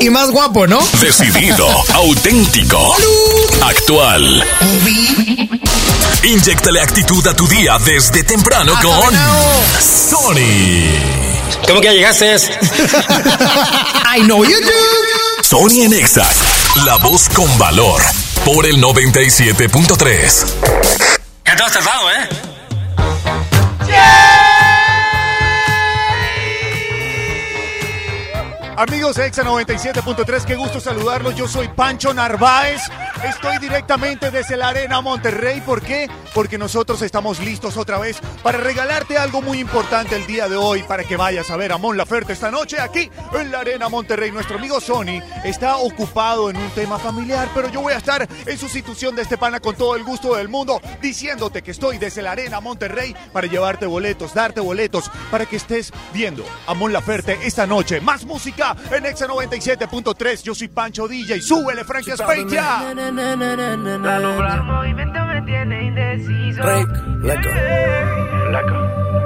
Y 0.00 0.10
más 0.10 0.30
guapo, 0.30 0.66
¿no? 0.66 0.80
Decidido, 1.00 1.66
auténtico, 1.94 2.96
actual. 3.62 4.44
Inyectale 6.22 6.80
actitud 6.80 7.26
a 7.26 7.34
tu 7.34 7.46
día 7.46 7.78
desde 7.84 8.22
temprano 8.24 8.72
con 8.82 9.14
Sony. 9.80 10.34
¿Cómo 11.66 11.80
que 11.80 11.86
ya 11.86 11.92
llegaste? 11.92 12.34
I 14.16 14.20
know 14.22 14.44
you 14.44 14.60
do. 14.60 15.42
Sony 15.42 15.82
en 15.82 15.92
Exa, 15.92 16.28
la 16.84 16.96
voz 16.96 17.28
con 17.28 17.58
valor, 17.58 18.02
por 18.44 18.66
el 18.66 18.76
97.3. 18.82 20.46
Ya 21.46 21.56
te 21.56 21.62
has 21.62 21.72
tardado, 21.72 22.10
¿eh? 22.10 22.28
Amigos 28.76 29.14
de 29.14 29.26
Exa 29.26 29.44
97.3, 29.44 30.44
qué 30.44 30.56
gusto 30.56 30.80
saludarlos. 30.80 31.36
Yo 31.36 31.46
soy 31.46 31.68
Pancho 31.68 32.12
Narváez. 32.12 32.82
Estoy 33.22 33.58
directamente 33.58 34.32
desde 34.32 34.56
la 34.56 34.70
Arena 34.70 35.00
Monterrey. 35.00 35.60
¿Por 35.60 35.80
qué? 35.80 36.10
Porque 36.34 36.58
nosotros 36.58 37.00
estamos 37.02 37.38
listos 37.38 37.76
otra 37.76 37.98
vez 37.98 38.18
para 38.42 38.58
regalarte 38.58 39.16
algo 39.16 39.42
muy 39.42 39.60
importante 39.60 40.16
el 40.16 40.26
día 40.26 40.48
de 40.48 40.56
hoy 40.56 40.82
para 40.82 41.04
que 41.04 41.16
vayas 41.16 41.50
a 41.50 41.56
ver 41.56 41.70
a 41.70 41.78
Mon 41.78 41.96
Laferte 41.96 42.32
esta 42.32 42.50
noche 42.50 42.80
aquí 42.80 43.08
en 43.38 43.52
la 43.52 43.60
Arena 43.60 43.88
Monterrey. 43.88 44.32
Nuestro 44.32 44.58
amigo 44.58 44.80
Sony 44.80 45.22
está 45.44 45.76
ocupado 45.76 46.50
en 46.50 46.56
un 46.56 46.70
tema 46.70 46.98
familiar, 46.98 47.48
pero 47.54 47.68
yo 47.68 47.80
voy 47.80 47.92
a 47.92 47.98
estar 47.98 48.26
en 48.44 48.58
sustitución 48.58 49.14
de 49.14 49.22
este 49.22 49.38
pana 49.38 49.60
con 49.60 49.76
todo 49.76 49.94
el 49.94 50.02
gusto 50.02 50.34
del 50.34 50.48
mundo 50.48 50.80
diciéndote 51.00 51.62
que 51.62 51.70
estoy 51.70 51.98
desde 51.98 52.22
la 52.22 52.32
Arena 52.32 52.58
Monterrey 52.58 53.14
para 53.32 53.46
llevarte 53.46 53.86
boletos, 53.86 54.34
darte 54.34 54.60
boletos 54.60 55.10
para 55.30 55.46
que 55.46 55.56
estés 55.56 55.92
viendo 56.12 56.44
a 56.66 56.74
Mon 56.74 56.92
Laferte 56.92 57.38
esta 57.44 57.68
noche. 57.68 58.00
Más 58.00 58.24
música 58.24 58.63
en 58.90 59.06
Exa 59.06 59.26
97.3. 59.26 60.42
Yo 60.42 60.54
soy 60.54 60.68
Pancho 60.68 61.08
DJ. 61.08 61.40
Súbele, 61.40 61.84
Frankie. 61.84 62.12
El 64.54 64.62
movimiento 64.62 65.24
me 65.26 65.42
tiene 65.42 65.84
indeciso. 65.84 66.62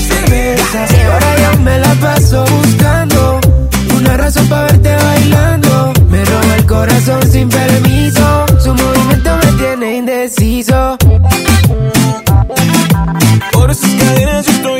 Tequila 0.00 0.54
y 0.54 0.56
cerveza. 0.56 0.86
Y 0.90 1.00
ahora 1.00 1.36
yo 1.42 1.60
me 1.60 1.78
la 1.78 1.94
paso 1.94 2.44
buscando 2.44 3.40
una 3.96 4.16
razón 4.16 4.46
para 4.48 4.62
verte 4.66 4.96
bailando. 4.96 5.92
Me 6.08 6.24
roba 6.24 6.56
el 6.56 6.66
corazón 6.66 7.22
sin 7.30 7.48
permiso. 7.48 8.46
Su 8.58 8.74
movimiento 8.74 9.36
me 9.36 9.52
tiene 9.52 9.96
indeciso. 9.96 10.96
Por 13.52 13.70
esas 13.70 13.90
cadenas 13.90 14.46
yo 14.46 14.52
estoy 14.52 14.79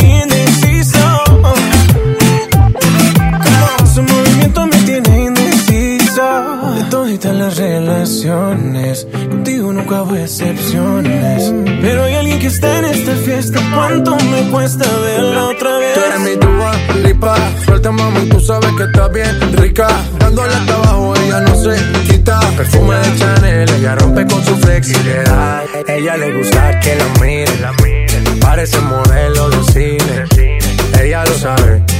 contigo 8.11 9.73
nunca 9.73 10.03
hubo 10.03 10.17
excepciones. 10.17 11.53
Pero 11.81 12.05
hay 12.05 12.15
alguien 12.15 12.39
que 12.41 12.49
está 12.49 12.79
en 12.79 12.85
esta 12.87 13.13
fiesta. 13.17 13.61
¿Cuánto 13.75 14.17
me 14.17 14.51
cuesta 14.51 14.85
verla 14.99 15.47
otra 15.47 15.79
vez? 15.79 15.95
Tú 15.95 16.01
eres 16.01 16.21
mi 16.21 16.37
tuba, 16.37 16.73
lipa. 17.05 17.37
Suelta, 17.65 17.93
mami, 17.93 18.29
tú 18.29 18.41
sabes 18.41 18.73
que 18.77 18.83
está 18.85 19.09
bien 19.09 19.53
rica. 19.57 19.89
Dándole 20.19 20.53
hasta 20.53 20.75
abajo, 20.75 21.15
ella 21.25 21.41
no 21.41 21.55
se 21.55 21.77
quita. 22.09 22.41
Perfume 22.57 22.97
de 22.97 23.19
Chanel, 23.19 23.71
ella 23.79 23.95
rompe 23.95 24.27
con 24.27 24.45
su 24.45 24.57
flexibilidad. 24.57 25.63
Ella 25.87 26.17
le 26.17 26.39
gusta 26.39 26.81
que 26.81 26.97
la 26.97 27.07
miren. 27.21 28.41
Parece 28.41 28.81
modelo 28.81 29.51
de 29.51 29.73
cine. 29.73 30.61
Ella 31.01 31.25
lo 31.25 31.35
sabe 31.35 32.00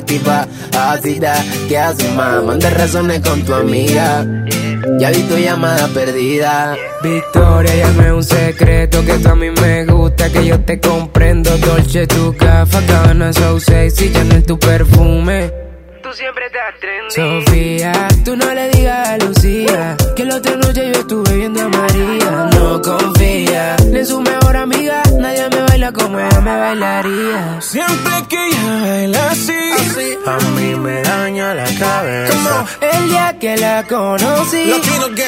Activa, 0.00 0.48
ácida. 0.76 1.34
¿Qué 1.68 1.78
haces, 1.78 2.12
más? 2.14 2.42
Manda 2.42 2.70
razones 2.70 3.20
con 3.20 3.42
tu 3.42 3.54
amiga. 3.54 4.26
Ya 4.98 5.10
vi 5.10 5.22
tu 5.22 5.36
llamada 5.36 5.88
perdida. 5.88 6.76
Victoria, 7.02 7.74
ya 7.74 7.90
no 7.92 8.02
es 8.02 8.12
un 8.12 8.24
secreto 8.24 9.04
que 9.04 9.14
tú 9.14 9.28
a 9.28 9.36
mí 9.36 9.50
me 9.50 9.84
gusta, 9.84 10.30
que 10.30 10.46
yo 10.46 10.60
te 10.60 10.80
comprendo. 10.80 11.56
Dolce, 11.58 12.06
tu 12.06 12.34
café, 12.36 12.78
cabana, 12.86 13.32
so 13.32 13.60
sexy, 13.60 14.12
Chanel, 14.12 14.42
tu 14.42 14.58
perfume. 14.58 15.69
Tú 16.10 16.16
siempre 16.16 16.46
estás 16.46 16.74
trendy. 16.80 17.44
Sofía, 17.44 18.08
tú 18.24 18.36
no 18.36 18.52
le 18.52 18.68
digas 18.70 19.10
a 19.10 19.16
Lucía 19.18 19.96
que 20.16 20.24
la 20.24 20.36
otra 20.38 20.56
noche 20.56 20.90
yo 20.92 21.00
estuve 21.02 21.36
viendo 21.36 21.62
a 21.62 21.68
María. 21.68 22.50
No 22.52 22.82
confía 22.82 23.76
ni 23.86 23.98
en 24.00 24.06
su 24.06 24.20
mejor 24.20 24.56
amiga, 24.56 25.02
nadie 25.20 25.48
me 25.50 25.62
baila 25.62 25.92
como 25.92 26.18
ella 26.18 26.40
me 26.40 26.58
bailaría. 26.58 27.60
Siempre 27.60 28.12
que 28.28 28.44
ella 28.44 28.80
baila 28.80 29.30
así, 29.30 29.52
a 30.26 30.38
mí 30.56 30.74
me 30.74 31.00
daña 31.02 31.54
la 31.54 31.66
cabeza. 31.78 32.66
El 32.80 33.08
día 33.08 33.36
que 33.40 33.56
la 33.56 33.84
conocí, 33.84 34.82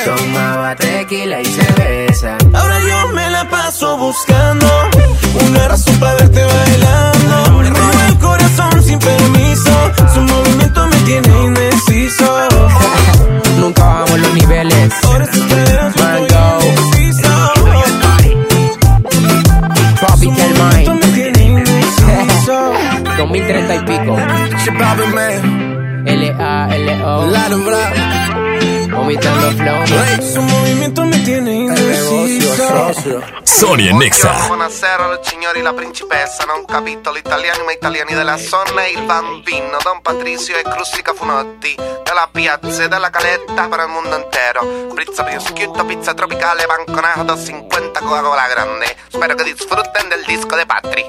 tomaba 0.05 0.75
tequila 0.75 1.43
y 1.43 1.45
cerveza. 1.45 2.39
Ahora 2.53 2.81
yo 2.81 3.09
me 3.13 3.31
la 3.31 3.49
paso 3.49 3.99
buscando 3.99 4.67
una 5.47 5.69
razón 5.69 5.97
para 6.01 6.15
verte 6.15 6.45
bailando. 6.45 7.92
Me 8.33 8.39
corazón 8.39 8.83
sin 8.83 8.99
permiso. 8.99 9.93
Su 10.15 10.21
movimiento 10.23 10.87
me 10.87 10.97
tiene 10.99 11.29
indeciso. 11.45 12.49
Nunca 13.59 13.85
bajamos 13.85 14.21
los 14.21 14.35
niveles. 14.35 14.93
Ahora 15.05 15.27
sus 15.27 15.45
caderas 15.45 15.97
Mango. 15.97 16.59
indeciso. 16.65 17.53
Tropical 20.01 20.55
Su 20.57 20.63
movimiento 20.63 20.95
me 20.95 21.13
tiene 21.13 21.45
indeciso. 21.45 22.73
2030 23.19 23.75
y 23.75 23.79
pico. 23.81 24.17
She 24.65 24.73
poppin' 24.73 25.15
man, 25.15 26.07
L-A-L-O. 26.07 27.27
Lalo. 27.27 28.32
Vomitando 29.03 29.51
flow. 29.51 29.85
Su 30.21 30.41
movimiento 30.41 31.05
me 31.05 31.23
tiene 31.23 31.51
indeciso. 31.51 32.93
Sonia 33.43 33.93
Nexa. 33.93 34.47
Buonasera 34.47 35.09
le 35.09 35.21
signori, 35.23 35.61
la 35.61 35.73
principessa, 35.73 36.45
non 36.45 36.65
capito 36.65 37.11
l'italiano 37.11 37.65
ma 37.65 37.73
italiani 37.73 38.15
della 38.15 38.37
zona 38.37 38.87
il 38.87 39.03
bambino 39.03 39.79
Don 39.83 40.01
Patricio 40.01 40.57
e 40.57 40.63
Crustica 40.63 41.13
Funotti 41.13 41.75
della 41.77 42.29
piazza 42.31 42.85
e 42.85 42.89
della 42.89 43.11
caletta 43.11 43.69
per 43.69 43.81
il 43.81 43.89
mondo 43.89 44.17
intero 44.17 44.91
pizza 44.95 45.25
prosciutto, 45.25 45.85
pizza 45.85 46.15
tropicale, 46.15 46.67
banconato 46.67 47.37
50 47.37 48.01
Coca-Cola 48.01 48.47
grande 48.49 48.97
spero 49.09 49.35
che 49.35 49.45
disfrutten 49.45 50.09
del 50.09 50.25
disco 50.27 50.55
de 50.55 50.67
Patri 50.67 51.09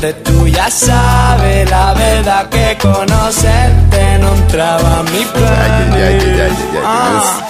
Tú 0.00 0.48
ya 0.48 0.70
sabes 0.70 1.68
la 1.68 1.92
verdad 1.92 2.48
que 2.48 2.78
conocerte 2.80 4.18
no 4.18 4.34
entraba 4.34 5.04
en 5.06 5.12
mi 5.12 5.26
plan. 5.26 7.49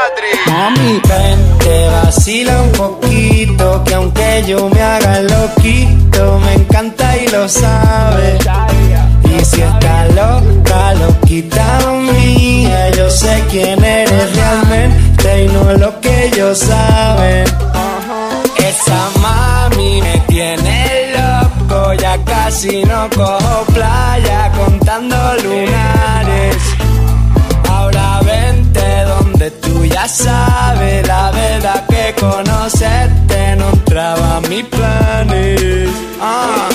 Patri. 0.00 0.32
Mami, 0.46 0.92
ven, 1.08 1.58
te 1.58 1.88
vacila 1.88 2.62
un 2.62 2.72
poquito, 2.72 3.84
que 3.84 3.94
aunque 3.94 4.44
yo 4.46 4.68
me 4.70 4.80
haga 4.80 5.20
loquito, 5.20 6.38
me 6.38 6.52
encanta 6.54 7.16
y 7.18 7.28
lo 7.28 7.46
sabe. 7.46 8.38
Y 9.24 9.44
si 9.44 9.60
está 9.60 10.06
loca, 10.20 10.94
loquita 10.94 11.66
mía, 12.12 12.90
yo 12.96 13.10
sé 13.10 13.44
quién 13.50 13.84
eres 13.84 14.36
realmente 14.36 15.44
y 15.44 15.48
no 15.48 15.64
lo 15.74 16.00
que 16.00 16.26
ellos 16.28 16.58
saben. 16.58 17.44
Esa 18.56 19.00
mami 19.20 20.00
me 20.00 20.16
tiene 20.28 21.12
loco, 21.18 21.92
ya 21.94 22.16
casi 22.24 22.84
no 22.84 23.08
cojo 23.10 23.64
playa 23.74 24.50
contando 24.56 25.16
lunares. 25.44 26.56
Tú 29.60 29.84
ya 29.84 30.06
sabes 30.08 31.06
la 31.06 31.30
verdad 31.30 31.86
que 31.88 32.14
conocerte 32.18 33.56
no 33.56 33.70
entraba 33.70 34.36
a 34.36 34.40
mis 34.42 34.64
planes. 34.64 35.90
Ah. 36.20 36.68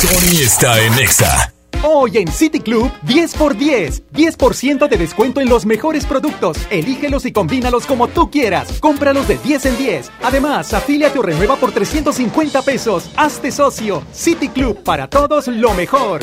Sony 0.00 0.42
está 0.42 0.80
en 0.80 0.94
Nexa. 0.96 1.52
Hoy 1.84 2.18
en 2.18 2.26
City 2.32 2.58
Club, 2.58 2.90
10 3.02 3.34
por 3.34 3.56
10. 3.56 4.02
10% 4.12 4.88
de 4.88 4.96
descuento 4.96 5.40
en 5.40 5.48
los 5.48 5.64
mejores 5.64 6.04
productos. 6.06 6.58
Elígelos 6.70 7.24
y 7.24 7.32
combínalos 7.32 7.86
como 7.86 8.08
tú 8.08 8.30
quieras. 8.30 8.78
Cómpralos 8.80 9.28
de 9.28 9.38
10 9.38 9.66
en 9.66 9.78
10. 9.78 10.10
Además, 10.22 10.74
afíliate 10.74 11.18
o 11.18 11.22
renueva 11.22 11.56
por 11.56 11.70
350 11.70 12.62
pesos. 12.62 13.10
Hazte 13.16 13.52
socio. 13.52 14.02
City 14.12 14.48
Club, 14.48 14.82
para 14.82 15.08
todos 15.08 15.46
lo 15.46 15.72
mejor. 15.74 16.22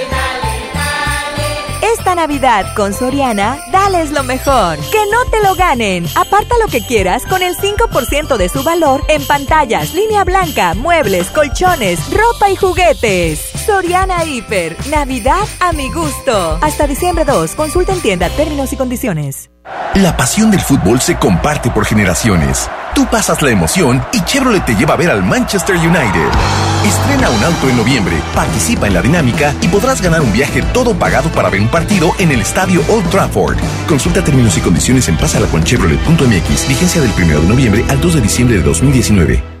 Navidad 2.15 2.65
con 2.75 2.93
Soriana, 2.93 3.59
dales 3.71 4.11
lo 4.11 4.23
mejor. 4.23 4.77
Que 4.91 4.99
no 5.11 5.25
te 5.29 5.41
lo 5.43 5.55
ganen. 5.55 6.05
Aparta 6.15 6.55
lo 6.59 6.67
que 6.67 6.81
quieras 6.81 7.25
con 7.25 7.41
el 7.41 7.55
5% 7.55 8.37
de 8.37 8.49
su 8.49 8.63
valor 8.63 9.03
en 9.07 9.25
pantallas, 9.25 9.93
línea 9.93 10.23
blanca, 10.23 10.73
muebles, 10.73 11.29
colchones, 11.29 11.99
ropa 12.11 12.49
y 12.49 12.55
juguetes. 12.55 13.60
Soriana 13.65 14.25
Hiper. 14.25 14.75
Navidad 14.89 15.47
a 15.59 15.71
mi 15.71 15.91
gusto. 15.91 16.57
Hasta 16.61 16.87
diciembre 16.87 17.25
2. 17.25 17.51
Consulta 17.51 17.93
en 17.93 18.01
tienda 18.01 18.29
términos 18.29 18.73
y 18.73 18.77
condiciones. 18.77 19.49
La 19.95 20.17
pasión 20.17 20.49
del 20.49 20.61
fútbol 20.61 20.99
se 21.01 21.17
comparte 21.17 21.69
por 21.69 21.85
generaciones. 21.85 22.69
Tú 22.95 23.05
pasas 23.09 23.41
la 23.41 23.51
emoción 23.51 24.03
y 24.13 24.21
Chevrolet 24.21 24.65
te 24.65 24.75
lleva 24.75 24.95
a 24.95 24.97
ver 24.97 25.11
al 25.11 25.23
Manchester 25.23 25.75
United. 25.75 26.29
Estrena 26.85 27.29
un 27.29 27.43
auto 27.43 27.69
en 27.69 27.77
noviembre, 27.77 28.17
participa 28.33 28.87
en 28.87 28.95
la 28.95 29.01
dinámica 29.01 29.53
y 29.61 29.67
podrás 29.67 30.01
ganar 30.01 30.21
un 30.21 30.33
viaje 30.33 30.61
todo 30.73 30.97
pagado 30.97 31.29
para 31.29 31.49
ver 31.49 31.61
un 31.61 31.67
partido 31.67 32.11
en 32.19 32.31
el 32.31 32.41
estadio 32.41 32.81
Old 32.89 33.09
Trafford. 33.09 33.57
Consulta 33.87 34.23
términos 34.23 34.57
y 34.57 34.61
condiciones 34.61 35.07
en 35.07 35.17
pasalaconchevrolet.mx. 35.17 36.67
Vigencia 36.67 37.01
del 37.01 37.11
1 37.15 37.41
de 37.41 37.47
noviembre 37.47 37.85
al 37.89 38.01
2 38.01 38.15
de 38.15 38.21
diciembre 38.21 38.57
de 38.57 38.63
2019. 38.63 39.60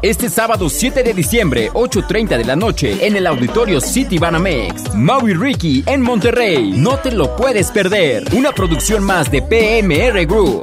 Este 0.00 0.28
sábado 0.28 0.68
7 0.68 1.02
de 1.02 1.12
diciembre, 1.12 1.72
8.30 1.72 2.36
de 2.36 2.44
la 2.44 2.54
noche, 2.54 3.04
en 3.04 3.16
el 3.16 3.26
auditorio 3.26 3.80
City 3.80 4.16
Banamex. 4.16 4.94
Maui 4.94 5.34
Ricky 5.34 5.82
en 5.86 6.02
Monterrey. 6.02 6.70
No 6.76 6.98
te 6.98 7.10
lo 7.10 7.34
puedes 7.34 7.72
perder. 7.72 8.22
Una 8.32 8.52
producción 8.52 9.02
más 9.02 9.28
de 9.28 9.42
PMR 9.42 10.24
Group. 10.24 10.62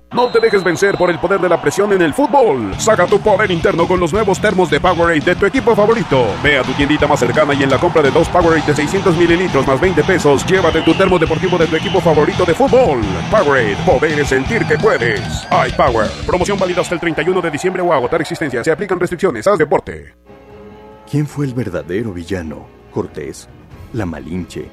No 0.13 0.29
te 0.29 0.41
dejes 0.41 0.61
vencer 0.61 0.97
por 0.97 1.09
el 1.09 1.19
poder 1.19 1.39
de 1.39 1.47
la 1.47 1.61
presión 1.61 1.93
en 1.93 2.01
el 2.01 2.13
fútbol. 2.13 2.77
Saca 2.77 3.05
tu 3.05 3.21
poder 3.21 3.49
interno 3.49 3.87
con 3.87 3.97
los 3.97 4.11
nuevos 4.11 4.41
termos 4.41 4.69
de 4.69 4.77
Powerade 4.77 5.21
de 5.21 5.35
tu 5.35 5.45
equipo 5.45 5.73
favorito. 5.73 6.25
Ve 6.43 6.57
a 6.57 6.63
tu 6.63 6.73
tiendita 6.73 7.07
más 7.07 7.21
cercana 7.21 7.53
y 7.53 7.63
en 7.63 7.69
la 7.69 7.79
compra 7.79 8.01
de 8.01 8.11
dos 8.11 8.27
Powerade 8.27 8.65
de 8.67 8.75
600 8.75 9.15
mililitros 9.15 9.65
más 9.65 9.79
20 9.79 10.03
pesos, 10.03 10.45
llévate 10.45 10.81
tu 10.81 10.93
termo 10.95 11.17
deportivo 11.17 11.57
de 11.57 11.65
tu 11.65 11.77
equipo 11.77 12.01
favorito 12.01 12.43
de 12.43 12.53
fútbol. 12.53 12.99
Powerade, 13.31 13.77
poder 13.85 14.19
es 14.19 14.27
sentir 14.27 14.65
que 14.65 14.77
puedes. 14.77 15.47
Power. 15.77 16.09
Promoción 16.25 16.59
válida 16.59 16.81
hasta 16.81 16.95
el 16.95 16.99
31 16.99 17.41
de 17.41 17.49
diciembre 17.49 17.81
o 17.81 17.93
agotar 17.93 18.19
existencia. 18.19 18.65
Se 18.65 18.71
aplican 18.71 18.99
restricciones. 18.99 19.47
Haz 19.47 19.57
deporte. 19.57 20.13
¿Quién 21.09 21.25
fue 21.25 21.45
el 21.45 21.53
verdadero 21.53 22.11
villano? 22.11 22.67
¿Cortés? 22.93 23.47
¿La 23.93 24.05
Malinche? 24.05 24.69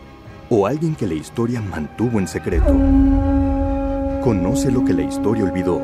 ¿O 0.50 0.66
alguien 0.66 0.96
que 0.96 1.06
la 1.06 1.14
historia 1.14 1.60
mantuvo 1.60 2.18
en 2.18 2.26
secreto? 2.26 2.74
Conoce 4.22 4.72
lo 4.72 4.84
que 4.84 4.92
la 4.92 5.02
historia 5.02 5.44
olvidó. 5.44 5.80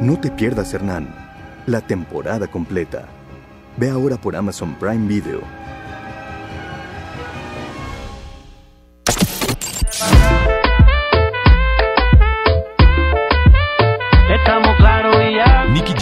No 0.00 0.18
te 0.18 0.32
pierdas 0.32 0.74
Hernán, 0.74 1.14
la 1.66 1.80
temporada 1.80 2.48
completa. 2.48 3.06
Ve 3.76 3.88
ahora 3.88 4.16
por 4.16 4.34
Amazon 4.34 4.74
Prime 4.80 5.06
Video. 5.06 5.40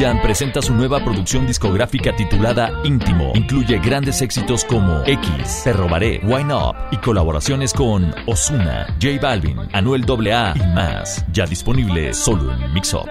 Jam 0.01 0.19
presenta 0.23 0.63
su 0.63 0.73
nueva 0.73 1.05
producción 1.05 1.47
discográfica 1.47 2.17
titulada 2.17 2.73
Íntimo. 2.85 3.33
Incluye 3.35 3.79
grandes 3.81 4.23
éxitos 4.23 4.65
como 4.65 5.03
X, 5.05 5.61
Te 5.63 5.75
Robaré, 5.75 6.23
Wine 6.25 6.55
Up 6.55 6.75
y 6.91 6.97
colaboraciones 6.97 7.75
con 7.75 8.15
Osuna, 8.27 8.87
J 8.95 9.21
Balvin, 9.21 9.59
Anuel 9.75 10.07
AA 10.09 10.55
y 10.57 10.75
más. 10.75 11.23
Ya 11.35 11.45
disponible 11.45 12.15
solo 12.15 12.51
en 12.51 12.73
Mix 12.73 12.95
Up. 12.95 13.11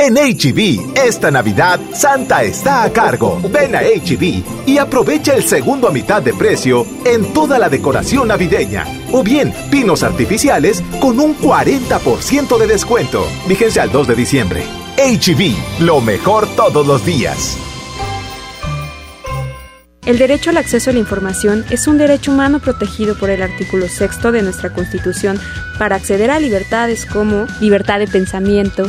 En 0.00 0.14
HB, 0.14 0.96
esta 0.96 1.28
Navidad, 1.28 1.80
Santa 1.92 2.44
está 2.44 2.84
a 2.84 2.92
cargo. 2.92 3.40
Ven 3.50 3.74
a 3.74 3.80
HB 3.80 4.64
y 4.64 4.78
aprovecha 4.78 5.34
el 5.34 5.42
segundo 5.42 5.88
a 5.88 5.90
mitad 5.90 6.22
de 6.22 6.32
precio 6.32 6.86
en 7.04 7.32
toda 7.32 7.58
la 7.58 7.68
decoración 7.68 8.28
navideña. 8.28 8.84
O 9.10 9.24
bien, 9.24 9.52
pinos 9.72 10.04
artificiales 10.04 10.84
con 11.00 11.18
un 11.18 11.36
40% 11.36 12.58
de 12.58 12.66
descuento. 12.68 13.26
Vigencia 13.48 13.82
al 13.82 13.90
2 13.90 14.06
de 14.06 14.14
diciembre. 14.14 14.62
HB, 14.98 15.82
lo 15.84 16.00
mejor 16.00 16.46
todos 16.54 16.86
los 16.86 17.04
días. 17.04 17.58
El 20.06 20.16
derecho 20.16 20.50
al 20.50 20.58
acceso 20.58 20.90
a 20.90 20.92
la 20.92 21.00
información 21.00 21.64
es 21.70 21.88
un 21.88 21.98
derecho 21.98 22.30
humano 22.30 22.60
protegido 22.60 23.18
por 23.18 23.30
el 23.30 23.42
artículo 23.42 23.88
sexto 23.88 24.30
de 24.30 24.42
nuestra 24.42 24.72
Constitución 24.72 25.40
para 25.76 25.96
acceder 25.96 26.30
a 26.30 26.38
libertades 26.38 27.04
como 27.04 27.46
libertad 27.60 27.98
de 27.98 28.06
pensamiento, 28.06 28.88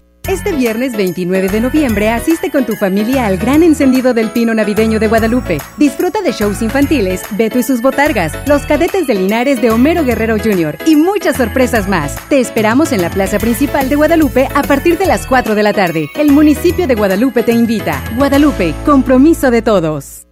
Este 0.27 0.51
viernes 0.51 0.95
29 0.95 1.49
de 1.49 1.61
noviembre 1.61 2.09
asiste 2.09 2.51
con 2.51 2.65
tu 2.65 2.75
familia 2.75 3.25
al 3.25 3.37
gran 3.37 3.63
encendido 3.63 4.13
del 4.13 4.29
Pino 4.29 4.53
Navideño 4.53 4.99
de 4.99 5.07
Guadalupe. 5.07 5.57
Disfruta 5.77 6.21
de 6.21 6.31
shows 6.31 6.61
infantiles, 6.61 7.23
Beto 7.31 7.57
y 7.57 7.63
sus 7.63 7.81
botargas, 7.81 8.31
los 8.47 8.65
cadetes 8.65 9.07
de 9.07 9.15
Linares 9.15 9.61
de 9.61 9.71
Homero 9.71 10.03
Guerrero 10.05 10.37
Jr. 10.37 10.77
y 10.85 10.95
muchas 10.95 11.37
sorpresas 11.37 11.89
más. 11.89 12.15
Te 12.29 12.39
esperamos 12.39 12.91
en 12.91 13.01
la 13.01 13.09
plaza 13.09 13.39
principal 13.39 13.89
de 13.89 13.95
Guadalupe 13.95 14.47
a 14.53 14.61
partir 14.61 14.97
de 14.97 15.07
las 15.07 15.25
4 15.25 15.55
de 15.55 15.63
la 15.63 15.73
tarde. 15.73 16.09
El 16.15 16.31
municipio 16.31 16.87
de 16.87 16.95
Guadalupe 16.95 17.41
te 17.43 17.51
invita. 17.51 18.01
Guadalupe, 18.15 18.75
compromiso 18.85 19.49
de 19.49 19.61
todos. 19.63 20.27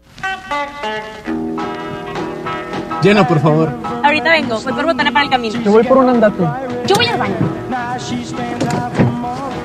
Llena, 3.01 3.27
por 3.27 3.39
favor. 3.39 3.74
Ahorita 4.03 4.31
vengo, 4.31 4.60
voy 4.60 4.74
por 4.74 4.86
botana 4.86 5.12
para 5.12 5.25
el 5.25 5.31
camino. 5.31 5.62
Yo 5.62 5.72
voy 5.72 5.84
por 5.84 5.98
un 5.98 6.10
andate. 6.10 6.43
Yo 6.86 6.96
voy 6.96 7.05
al 7.08 7.17
baño. 7.17 7.36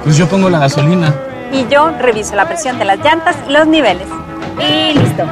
Pues 0.04 0.18
yo 0.18 0.28
pongo 0.28 0.50
la 0.50 0.58
gasolina. 0.58 1.14
Y 1.50 1.66
yo 1.68 1.90
reviso 1.98 2.36
la 2.36 2.46
presión 2.46 2.78
de 2.78 2.84
las 2.84 2.98
llantas 2.98 3.36
y 3.48 3.52
los 3.52 3.66
niveles. 3.66 4.06
Y 4.58 4.98
listo. 4.98 5.24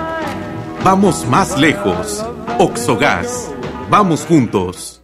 Vamos 0.83 1.27
más 1.27 1.59
lejos. 1.59 2.25
Oxogas. 2.59 3.51
Vamos 3.91 4.25
juntos. 4.27 5.03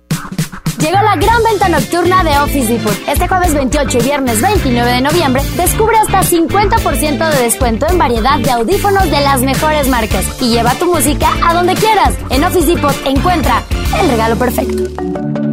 Llegó 0.78 1.02
la 1.02 1.16
gran 1.16 1.42
venta 1.42 1.68
nocturna 1.68 2.24
de 2.24 2.38
Office 2.38 2.72
Depot. 2.72 2.96
Este 3.06 3.28
jueves 3.28 3.52
28 3.52 3.98
y 3.98 4.02
viernes 4.02 4.40
29 4.40 4.90
de 4.90 5.00
noviembre 5.02 5.42
descubre 5.56 5.98
hasta 5.98 6.22
50% 6.22 7.30
de 7.30 7.42
descuento 7.42 7.86
en 7.90 7.98
variedad 7.98 8.38
de 8.38 8.50
audífonos 8.50 9.04
de 9.10 9.20
las 9.20 9.42
mejores 9.42 9.88
marcas 9.88 10.24
y 10.40 10.50
lleva 10.50 10.74
tu 10.74 10.86
música 10.86 11.28
a 11.44 11.52
donde 11.52 11.74
quieras. 11.74 12.14
En 12.30 12.42
Office 12.42 12.66
Depot 12.74 12.94
encuentra 13.04 13.62
el 14.00 14.08
regalo 14.08 14.36
perfecto. 14.36 15.47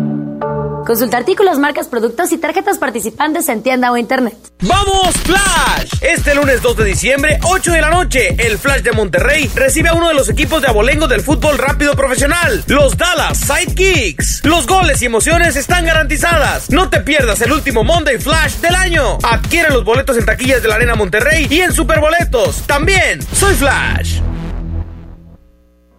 Consulta 0.86 1.18
artículos, 1.18 1.58
marcas, 1.58 1.88
productos 1.88 2.32
y 2.32 2.38
tarjetas 2.38 2.78
participantes 2.78 3.50
en 3.50 3.64
tienda 3.64 3.92
o 3.92 3.98
internet. 3.98 4.38
¡Vamos, 4.62 5.16
Flash! 5.24 5.92
Este 6.00 6.36
lunes 6.36 6.62
2 6.62 6.78
de 6.78 6.86
diciembre, 6.86 7.40
8 7.42 7.72
de 7.72 7.82
la 7.82 7.90
noche, 7.90 8.36
el 8.38 8.60
Flash 8.60 8.84
de 8.84 8.92
Monterrey 8.92 9.50
recibe 9.56 9.90
a 9.90 9.94
uno 9.94 10.10
de 10.10 10.14
los 10.14 10.30
equipos 10.30 10.62
de 10.62 10.68
abolengo 10.68 11.08
del 11.08 11.22
fútbol 11.22 11.58
rápido 11.58 11.96
profesional, 11.96 12.64
los 12.68 12.96
Dallas 12.98 13.40
Sidekicks. 13.40 14.46
Los 14.46 14.68
goles 14.68 15.02
y 15.02 15.06
emociones 15.06 15.56
están 15.56 15.86
garantizadas. 15.86 16.70
No 16.70 16.88
te 16.90 17.00
pierdas 17.00 17.42
el 17.42 17.52
último 17.52 17.84
Monday 17.84 18.20
Flash 18.20 18.58
del 18.58 18.76
año. 18.76 19.18
Adquiere 19.24 19.72
los 19.72 19.84
boletos 19.84 20.18
en 20.18 20.26
taquillas 20.26 20.62
de 20.62 20.70
la 20.70 20.76
Arena 20.76 20.94
Monterrey 20.94 21.48
y 21.50 21.62
en 21.62 21.74
Superboletos. 21.74 22.62
También, 22.68 23.24
soy 23.34 23.56
Flash. 23.56 24.20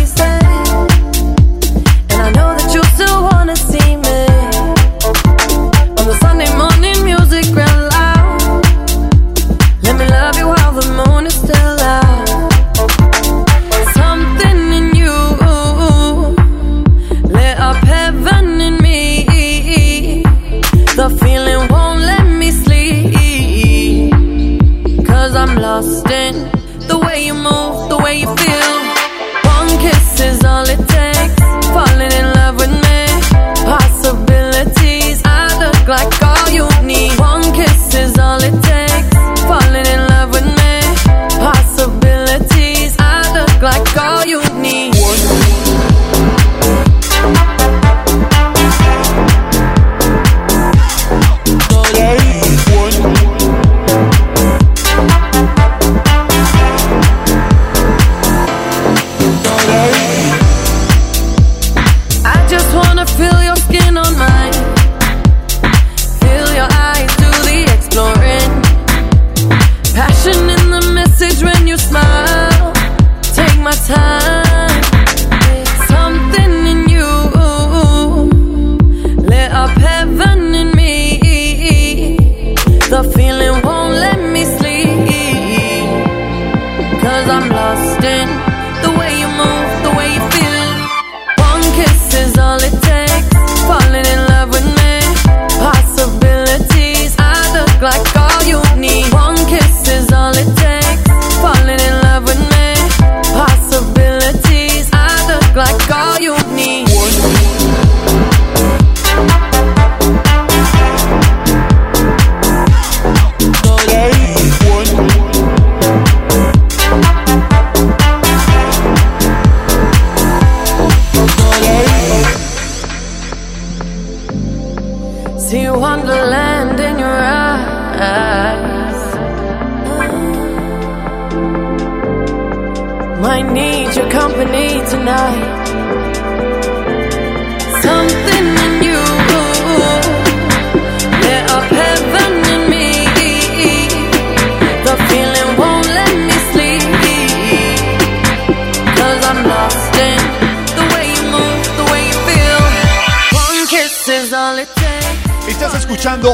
I'm 87.30 87.50
lost 87.50 88.04
in 88.04 88.57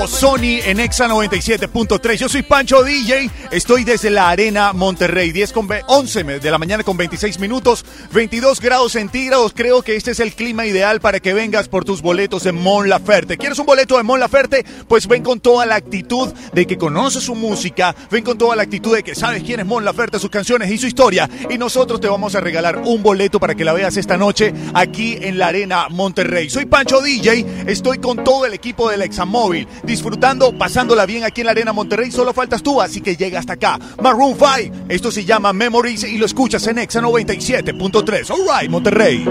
Sony 0.05 0.61
en 0.67 0.81
Exa 0.81 1.07
97.3. 1.09 2.17
Yo 2.17 2.29
soy 2.29 2.43
Pancho 2.43 2.83
DJ. 2.83 3.31
Estoy 3.53 3.85
desde 3.85 4.11
la 4.11 4.29
Arena 4.29 4.73
Monterrey. 4.73 5.31
10 5.33 5.53
con 5.53 5.67
ve- 5.69 5.83
11 5.87 6.25
de 6.25 6.51
la 6.51 6.59
mañana 6.59 6.83
con 6.83 6.97
26 6.97 7.39
minutos. 7.39 7.85
22 8.13 8.61
grados 8.61 8.93
centígrados. 8.93 9.53
Creo 9.55 9.83
que 9.83 9.95
este 9.97 10.11
es 10.11 10.21
el 10.21 10.35
clima 10.35 10.67
ideal 10.67 11.01
para 11.01 11.21
que 11.21 11.33
vengas 11.33 11.69
por 11.69 11.85
tus 11.85 12.03
boletos 12.03 12.43
de 12.43 12.53
Mon 12.53 12.89
Laferte. 12.89 13.39
¿Quieres 13.39 13.59
un 13.59 13.67
boleto 13.67 13.97
de 13.97 14.03
Mon 14.03 14.19
Laferte? 14.21 14.65
Pues 14.89 15.07
ven 15.07 15.23
con 15.23 15.41
toda 15.41 15.65
la 15.65 15.77
actitud 15.77 16.29
de 16.53 16.67
que 16.67 16.77
conoces 16.77 17.23
su 17.23 17.35
música. 17.37 17.95
Ven 18.11 18.25
con 18.25 18.37
toda 18.37 18.57
la 18.57 18.65
actitud 18.65 18.95
de 18.95 19.03
que 19.05 19.15
sabes 19.15 19.43
quién 19.45 19.61
es 19.61 19.67
Mon 19.67 19.85
Laferte, 19.85 20.19
sus 20.19 20.31
canciones 20.31 20.71
y 20.71 20.77
su 20.77 20.87
historia. 20.89 21.31
Y 21.49 21.57
nosotros 21.57 22.01
te 22.01 22.09
vamos 22.09 22.35
a 22.35 22.41
regalar 22.41 22.79
un 22.79 23.03
boleto 23.03 23.39
para 23.41 23.55
que 23.55 23.65
la 23.65 23.73
veas 23.73 23.97
esta 23.97 24.17
noche 24.19 24.53
aquí 24.75 25.17
en 25.21 25.39
la 25.39 25.47
Arena 25.47 25.87
Monterrey. 25.89 26.51
Soy 26.51 26.67
Pancho 26.67 27.01
DJ. 27.01 27.47
Estoy 27.69 27.99
con 27.99 28.23
todo 28.25 28.45
el 28.45 28.53
equipo 28.55 28.91
del 28.91 29.01
Examóvil. 29.03 29.67
Disfrutando, 29.87 30.57
pasándola 30.57 31.07
bien 31.07 31.25
aquí 31.25 31.43
en 31.43 31.47
la 31.47 31.51
Arena 31.53 31.73
Monterrey. 31.73 32.11
Solo 32.11 32.33
faltas 32.33 32.63
tú, 32.63 32.81
así 32.81 33.01
que 33.01 33.17
llega 33.17 33.39
hasta 33.39 33.55
acá. 33.55 33.79
Maroon 34.03 34.37
5. 34.37 34.87
Esto 34.89 35.11
se 35.11 35.25
llama 35.25 35.53
Memories 35.53 36.05
y 36.05 36.19
lo 36.19 36.27
escuchas 36.27 36.67
en 36.67 36.79
Exa 36.79 37.01
97.3. 37.01 38.31
Alright, 38.31 38.71
Monterrey. 38.71 39.25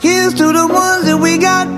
Here's 0.00 0.34
to 0.34 0.52
the 0.52 0.66
ones 0.66 1.04
that 1.04 1.18
we 1.20 1.36
got. 1.38 1.68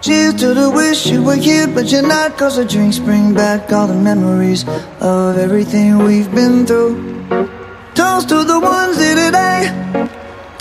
Cheers 0.00 0.34
to 0.34 0.54
the 0.54 0.70
wish 0.70 1.06
you 1.06 1.22
were 1.24 1.36
here, 1.36 1.66
but 1.66 1.90
you're 1.90 2.06
not. 2.06 2.36
Cause 2.38 2.56
the 2.56 2.64
drinks 2.64 2.98
bring 2.98 3.34
back 3.34 3.72
all 3.72 3.86
the 3.86 3.94
memories 3.94 4.64
of 5.00 5.36
everything 5.36 5.98
we've 5.98 6.32
been 6.34 6.66
through. 6.66 6.94
Toast 7.94 8.28
to 8.28 8.44
the 8.44 8.60
ones 8.60 8.96
here 8.98 9.16
today. 9.16 10.08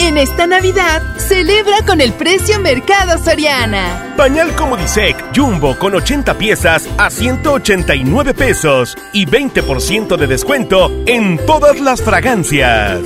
En 0.00 0.16
esta 0.16 0.46
Navidad, 0.46 1.02
celebra 1.16 1.84
con 1.84 2.00
el 2.00 2.12
precio 2.12 2.60
Mercado 2.60 3.18
Soriana. 3.18 4.14
Pañal 4.16 4.54
Comodisec 4.54 5.16
Jumbo 5.34 5.76
con 5.76 5.92
80 5.94 6.38
piezas 6.38 6.88
a 6.98 7.10
189 7.10 8.32
pesos 8.32 8.96
y 9.12 9.26
20% 9.26 10.16
de 10.16 10.26
descuento 10.28 10.92
en 11.06 11.44
todas 11.44 11.80
las 11.80 12.00
fragancias. 12.00 13.00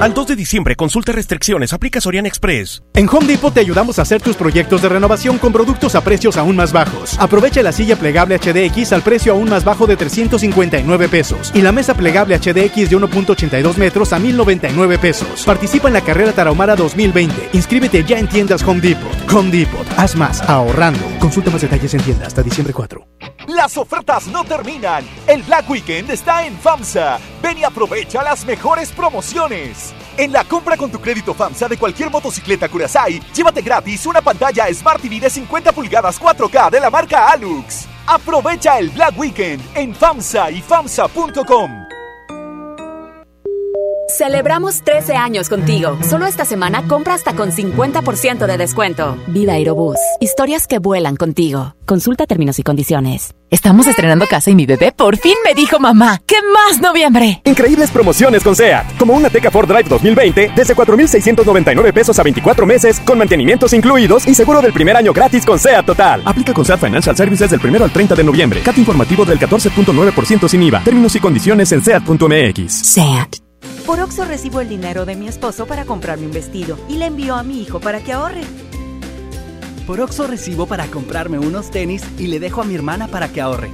Al 0.00 0.14
2 0.14 0.28
de 0.28 0.36
diciembre, 0.36 0.76
consulta 0.76 1.10
restricciones, 1.10 1.72
aplica 1.72 2.00
Soriana 2.00 2.28
Express. 2.28 2.84
En 2.94 3.08
Home 3.08 3.26
Depot 3.26 3.52
te 3.52 3.58
ayudamos 3.58 3.98
a 3.98 4.02
hacer 4.02 4.22
tus 4.22 4.36
proyectos 4.36 4.80
de 4.80 4.88
renovación 4.88 5.38
con 5.38 5.52
productos 5.52 5.96
a 5.96 6.04
precios 6.04 6.36
aún 6.36 6.54
más 6.54 6.72
bajos. 6.72 7.18
Aprovecha 7.18 7.64
la 7.64 7.72
silla 7.72 7.96
plegable 7.96 8.38
HDX 8.38 8.92
al 8.92 9.02
precio 9.02 9.32
aún 9.32 9.48
más 9.50 9.64
bajo 9.64 9.88
de 9.88 9.96
359 9.96 11.08
pesos 11.08 11.50
y 11.52 11.62
la 11.62 11.72
mesa 11.72 11.94
plegable 11.94 12.38
HDX 12.38 12.90
de 12.90 12.96
1.82 12.96 13.76
metros 13.76 14.12
a 14.12 14.20
1099 14.20 14.98
pesos. 14.98 15.42
Participa 15.44 15.88
en 15.88 15.94
la 15.94 16.04
carrera 16.04 16.30
Tarahumara 16.30 16.76
2020. 16.76 17.50
Inscríbete 17.54 18.04
ya 18.04 18.20
en 18.20 18.28
tiendas 18.28 18.62
Home 18.62 18.80
Depot. 18.80 19.32
Home 19.34 19.50
Depot, 19.50 19.86
haz 19.96 20.14
más 20.14 20.42
ahorrando. 20.42 21.00
Consulta 21.18 21.50
más 21.50 21.62
detalles 21.62 21.92
en 21.94 22.02
tienda 22.02 22.28
hasta 22.28 22.44
diciembre 22.44 22.72
4. 22.72 23.07
Las 23.48 23.78
ofertas 23.78 24.26
no 24.26 24.44
terminan. 24.44 25.08
El 25.26 25.42
Black 25.42 25.70
Weekend 25.70 26.10
está 26.10 26.44
en 26.44 26.54
FAMSA. 26.58 27.18
Ven 27.42 27.56
y 27.56 27.64
aprovecha 27.64 28.22
las 28.22 28.44
mejores 28.44 28.92
promociones. 28.92 29.94
En 30.18 30.32
la 30.32 30.44
compra 30.44 30.76
con 30.76 30.90
tu 30.90 31.00
crédito 31.00 31.32
FAMSA 31.32 31.66
de 31.66 31.78
cualquier 31.78 32.10
motocicleta 32.10 32.68
Curaçao, 32.68 33.08
llévate 33.34 33.62
gratis 33.62 34.04
una 34.04 34.20
pantalla 34.20 34.66
Smart 34.74 35.00
TV 35.00 35.18
de 35.18 35.30
50 35.30 35.72
pulgadas 35.72 36.20
4K 36.20 36.70
de 36.70 36.80
la 36.80 36.90
marca 36.90 37.30
Alux. 37.30 37.86
Aprovecha 38.06 38.78
el 38.78 38.90
Black 38.90 39.18
Weekend 39.18 39.62
en 39.74 39.94
FAMSA 39.94 40.50
y 40.50 40.60
FAMSA.com. 40.60 41.87
Celebramos 44.08 44.82
13 44.84 45.16
años 45.16 45.50
contigo. 45.50 45.98
Solo 46.02 46.26
esta 46.26 46.46
semana 46.46 46.82
compra 46.88 47.12
hasta 47.12 47.34
con 47.34 47.50
50% 47.50 48.46
de 48.46 48.56
descuento. 48.56 49.18
Vida 49.26 49.52
Aerobús. 49.52 49.98
Historias 50.18 50.66
que 50.66 50.78
vuelan 50.78 51.16
contigo. 51.16 51.74
Consulta 51.84 52.26
términos 52.26 52.58
y 52.58 52.62
condiciones. 52.62 53.34
Estamos 53.50 53.86
estrenando 53.86 54.26
casa 54.26 54.50
y 54.50 54.54
mi 54.54 54.64
bebé 54.64 54.92
por 54.92 55.18
fin 55.18 55.34
me 55.44 55.54
dijo 55.54 55.78
mamá. 55.78 56.20
¿Qué 56.26 56.36
más 56.54 56.80
noviembre? 56.80 57.42
Increíbles 57.44 57.90
promociones 57.90 58.42
con 58.42 58.56
SEAT. 58.56 58.96
Como 58.98 59.12
una 59.12 59.28
Teca 59.28 59.50
Ford 59.50 59.68
Drive 59.68 59.88
2020 59.90 60.52
desde 60.56 60.74
4,699 60.74 61.92
pesos 61.92 62.18
a 62.18 62.22
24 62.22 62.64
meses 62.64 63.00
con 63.00 63.18
mantenimientos 63.18 63.74
incluidos 63.74 64.26
y 64.26 64.34
seguro 64.34 64.62
del 64.62 64.72
primer 64.72 64.96
año 64.96 65.12
gratis 65.12 65.44
con 65.44 65.58
SEAT 65.58 65.84
Total. 65.84 66.22
Aplica 66.24 66.54
con 66.54 66.64
SEAT 66.64 66.80
Financial 66.80 67.14
Services 67.14 67.50
del 67.50 67.60
1 67.60 67.84
al 67.84 67.92
30 67.92 68.14
de 68.14 68.24
noviembre. 68.24 68.60
CAT 68.62 68.78
informativo 68.78 69.26
del 69.26 69.38
14.9% 69.38 70.48
sin 70.48 70.62
IVA. 70.62 70.80
Términos 70.82 71.14
y 71.14 71.20
condiciones 71.20 71.72
en 71.72 71.84
SEAT.mx. 71.84 72.72
SEAT. 72.72 73.47
Por 73.88 74.00
Oxo 74.00 74.26
recibo 74.26 74.60
el 74.60 74.68
dinero 74.68 75.06
de 75.06 75.16
mi 75.16 75.28
esposo 75.28 75.64
para 75.64 75.86
comprarme 75.86 76.26
un 76.26 76.32
vestido 76.32 76.76
y 76.90 76.98
le 76.98 77.06
envío 77.06 77.34
a 77.34 77.42
mi 77.42 77.62
hijo 77.62 77.80
para 77.80 78.00
que 78.00 78.12
ahorre. 78.12 78.42
Por 79.86 80.02
Oxo 80.02 80.26
recibo 80.26 80.66
para 80.66 80.88
comprarme 80.88 81.38
unos 81.38 81.70
tenis 81.70 82.02
y 82.18 82.26
le 82.26 82.38
dejo 82.38 82.60
a 82.60 82.64
mi 82.66 82.74
hermana 82.74 83.08
para 83.08 83.28
que 83.28 83.40
ahorre. 83.40 83.70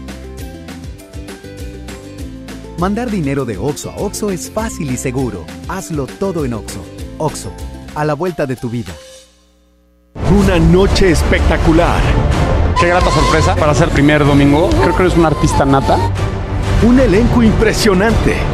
Mandar 2.79 3.11
dinero 3.11 3.45
de 3.45 3.59
Oxo 3.59 3.91
a 3.91 3.97
Oxo 3.97 4.31
es 4.31 4.49
fácil 4.53 4.93
y 4.93 4.97
seguro. 4.97 5.45
Hazlo 5.67 6.07
todo 6.07 6.45
en 6.45 6.55
Oxo. 6.55 6.85
Oxo, 7.19 7.53
a 7.97 8.05
la 8.05 8.15
vuelta 8.15 8.47
de 8.47 8.55
tu 8.55 8.71
vida. 8.71 8.93
Una 10.31 10.61
noche 10.61 11.11
espectacular. 11.11 12.01
Qué 12.79 12.87
grata 12.87 13.11
sorpresa 13.11 13.57
para 13.57 13.75
ser 13.75 13.89
primer 13.89 14.25
domingo. 14.25 14.71
Creo 14.81 14.95
que 14.95 15.03
eres 15.03 15.17
un 15.17 15.27
artista 15.27 15.65
nata. 15.65 15.99
Un 16.87 17.01
elenco 17.01 17.43
impresionante. 17.43 18.54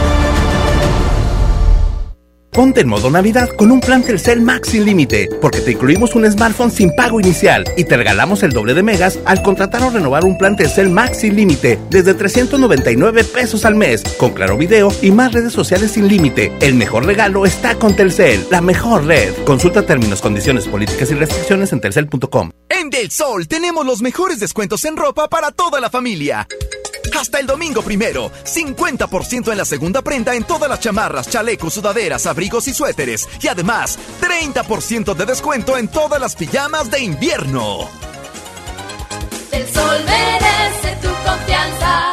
Ponte 2.51 2.81
en 2.81 2.89
modo 2.89 3.09
Navidad 3.09 3.47
con 3.55 3.71
un 3.71 3.79
plan 3.79 4.03
Telcel 4.03 4.41
Max 4.41 4.71
sin 4.71 4.83
límite, 4.83 5.29
porque 5.41 5.61
te 5.61 5.71
incluimos 5.71 6.15
un 6.15 6.29
smartphone 6.29 6.69
sin 6.69 6.93
pago 6.93 7.21
inicial 7.21 7.63
y 7.77 7.85
te 7.85 7.95
regalamos 7.95 8.43
el 8.43 8.51
doble 8.51 8.73
de 8.73 8.83
megas 8.83 9.19
al 9.23 9.41
contratar 9.41 9.81
o 9.83 9.89
renovar 9.89 10.25
un 10.25 10.37
plan 10.37 10.57
Telcel 10.57 10.89
Max 10.89 11.19
sin 11.19 11.37
límite 11.37 11.79
desde 11.89 12.13
399 12.13 13.23
pesos 13.23 13.63
al 13.63 13.75
mes, 13.75 14.03
con 14.17 14.31
claro 14.31 14.57
video 14.57 14.91
y 15.01 15.11
más 15.11 15.31
redes 15.31 15.53
sociales 15.53 15.91
sin 15.91 16.09
límite. 16.09 16.51
El 16.59 16.75
mejor 16.75 17.05
regalo 17.05 17.45
está 17.45 17.75
con 17.75 17.95
Telcel, 17.95 18.45
la 18.51 18.59
mejor 18.59 19.05
red. 19.05 19.33
Consulta 19.45 19.85
términos, 19.85 20.21
condiciones, 20.21 20.67
políticas 20.67 21.09
y 21.09 21.13
restricciones 21.13 21.71
en 21.71 21.79
telcel.com. 21.79 22.51
En 22.67 22.89
Del 22.89 23.11
Sol 23.11 23.47
tenemos 23.47 23.85
los 23.85 24.01
mejores 24.01 24.41
descuentos 24.41 24.83
en 24.83 24.97
ropa 24.97 25.29
para 25.29 25.51
toda 25.51 25.79
la 25.79 25.89
familia. 25.89 26.45
Hasta 27.19 27.39
el 27.39 27.47
domingo 27.47 27.81
primero, 27.81 28.31
50% 28.45 29.51
en 29.51 29.57
la 29.57 29.65
segunda 29.65 30.01
prenda 30.01 30.35
en 30.35 30.43
todas 30.43 30.69
las 30.69 30.79
chamarras, 30.79 31.29
chalecos, 31.29 31.73
sudaderas, 31.73 32.25
abrigos 32.25 32.67
y 32.67 32.73
suéteres. 32.73 33.27
Y 33.41 33.47
además, 33.47 33.99
30% 34.21 35.13
de 35.13 35.25
descuento 35.25 35.77
en 35.77 35.87
todas 35.87 36.19
las 36.19 36.35
pijamas 36.35 36.89
de 36.89 37.01
invierno. 37.01 37.89
El 39.51 39.67
sol 39.67 39.97
merece 40.05 40.95
tu 41.01 41.09
confianza. 41.29 42.11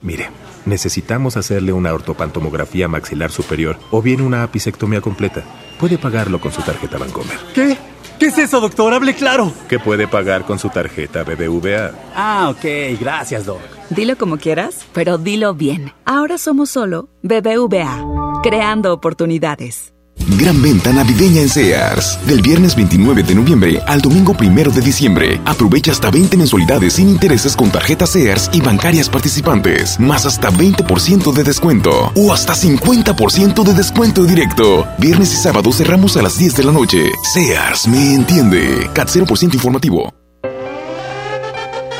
Mire, 0.00 0.30
necesitamos 0.66 1.36
hacerle 1.36 1.72
una 1.72 1.92
ortopantomografía 1.92 2.88
maxilar 2.88 3.30
superior 3.30 3.78
o 3.90 4.02
bien 4.02 4.20
una 4.20 4.42
apicectomía 4.42 5.00
completa. 5.00 5.42
Puede 5.78 5.98
pagarlo 5.98 6.40
con 6.40 6.52
su 6.52 6.62
tarjeta 6.62 6.98
Bancomer. 6.98 7.38
¿Qué? 7.54 7.76
¿Qué 8.18 8.26
es 8.26 8.38
eso, 8.38 8.60
doctor? 8.60 8.92
Hable 8.92 9.14
claro. 9.14 9.52
¿Qué 9.68 9.78
puede 9.78 10.08
pagar 10.08 10.44
con 10.44 10.58
su 10.58 10.68
tarjeta 10.70 11.22
BBVA? 11.22 11.92
Ah, 12.16 12.48
ok. 12.50 12.98
Gracias, 13.00 13.46
doc. 13.46 13.60
Dilo 13.90 14.16
como 14.16 14.38
quieras, 14.38 14.84
pero 14.92 15.18
dilo 15.18 15.54
bien. 15.54 15.92
Ahora 16.04 16.36
somos 16.36 16.70
solo 16.70 17.08
BBVA, 17.22 18.40
creando 18.42 18.92
oportunidades. 18.92 19.94
Gran 20.26 20.60
venta 20.60 20.92
navideña 20.92 21.40
en 21.40 21.48
Sears. 21.48 22.18
Del 22.26 22.42
viernes 22.42 22.74
29 22.76 23.22
de 23.22 23.34
noviembre 23.34 23.82
al 23.86 24.00
domingo 24.00 24.36
1 24.38 24.70
de 24.70 24.80
diciembre. 24.80 25.40
Aprovecha 25.44 25.92
hasta 25.92 26.10
20 26.10 26.36
mensualidades 26.36 26.94
sin 26.94 27.08
intereses 27.08 27.56
con 27.56 27.70
tarjetas 27.70 28.10
Sears 28.10 28.50
y 28.52 28.60
bancarias 28.60 29.08
participantes. 29.08 29.98
Más 29.98 30.26
hasta 30.26 30.50
20% 30.50 31.32
de 31.32 31.44
descuento. 31.44 32.12
O 32.14 32.32
hasta 32.32 32.54
50% 32.54 33.62
de 33.62 33.74
descuento 33.74 34.24
directo. 34.24 34.86
Viernes 34.98 35.32
y 35.32 35.36
sábado 35.36 35.72
cerramos 35.72 36.16
a 36.16 36.22
las 36.22 36.38
10 36.38 36.56
de 36.56 36.64
la 36.64 36.72
noche. 36.72 37.10
Sears 37.32 37.88
me 37.88 38.14
entiende. 38.14 38.90
CAT 38.92 39.08
0% 39.08 39.54
informativo. 39.54 40.12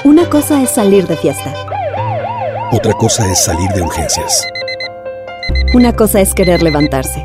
Una 0.04 0.28
cosa 0.28 0.62
es 0.62 0.70
salir 0.70 1.06
de 1.06 1.16
fiesta. 1.16 1.54
Otra 2.72 2.92
cosa 2.92 3.30
es 3.30 3.42
salir 3.42 3.68
de 3.70 3.82
urgencias. 3.82 4.46
Una 5.74 5.94
cosa 5.94 6.20
es 6.20 6.34
querer 6.34 6.62
levantarse. 6.62 7.24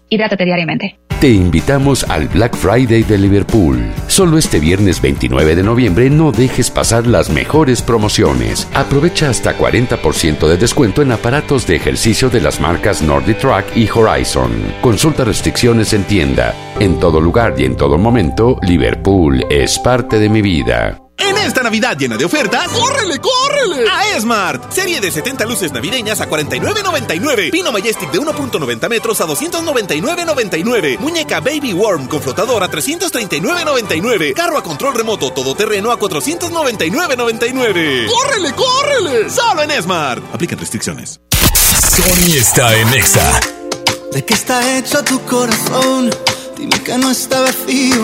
Hidrátate 0.13 0.43
diariamente. 0.43 0.99
Te 1.21 1.29
invitamos 1.29 2.03
al 2.03 2.27
Black 2.27 2.53
Friday 2.57 3.03
de 3.03 3.17
Liverpool. 3.17 3.79
Solo 4.07 4.37
este 4.37 4.59
viernes 4.59 5.01
29 5.01 5.55
de 5.55 5.63
noviembre 5.63 6.09
no 6.09 6.33
dejes 6.33 6.69
pasar 6.69 7.07
las 7.07 7.29
mejores 7.29 7.81
promociones. 7.81 8.67
Aprovecha 8.73 9.29
hasta 9.29 9.57
40% 9.57 10.47
de 10.49 10.57
descuento 10.57 11.01
en 11.01 11.13
aparatos 11.13 11.65
de 11.65 11.77
ejercicio 11.77 12.29
de 12.29 12.41
las 12.41 12.59
marcas 12.59 13.01
Nordic 13.01 13.37
Track 13.37 13.77
y 13.77 13.87
Horizon. 13.89 14.51
Consulta 14.81 15.23
restricciones 15.23 15.93
en 15.93 16.03
tienda. 16.03 16.53
En 16.81 16.99
todo 16.99 17.21
lugar 17.21 17.53
y 17.57 17.63
en 17.63 17.77
todo 17.77 17.97
momento, 17.97 18.57
Liverpool 18.63 19.45
es 19.49 19.79
parte 19.79 20.19
de 20.19 20.27
mi 20.27 20.41
vida. 20.41 20.99
En 21.21 21.37
esta 21.37 21.61
Navidad 21.61 21.95
llena 21.97 22.17
de 22.17 22.25
ofertas, 22.25 22.67
¡córrele, 22.69 23.19
córrele! 23.19 23.87
A 23.89 24.09
Esmart. 24.15 24.71
Serie 24.71 24.99
de 24.99 25.11
70 25.11 25.45
luces 25.45 25.71
navideñas 25.71 26.19
a 26.19 26.27
49.99. 26.27 27.51
Pino 27.51 27.71
Majestic 27.71 28.11
de 28.11 28.19
1.90 28.19 28.89
metros 28.89 29.21
a 29.21 29.27
299.99. 29.27 30.97
Muñeca 30.99 31.39
Baby 31.39 31.73
Worm 31.73 32.07
con 32.07 32.21
flotador 32.21 32.63
a 32.63 32.69
339.99. 32.71 34.33
Carro 34.33 34.57
a 34.57 34.63
control 34.63 34.95
remoto 34.95 35.31
todoterreno 35.31 35.91
a 35.91 35.99
499.99. 35.99 38.07
¡Córrele, 38.07 38.53
córrele! 38.53 39.29
Solo 39.29 39.61
en 39.61 39.71
Esmart. 39.71 40.23
Aplican 40.33 40.57
restricciones. 40.59 41.19
Sony 41.31 42.35
está 42.37 42.75
en 42.77 42.93
Exa. 42.93 43.39
¿De 44.11 44.25
qué 44.25 44.33
está 44.33 44.77
hecho 44.77 45.03
tu 45.03 45.19
corazón? 45.25 46.09
Dime 46.57 46.81
que 46.83 46.97
no 46.97 47.11
está 47.11 47.41
vacío. 47.41 48.03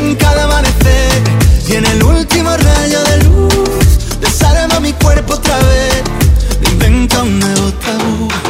En 0.00 0.16
cada 0.16 0.44
amanecer 0.44 1.22
y 1.68 1.74
en 1.74 1.84
el 1.84 2.02
último 2.02 2.56
rayo 2.56 3.04
de 3.04 3.24
luz 3.24 4.18
desarma 4.18 4.80
mi 4.80 4.94
cuerpo 4.94 5.34
otra 5.34 5.58
vez. 5.58 6.02
Inventa 6.72 7.22
un 7.22 7.38
nuevo 7.38 7.70
tabú. 7.74 8.49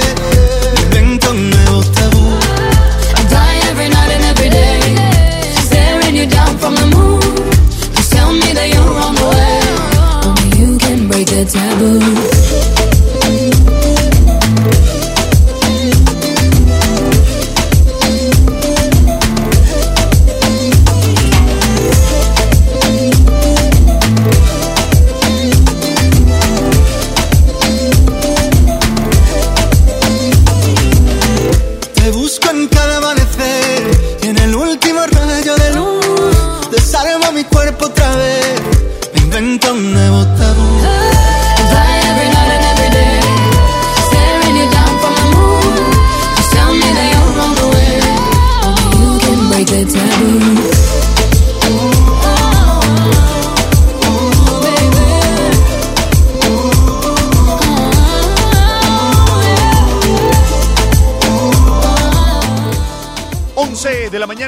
The 11.81 12.30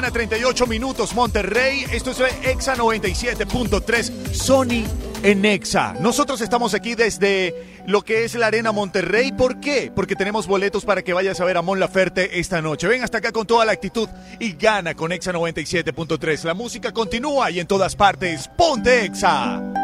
mañana, 0.04 0.12
38 0.12 0.66
minutos, 0.66 1.14
Monterrey. 1.14 1.84
Esto 1.90 2.10
es 2.10 2.18
Exa 2.42 2.76
97.3. 2.76 4.32
Sony 4.32 4.84
en 5.22 5.40
Nexa. 5.40 5.94
Nosotros 6.00 6.40
estamos 6.40 6.74
aquí 6.74 6.94
desde 6.94 7.54
lo 7.86 8.02
que 8.02 8.24
es 8.24 8.34
la 8.34 8.48
Arena 8.48 8.72
Monterrey. 8.72 9.32
¿Por 9.32 9.60
qué? 9.60 9.90
Porque 9.94 10.16
tenemos 10.16 10.46
boletos 10.46 10.84
para 10.84 11.02
que 11.02 11.12
vayas 11.12 11.40
a 11.40 11.44
ver 11.44 11.56
a 11.56 11.62
Mon 11.62 11.80
Laferte 11.80 12.38
esta 12.38 12.60
noche. 12.60 12.86
Ven 12.86 13.02
hasta 13.02 13.18
acá 13.18 13.32
con 13.32 13.46
toda 13.46 13.64
la 13.64 13.72
actitud 13.72 14.08
y 14.38 14.52
gana 14.52 14.94
con 14.94 15.12
Exa 15.12 15.32
97.3. 15.32 16.44
La 16.44 16.54
música 16.54 16.92
continúa 16.92 17.50
y 17.50 17.60
en 17.60 17.66
todas 17.66 17.96
partes. 17.96 18.48
¡Ponte 18.56 19.04
Exa! 19.04 19.83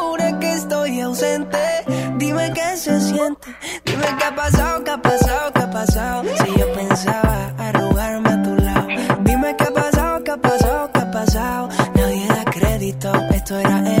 siente, 2.99 3.55
dime 3.85 4.05
qué 4.17 4.25
ha 4.25 4.35
pasado, 4.35 4.83
qué 4.83 4.91
ha 4.91 5.01
pasado, 5.01 5.51
qué 5.53 5.61
ha 5.61 5.71
pasado. 5.71 6.23
Si 6.23 6.59
yo 6.59 6.73
pensaba 6.73 7.53
arrugarme 7.57 8.29
a 8.29 8.43
tu 8.43 8.55
lado, 8.55 8.87
dime 9.23 9.55
qué 9.57 9.63
ha 9.63 9.73
pasado, 9.73 10.23
qué 10.23 10.31
ha 10.31 10.37
pasado, 10.37 10.91
qué 10.93 10.99
ha 10.99 11.11
pasado. 11.11 11.69
Nadie 11.95 12.27
da 12.27 12.45
crédito, 12.45 13.13
esto 13.31 13.59
era 13.59 13.79
épico. 13.79 14.00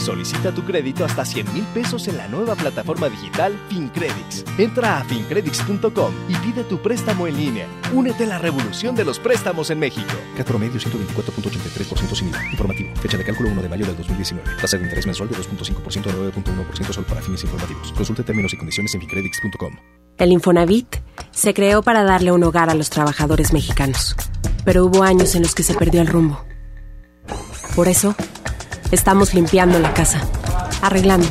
Solicita 0.00 0.50
tu 0.50 0.64
crédito 0.64 1.04
hasta 1.04 1.26
100 1.26 1.52
mil 1.52 1.64
pesos 1.74 2.08
en 2.08 2.16
la 2.16 2.26
nueva 2.26 2.54
plataforma 2.54 3.10
digital 3.10 3.54
FinCredits. 3.68 4.46
Entra 4.56 4.98
a 4.98 5.04
fincredits.com 5.04 6.14
y 6.26 6.34
pide 6.36 6.64
tu 6.64 6.78
préstamo 6.80 7.26
en 7.26 7.36
línea. 7.36 7.66
Únete 7.92 8.24
a 8.24 8.28
la 8.28 8.38
revolución 8.38 8.94
de 8.94 9.04
los 9.04 9.18
préstamos 9.18 9.68
en 9.68 9.78
México. 9.78 10.08
CAT 10.38 10.46
promedio 10.46 10.80
124.83% 10.80 12.14
sin 12.14 12.28
IVA. 12.28 12.46
Informativo. 12.50 12.96
Fecha 12.96 13.18
de 13.18 13.24
cálculo 13.24 13.50
1 13.50 13.60
de 13.60 13.68
mayo 13.68 13.84
del 13.84 13.96
2019. 13.98 14.56
Tasa 14.58 14.78
de 14.78 14.84
interés 14.84 15.04
mensual 15.04 15.28
de 15.28 15.36
2.5% 15.36 16.06
a 16.06 16.32
9.1% 16.32 16.92
solo 16.92 17.06
para 17.06 17.20
fines 17.20 17.44
informativos. 17.44 17.92
Consulte 17.92 18.22
términos 18.22 18.54
y 18.54 18.56
condiciones 18.56 18.94
en 18.94 19.00
fincredits.com. 19.02 19.76
El 20.16 20.32
Infonavit 20.32 20.96
se 21.30 21.52
creó 21.52 21.82
para 21.82 22.04
darle 22.04 22.32
un 22.32 22.42
hogar 22.42 22.70
a 22.70 22.74
los 22.74 22.88
trabajadores 22.88 23.52
mexicanos, 23.52 24.16
pero 24.64 24.86
hubo 24.86 25.02
años 25.02 25.34
en 25.34 25.42
los 25.42 25.54
que 25.54 25.62
se 25.62 25.74
perdió 25.74 26.00
el 26.00 26.06
rumbo. 26.06 26.42
Por 27.74 27.88
eso, 27.88 28.14
estamos 28.90 29.34
limpiando 29.34 29.78
la 29.78 29.94
casa, 29.94 30.20
arreglando, 30.82 31.28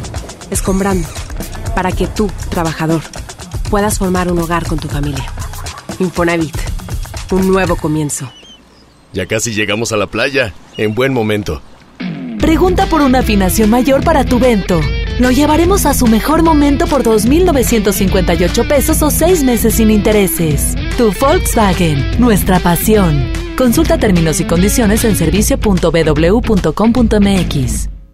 escombrando, 0.52 1.08
para 1.76 1.92
que 1.92 2.08
tú, 2.08 2.30
trabajador, 2.50 3.02
puedas 3.70 4.00
formar 4.00 4.32
un 4.32 4.40
hogar 4.40 4.66
con 4.66 4.80
tu 4.80 4.88
familia. 4.88 5.26
Infonavit, 6.00 6.56
un 7.32 7.48
nuevo 7.48 7.76
comienzo. 7.76 8.32
Ya 9.14 9.26
casi 9.26 9.54
llegamos 9.54 9.92
a 9.92 9.98
la 9.98 10.08
playa. 10.08 10.54
En 10.78 10.96
buen 10.96 11.14
momento. 11.14 11.62
Pregunta 12.40 12.86
por 12.86 13.02
una 13.02 13.20
afinación 13.20 13.70
mayor 13.70 14.04
para 14.04 14.24
tu 14.24 14.40
vento. 14.40 14.80
Lo 15.20 15.30
llevaremos 15.32 15.86
a 15.86 15.94
su 15.94 16.08
mejor 16.08 16.44
momento 16.44 16.88
por 16.88 17.04
2.958 17.04 18.68
pesos 18.68 19.02
o 19.02 19.12
6 19.12 19.44
meses 19.44 19.76
sin 19.76 19.92
intereses. 19.92 20.76
Tu 20.98 21.12
Volkswagen, 21.20 22.18
nuestra 22.20 22.60
pasión. 22.60 23.30
Consulta 23.58 23.98
términos 23.98 24.40
y 24.40 24.46
condiciones 24.46 25.04
en 25.04 25.18
servicio.bw.com.mx. 25.18 27.99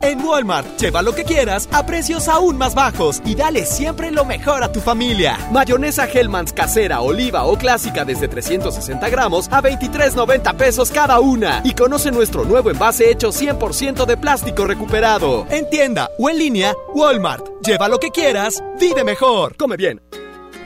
En 0.00 0.24
Walmart, 0.24 0.78
lleva 0.78 1.02
lo 1.02 1.12
que 1.12 1.24
quieras 1.24 1.68
a 1.72 1.84
precios 1.84 2.28
aún 2.28 2.56
más 2.56 2.74
bajos 2.74 3.20
y 3.24 3.34
dale 3.34 3.64
siempre 3.64 4.10
lo 4.10 4.24
mejor 4.24 4.62
a 4.62 4.70
tu 4.70 4.80
familia. 4.80 5.38
Mayonesa 5.52 6.06
Hellmann's 6.06 6.52
casera, 6.52 7.00
oliva 7.00 7.44
o 7.44 7.56
clásica 7.56 8.04
desde 8.04 8.28
360 8.28 9.08
gramos 9.08 9.48
a 9.50 9.60
23.90 9.60 10.56
pesos 10.56 10.90
cada 10.90 11.18
una. 11.20 11.62
Y 11.64 11.74
conoce 11.74 12.12
nuestro 12.12 12.44
nuevo 12.44 12.70
envase 12.70 13.10
hecho 13.10 13.30
100% 13.30 14.06
de 14.06 14.16
plástico 14.16 14.66
recuperado. 14.66 15.46
En 15.50 15.68
tienda 15.68 16.10
o 16.18 16.30
en 16.30 16.38
línea, 16.38 16.74
Walmart. 16.94 17.46
Lleva 17.64 17.88
lo 17.88 17.98
que 17.98 18.10
quieras, 18.10 18.62
vive 18.78 19.02
mejor. 19.02 19.56
Come 19.56 19.76
bien. 19.76 20.00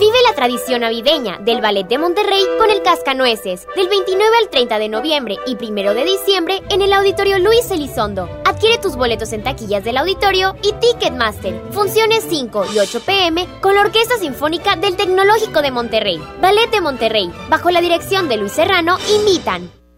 Vive 0.00 0.16
la 0.26 0.34
tradición 0.34 0.80
navideña 0.80 1.36
del 1.40 1.60
Ballet 1.60 1.86
de 1.86 1.98
Monterrey 1.98 2.42
con 2.58 2.70
el 2.70 2.82
Cascanueces, 2.82 3.66
del 3.76 3.86
29 3.86 4.34
al 4.42 4.48
30 4.48 4.78
de 4.78 4.88
noviembre 4.88 5.36
y 5.46 5.62
1 5.62 5.92
de 5.92 6.04
diciembre 6.06 6.62
en 6.70 6.80
el 6.80 6.94
Auditorio 6.94 7.38
Luis 7.38 7.70
Elizondo. 7.70 8.26
Adquiere 8.46 8.78
tus 8.78 8.96
boletos 8.96 9.34
en 9.34 9.42
taquillas 9.42 9.84
del 9.84 9.98
auditorio 9.98 10.56
y 10.62 10.72
Ticketmaster. 10.72 11.60
Funciones 11.72 12.24
5 12.30 12.64
y 12.74 12.78
8 12.78 13.00
pm 13.04 13.46
con 13.60 13.74
la 13.74 13.82
Orquesta 13.82 14.16
Sinfónica 14.16 14.74
del 14.76 14.96
Tecnológico 14.96 15.60
de 15.60 15.70
Monterrey. 15.70 16.18
Ballet 16.40 16.70
de 16.70 16.80
Monterrey, 16.80 17.30
bajo 17.50 17.70
la 17.70 17.82
dirección 17.82 18.26
de 18.30 18.38
Luis 18.38 18.52
Serrano, 18.52 18.96
invitan. 19.14 19.79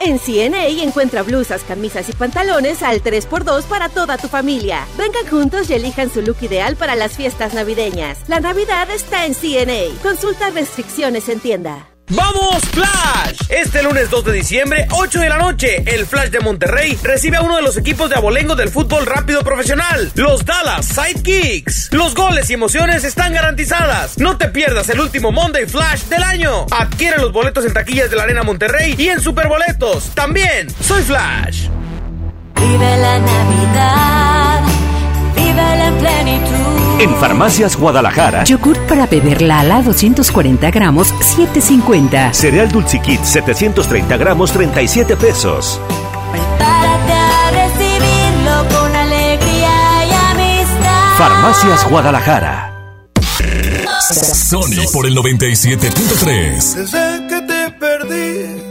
En 0.00 0.18
CNA 0.18 0.82
encuentra 0.82 1.22
blusas, 1.22 1.62
camisas 1.62 2.08
y 2.08 2.12
pantalones 2.12 2.82
al 2.82 3.02
3x2 3.02 3.64
para 3.64 3.90
toda 3.90 4.16
tu 4.16 4.28
familia. 4.28 4.86
Vengan 4.96 5.26
juntos 5.26 5.68
y 5.68 5.74
elijan 5.74 6.10
su 6.10 6.22
look 6.22 6.38
ideal 6.40 6.74
para 6.76 6.96
las 6.96 7.12
fiestas 7.12 7.52
navideñas. 7.52 8.26
La 8.26 8.40
Navidad 8.40 8.90
está 8.90 9.26
en 9.26 9.34
CNA. 9.34 10.00
Consulta 10.02 10.48
restricciones 10.50 11.28
en 11.28 11.40
tienda. 11.40 11.89
¡Vamos, 12.10 12.60
Flash! 12.72 13.38
Este 13.48 13.84
lunes 13.84 14.10
2 14.10 14.24
de 14.24 14.32
diciembre, 14.32 14.88
8 14.90 15.20
de 15.20 15.28
la 15.28 15.38
noche, 15.38 15.84
el 15.86 16.06
Flash 16.06 16.30
de 16.30 16.40
Monterrey 16.40 16.98
recibe 17.04 17.36
a 17.36 17.42
uno 17.42 17.54
de 17.54 17.62
los 17.62 17.76
equipos 17.76 18.10
de 18.10 18.16
abolengo 18.16 18.56
del 18.56 18.68
fútbol 18.68 19.06
rápido 19.06 19.44
profesional, 19.44 20.10
los 20.16 20.44
Dallas 20.44 20.86
Sidekicks. 20.86 21.92
Los 21.92 22.16
goles 22.16 22.50
y 22.50 22.54
emociones 22.54 23.04
están 23.04 23.32
garantizadas. 23.32 24.18
No 24.18 24.36
te 24.36 24.48
pierdas 24.48 24.88
el 24.88 24.98
último 24.98 25.30
Monday 25.30 25.66
Flash 25.66 26.02
del 26.04 26.24
año. 26.24 26.66
Adquiere 26.72 27.18
los 27.18 27.30
boletos 27.30 27.64
en 27.64 27.74
taquillas 27.74 28.10
de 28.10 28.16
la 28.16 28.24
Arena 28.24 28.42
Monterrey 28.42 28.96
y 28.98 29.08
en 29.08 29.20
Superboletos. 29.20 30.10
También, 30.14 30.68
soy 30.82 31.02
Flash. 31.04 31.68
Vive 32.56 32.96
la 32.98 33.18
Navidad, 33.20 34.62
vive 35.36 35.76
la 35.76 35.92
plenitud. 35.98 36.69
En 37.00 37.16
Farmacias 37.16 37.76
Guadalajara. 37.78 38.44
Yogurt 38.44 38.78
para 38.86 39.06
beber 39.06 39.40
Lala 39.40 39.80
240 39.80 40.70
gramos, 40.70 41.14
7.50. 41.14 42.34
Cereal 42.34 42.70
Dulciquit 42.70 43.22
730 43.24 44.18
gramos, 44.18 44.52
37 44.52 45.16
pesos. 45.16 45.80
Prepárate 46.30 47.12
a 47.12 47.50
recibirlo 47.52 48.68
con 48.68 48.94
alegría 48.94 50.04
y 50.06 50.12
amistad. 50.12 51.16
Farmacias 51.16 51.88
Guadalajara. 51.88 52.66
Sony 54.12 54.84
por 54.92 55.06
el 55.06 55.16
97.3. 55.16 56.74
Desde 56.74 57.26
que 57.28 57.40
te 57.40 57.70
perdí, 57.80 58.62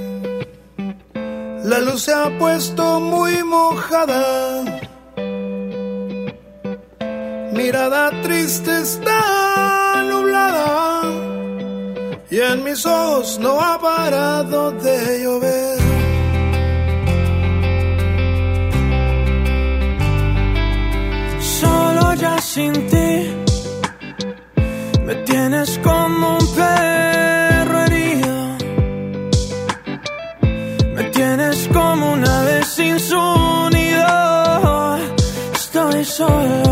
la 1.64 1.80
luz 1.80 2.04
se 2.04 2.14
ha 2.14 2.30
puesto 2.38 3.00
muy 3.00 3.44
mojada. 3.44 4.89
Mirada 7.54 8.12
triste 8.22 8.82
está 8.82 10.04
nublada 10.08 11.02
y 12.30 12.40
en 12.40 12.64
mis 12.64 12.86
ojos 12.86 13.40
no 13.40 13.60
ha 13.60 13.80
parado 13.80 14.72
de 14.72 15.24
llover. 15.24 15.80
Solo 21.42 22.14
ya 22.14 22.38
sin 22.40 22.74
ti 22.88 23.34
me 25.06 25.16
tienes 25.26 25.80
como 25.80 26.38
un 26.38 26.56
perro 26.56 27.80
herido. 27.86 28.58
Me 30.96 31.04
tienes 31.06 31.68
como 31.74 32.14
una 32.14 32.42
vez 32.44 32.68
sin. 32.68 33.00
Estoy 35.72 36.04
solo 36.04 36.69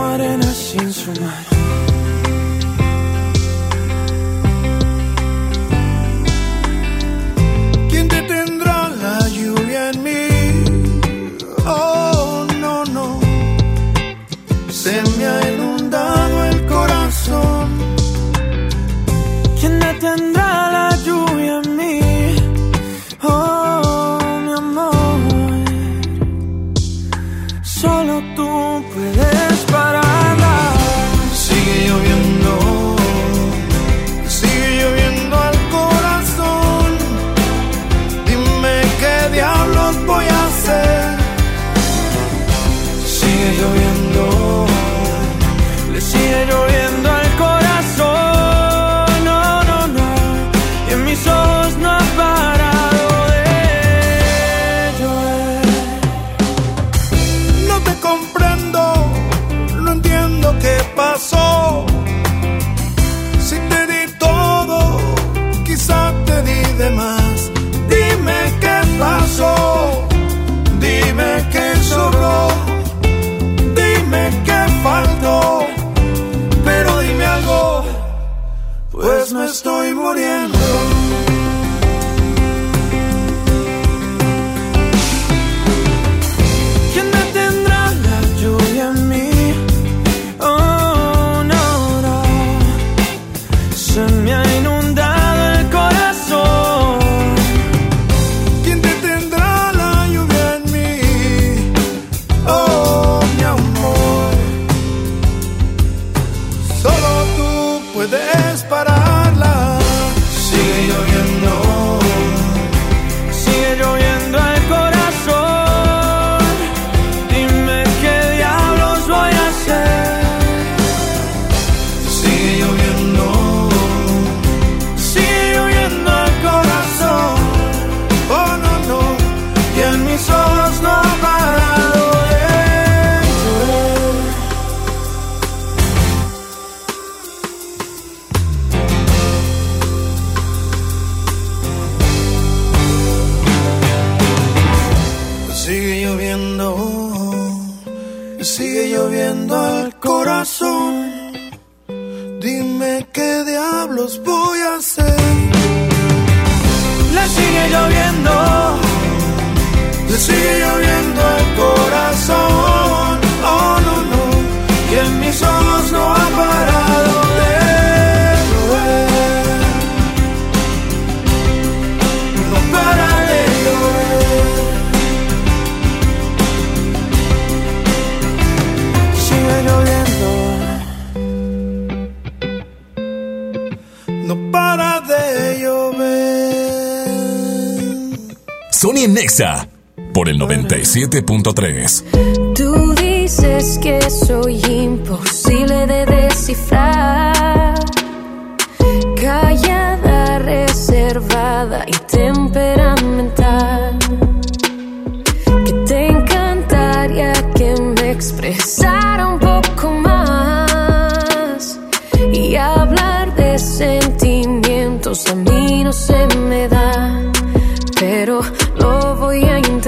como 0.00 0.14
arena 0.14 0.42
sin 0.54 0.92
su 0.92 1.10
mar. 1.20 1.49
¿Quién 1.49 1.49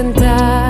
voy 0.02 0.61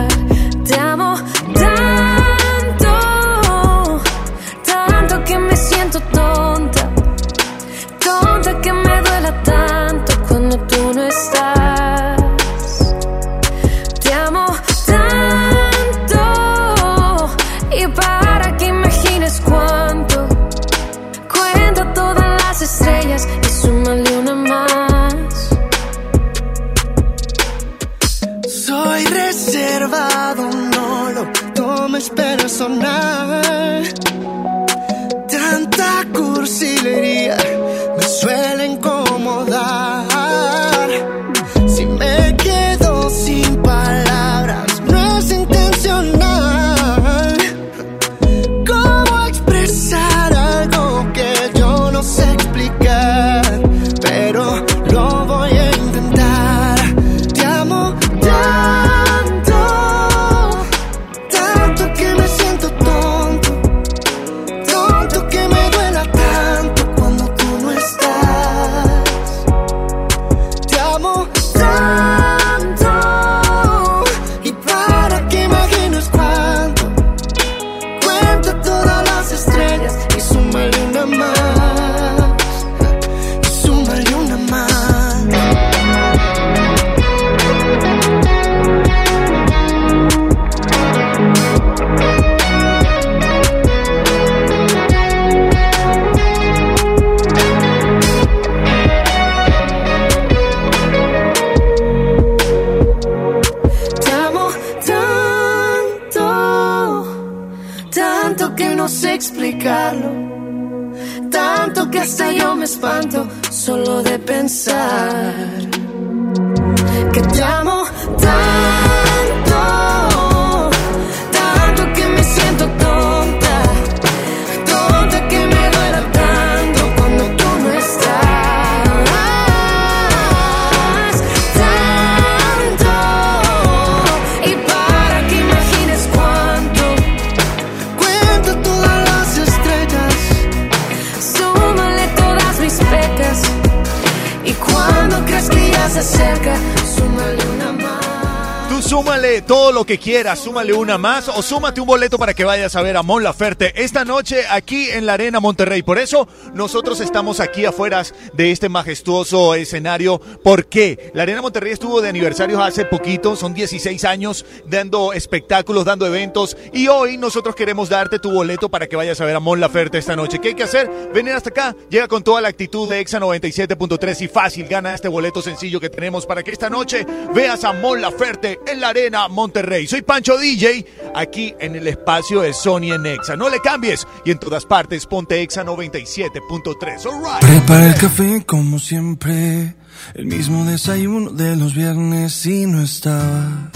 que 149.92 149.98
quieras, 149.98 150.38
súmale 150.38 150.72
una 150.72 150.96
más 150.96 151.28
o 151.28 151.42
súmate 151.42 151.78
un 151.78 151.86
boleto 151.86 152.16
para 152.16 152.32
que 152.32 152.46
vayas 152.46 152.74
a 152.76 152.80
ver 152.80 152.96
a 152.96 153.02
Mon 153.02 153.22
Laferte 153.22 153.74
esta 153.84 154.06
noche 154.06 154.44
aquí 154.48 154.88
en 154.88 155.04
la 155.04 155.12
Arena 155.12 155.38
Monterrey. 155.38 155.82
Por 155.82 155.98
eso 155.98 156.26
nosotros 156.54 156.98
estamos 157.00 157.40
aquí 157.40 157.66
afuera 157.66 158.02
de 158.32 158.52
este 158.52 158.70
majestuoso 158.70 159.54
escenario. 159.54 160.18
¿Por 160.42 160.64
qué? 160.64 161.10
La 161.12 161.24
Arena 161.24 161.42
Monterrey 161.42 161.74
estuvo 161.74 162.00
de 162.00 162.08
aniversario 162.08 162.62
hace 162.62 162.86
poquito, 162.86 163.36
son 163.36 163.52
16 163.52 164.02
años 164.06 164.46
dando 164.64 165.12
espectáculos, 165.12 165.84
dando 165.84 166.06
eventos 166.06 166.56
y 166.72 166.88
hoy 166.88 167.18
nosotros 167.18 167.54
queremos 167.54 167.90
darte 167.90 168.18
tu 168.18 168.30
boleto 168.30 168.70
para 168.70 168.86
que 168.86 168.96
vayas 168.96 169.20
a 169.20 169.26
ver 169.26 169.36
a 169.36 169.40
Mon 169.40 169.60
Laferte 169.60 169.98
esta 169.98 170.16
noche. 170.16 170.38
¿Qué 170.38 170.48
hay 170.48 170.54
que 170.54 170.62
hacer? 170.62 170.90
Venir 171.12 171.34
hasta 171.34 171.50
acá, 171.50 171.76
llega 171.90 172.08
con 172.08 172.24
toda 172.24 172.40
la 172.40 172.48
actitud 172.48 172.88
de 172.88 173.00
Exa 173.00 173.20
97.3 173.20 174.22
y 174.22 174.28
fácil, 174.28 174.66
gana 174.68 174.94
este 174.94 175.08
boleto 175.08 175.42
sencillo 175.42 175.78
que 175.78 175.90
tenemos 175.90 176.24
para 176.24 176.42
que 176.42 176.52
esta 176.52 176.70
noche 176.70 177.06
veas 177.34 177.62
a 177.64 177.74
Mon 177.74 178.00
Laferte 178.00 178.58
en 178.66 178.80
la 178.80 178.88
Arena 178.88 179.28
Monterrey. 179.28 179.81
Soy 179.86 180.02
Pancho 180.02 180.38
DJ, 180.38 180.84
aquí 181.14 181.54
en 181.58 181.76
el 181.76 181.86
espacio 181.88 182.40
de 182.40 182.52
Sony 182.52 182.92
en 182.92 183.06
Exa. 183.06 183.36
No 183.36 183.48
le 183.48 183.60
cambies 183.60 184.06
y 184.24 184.30
en 184.30 184.38
todas 184.38 184.64
partes 184.66 185.06
ponte 185.06 185.40
Exa 185.42 185.64
97.3. 185.64 187.40
Prepara 187.40 187.86
el 187.86 187.94
café 187.94 188.44
como 188.44 188.78
siempre, 188.78 189.74
el 190.14 190.26
mismo 190.26 190.64
desayuno 190.64 191.30
de 191.30 191.56
los 191.56 191.74
viernes 191.74 192.44
y 192.46 192.66
no 192.66 192.82
estabas. 192.82 193.72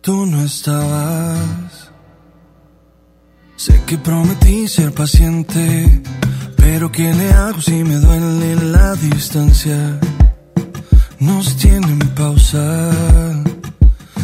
Tú 0.00 0.26
no 0.26 0.42
estabas. 0.42 1.90
Sé 3.56 3.80
que 3.86 3.96
prometí 3.96 4.68
ser 4.68 4.92
paciente, 4.92 6.02
pero 6.56 6.92
¿qué 6.92 7.14
le 7.14 7.30
hago 7.32 7.60
si 7.60 7.84
me 7.84 7.94
duele 7.96 8.56
la 8.56 8.94
distancia? 8.96 9.98
Nos 11.20 11.56
tienen 11.56 11.98
pausa. 12.14 12.90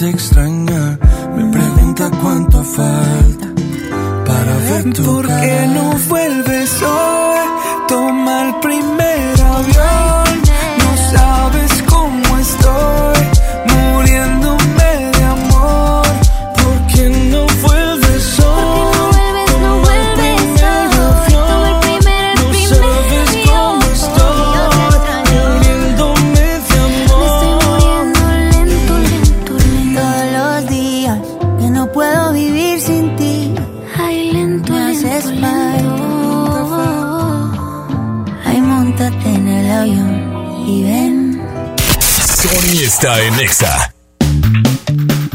te 0.00 0.08
extraña 0.08 0.98
me 1.36 1.52
pregunta 1.52 2.10
cuánto 2.22 2.64
falta 2.64 3.48
para 4.24 4.56
ver 4.56 4.92
tu 4.94 5.04
¿Por 5.04 5.26
qué 5.26 5.66
no 5.74 5.90
vuelves 6.08 6.29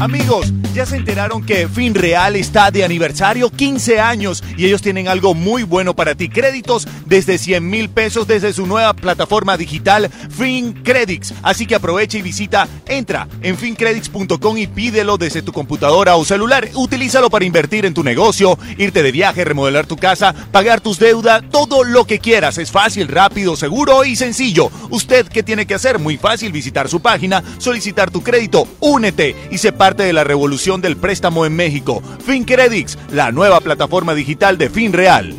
Amigos, 0.06 0.52
ya 0.76 0.84
se 0.84 0.96
enteraron 0.96 1.42
que 1.42 1.68
FinReal 1.68 2.36
está 2.36 2.70
de 2.70 2.84
aniversario 2.84 3.48
15 3.48 3.98
años 3.98 4.44
y 4.58 4.66
ellos 4.66 4.82
tienen 4.82 5.08
algo 5.08 5.32
muy 5.32 5.62
bueno 5.62 5.96
para 5.96 6.14
ti. 6.14 6.28
Créditos 6.28 6.86
desde 7.06 7.38
100 7.38 7.66
mil 7.66 7.88
pesos 7.88 8.26
desde 8.26 8.52
su 8.52 8.66
nueva 8.66 8.92
plataforma 8.92 9.56
digital 9.56 10.10
FinCredits. 10.10 11.32
Así 11.42 11.64
que 11.64 11.76
aprovecha 11.76 12.18
y 12.18 12.22
visita, 12.22 12.68
entra 12.86 13.26
en 13.40 13.56
fincredits.com 13.56 14.58
y 14.58 14.66
pídelo 14.66 15.16
desde 15.16 15.40
tu 15.40 15.50
computadora 15.50 16.16
o 16.16 16.26
celular. 16.26 16.68
Utilízalo 16.74 17.30
para 17.30 17.46
invertir 17.46 17.86
en 17.86 17.94
tu 17.94 18.04
negocio, 18.04 18.58
irte 18.76 19.02
de 19.02 19.12
viaje, 19.12 19.46
remodelar 19.46 19.86
tu 19.86 19.96
casa, 19.96 20.34
pagar 20.52 20.82
tus 20.82 20.98
deudas, 20.98 21.42
todo 21.50 21.84
lo 21.84 22.04
que 22.04 22.18
quieras. 22.18 22.58
Es 22.58 22.70
fácil, 22.70 23.08
rápido, 23.08 23.56
seguro 23.56 24.04
y 24.04 24.14
sencillo. 24.14 24.70
¿Usted 24.90 25.26
qué 25.28 25.42
tiene 25.42 25.64
que 25.64 25.74
hacer? 25.74 25.98
Muy 25.98 26.18
fácil, 26.18 26.52
visitar 26.52 26.90
su 26.90 27.00
página, 27.00 27.42
solicitar 27.56 28.10
tu 28.10 28.22
crédito, 28.22 28.68
únete 28.80 29.34
y 29.50 29.56
se 29.56 29.72
parte 29.72 30.02
de 30.02 30.12
la 30.12 30.22
revolución 30.22 30.65
del 30.66 30.96
préstamo 30.96 31.46
en 31.46 31.54
México. 31.54 32.02
FinCredits, 32.24 32.98
la 33.12 33.30
nueva 33.30 33.60
plataforma 33.60 34.14
digital 34.14 34.58
de 34.58 34.68
FinReal. 34.68 35.34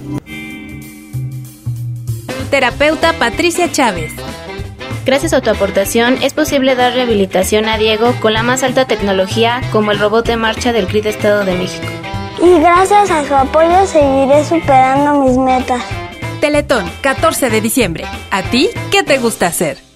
Terapeuta 2.50 3.12
Patricia 3.14 3.70
Chávez. 3.70 4.14
Gracias 5.06 5.34
a 5.34 5.42
tu 5.42 5.50
aportación 5.50 6.18
es 6.22 6.34
posible 6.34 6.76
dar 6.76 6.94
rehabilitación 6.94 7.66
a 7.66 7.78
Diego 7.78 8.14
con 8.22 8.34
la 8.34 8.44
más 8.44 8.64
alta 8.64 8.86
tecnología 8.86 9.62
como 9.72 9.92
el 9.92 10.00
robot 10.00 10.26
de 10.26 10.38
marcha 10.38 10.72
del 10.72 10.88
GRID 10.88 11.08
Estado 11.08 11.44
de 11.44 11.56
México. 11.56 11.88
Y 12.42 12.60
gracias 12.60 13.12
a 13.12 13.26
su 13.26 13.36
apoyo 13.36 13.86
seguiré 13.86 14.46
superando 14.46 15.26
mis 15.26 15.38
metas. 15.38 15.84
Teletón, 16.40 16.90
14 17.02 17.50
de 17.50 17.62
diciembre. 17.62 18.06
¿A 18.32 18.44
ti 18.44 18.70
qué 18.92 19.04
te 19.04 19.18
gusta 19.18 19.48
hacer? 19.48 19.87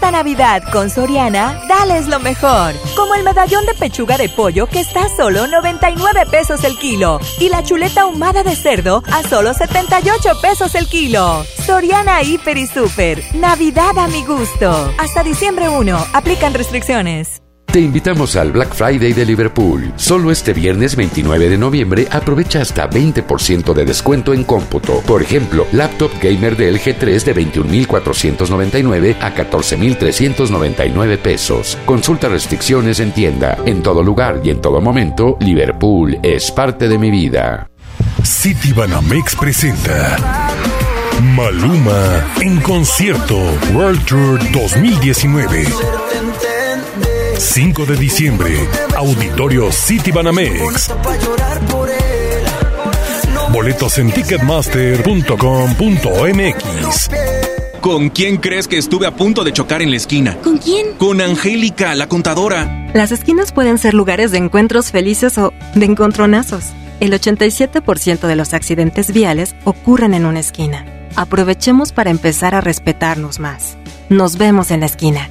Esta 0.00 0.12
Navidad 0.12 0.62
con 0.72 0.88
Soriana, 0.88 1.60
dales 1.68 2.08
lo 2.08 2.20
mejor. 2.20 2.72
Como 2.96 3.14
el 3.16 3.22
medallón 3.22 3.66
de 3.66 3.74
pechuga 3.74 4.16
de 4.16 4.30
pollo 4.30 4.66
que 4.66 4.80
está 4.80 5.04
a 5.04 5.08
solo 5.14 5.46
99 5.46 6.24
pesos 6.30 6.64
el 6.64 6.78
kilo. 6.78 7.20
Y 7.38 7.50
la 7.50 7.62
chuleta 7.62 8.00
ahumada 8.00 8.42
de 8.42 8.56
cerdo 8.56 9.02
a 9.12 9.22
solo 9.22 9.52
78 9.52 10.40
pesos 10.40 10.74
el 10.74 10.86
kilo. 10.86 11.44
Soriana 11.66 12.22
Hiper 12.22 12.56
y 12.56 12.66
Super. 12.66 13.22
Navidad 13.34 13.98
a 13.98 14.08
mi 14.08 14.24
gusto. 14.24 14.90
Hasta 14.98 15.22
diciembre 15.22 15.68
1. 15.68 16.06
Aplican 16.14 16.54
restricciones. 16.54 17.39
Te 17.72 17.78
invitamos 17.78 18.34
al 18.34 18.50
Black 18.50 18.74
Friday 18.74 19.12
de 19.12 19.24
Liverpool. 19.24 19.92
Solo 19.94 20.32
este 20.32 20.52
viernes 20.52 20.96
29 20.96 21.48
de 21.48 21.56
noviembre 21.56 22.08
aprovecha 22.10 22.60
hasta 22.62 22.90
20% 22.90 23.72
de 23.72 23.84
descuento 23.84 24.34
en 24.34 24.42
cómputo. 24.42 25.00
Por 25.06 25.22
ejemplo, 25.22 25.68
laptop 25.70 26.10
gamer 26.20 26.56
de 26.56 26.72
LG 26.72 26.98
3 26.98 27.24
de 27.24 27.36
21.499 27.36 29.16
a 29.20 29.32
14.399 29.36 31.18
pesos. 31.18 31.78
Consulta 31.86 32.28
restricciones 32.28 32.98
en 32.98 33.12
tienda. 33.12 33.56
En 33.64 33.84
todo 33.84 34.02
lugar 34.02 34.40
y 34.42 34.50
en 34.50 34.60
todo 34.60 34.80
momento, 34.80 35.36
Liverpool 35.38 36.18
es 36.24 36.50
parte 36.50 36.88
de 36.88 36.98
mi 36.98 37.12
vida. 37.12 37.70
City 38.24 38.72
Banamex 38.72 39.36
presenta 39.36 40.16
Maluma 41.22 42.34
en 42.40 42.60
concierto 42.62 43.38
World 43.72 44.04
Tour 44.06 44.40
2019. 44.50 46.09
5 47.40 47.86
de 47.86 47.96
diciembre, 47.96 48.68
Auditorio 48.94 49.72
City 49.72 50.10
Banamex. 50.10 50.90
Boletos 53.50 53.96
en 53.96 54.12
ticketmaster.com.mx. 54.12 57.10
¿Con 57.80 58.10
quién 58.10 58.36
crees 58.36 58.68
que 58.68 58.76
estuve 58.76 59.06
a 59.06 59.16
punto 59.16 59.42
de 59.42 59.54
chocar 59.54 59.80
en 59.80 59.90
la 59.90 59.96
esquina? 59.96 60.36
¿Con 60.42 60.58
quién? 60.58 60.98
Con 60.98 61.22
Angélica, 61.22 61.94
la 61.94 62.08
contadora. 62.08 62.90
Las 62.92 63.10
esquinas 63.10 63.52
pueden 63.52 63.78
ser 63.78 63.94
lugares 63.94 64.32
de 64.32 64.38
encuentros 64.38 64.90
felices 64.90 65.38
o 65.38 65.54
de 65.74 65.86
encontronazos. 65.86 66.64
El 67.00 67.14
87% 67.14 68.20
de 68.20 68.36
los 68.36 68.52
accidentes 68.52 69.14
viales 69.14 69.56
ocurren 69.64 70.12
en 70.12 70.26
una 70.26 70.40
esquina. 70.40 70.84
Aprovechemos 71.16 71.92
para 71.92 72.10
empezar 72.10 72.54
a 72.54 72.60
respetarnos 72.60 73.40
más. 73.40 73.78
Nos 74.10 74.36
vemos 74.36 74.70
en 74.70 74.80
la 74.80 74.86
esquina. 74.86 75.30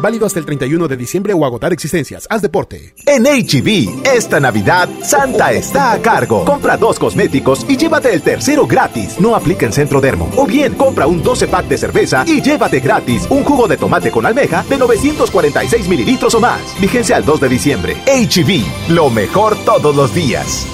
Válido 0.00 0.26
hasta 0.26 0.38
el 0.38 0.46
31 0.46 0.88
de 0.88 0.96
diciembre 0.96 1.34
o 1.34 1.44
agotar 1.44 1.72
existencias. 1.72 2.26
Haz 2.30 2.42
deporte. 2.42 2.94
En 3.06 3.24
HB, 3.24 4.06
esta 4.06 4.40
Navidad, 4.40 4.88
Santa 5.02 5.52
está 5.52 5.92
a 5.92 5.98
cargo. 6.00 6.44
Compra 6.44 6.76
dos 6.76 6.98
cosméticos 6.98 7.66
y 7.68 7.76
llévate 7.76 8.12
el 8.12 8.22
tercero 8.22 8.66
gratis. 8.66 9.20
No 9.20 9.36
aplica 9.36 9.66
en 9.66 9.72
Centro 9.72 10.00
Dermo. 10.00 10.30
O 10.36 10.46
bien, 10.46 10.74
compra 10.74 11.06
un 11.06 11.22
12 11.22 11.48
pack 11.48 11.66
de 11.66 11.78
cerveza 11.78 12.24
y 12.26 12.40
llévate 12.40 12.80
gratis 12.80 13.26
un 13.28 13.44
jugo 13.44 13.68
de 13.68 13.76
tomate 13.76 14.10
con 14.10 14.24
almeja 14.24 14.64
de 14.68 14.78
946 14.78 15.88
mililitros 15.88 16.34
o 16.34 16.40
más. 16.40 16.60
Vigencia 16.80 17.16
al 17.16 17.24
2 17.24 17.40
de 17.40 17.48
diciembre. 17.48 17.96
HB, 18.06 18.90
lo 18.92 19.10
mejor 19.10 19.56
todos 19.64 19.94
los 19.94 20.14
días. 20.14 20.66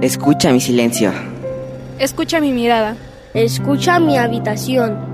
Escucha 0.00 0.52
mi 0.52 0.60
silencio. 0.60 1.12
Escucha 1.98 2.40
mi 2.40 2.52
mirada. 2.52 2.96
Escucha 3.32 3.98
mi 3.98 4.18
habitación. 4.18 5.13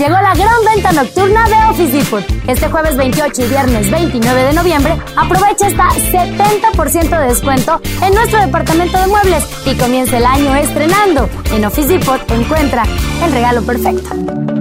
Llegó 0.00 0.14
la 0.14 0.34
gran 0.34 0.64
venta 0.64 0.92
nocturna 0.92 1.46
de 1.46 1.56
Office 1.68 1.92
Depot. 1.92 2.24
Este 2.46 2.70
jueves 2.70 2.96
28 2.96 3.42
y 3.42 3.48
viernes 3.48 3.90
29 3.90 4.44
de 4.44 4.52
noviembre, 4.54 4.98
aprovecha 5.14 5.66
hasta 5.66 5.90
70% 5.90 7.20
de 7.20 7.26
descuento 7.26 7.82
en 8.02 8.14
nuestro 8.14 8.40
departamento 8.40 8.96
de 8.96 9.06
muebles 9.08 9.44
y 9.66 9.76
comienza 9.76 10.16
el 10.16 10.24
año 10.24 10.56
estrenando. 10.56 11.28
En 11.52 11.66
Office 11.66 11.88
Depot 11.88 12.18
encuentra 12.30 12.84
el 13.22 13.30
regalo 13.30 13.60
perfecto. 13.60 14.59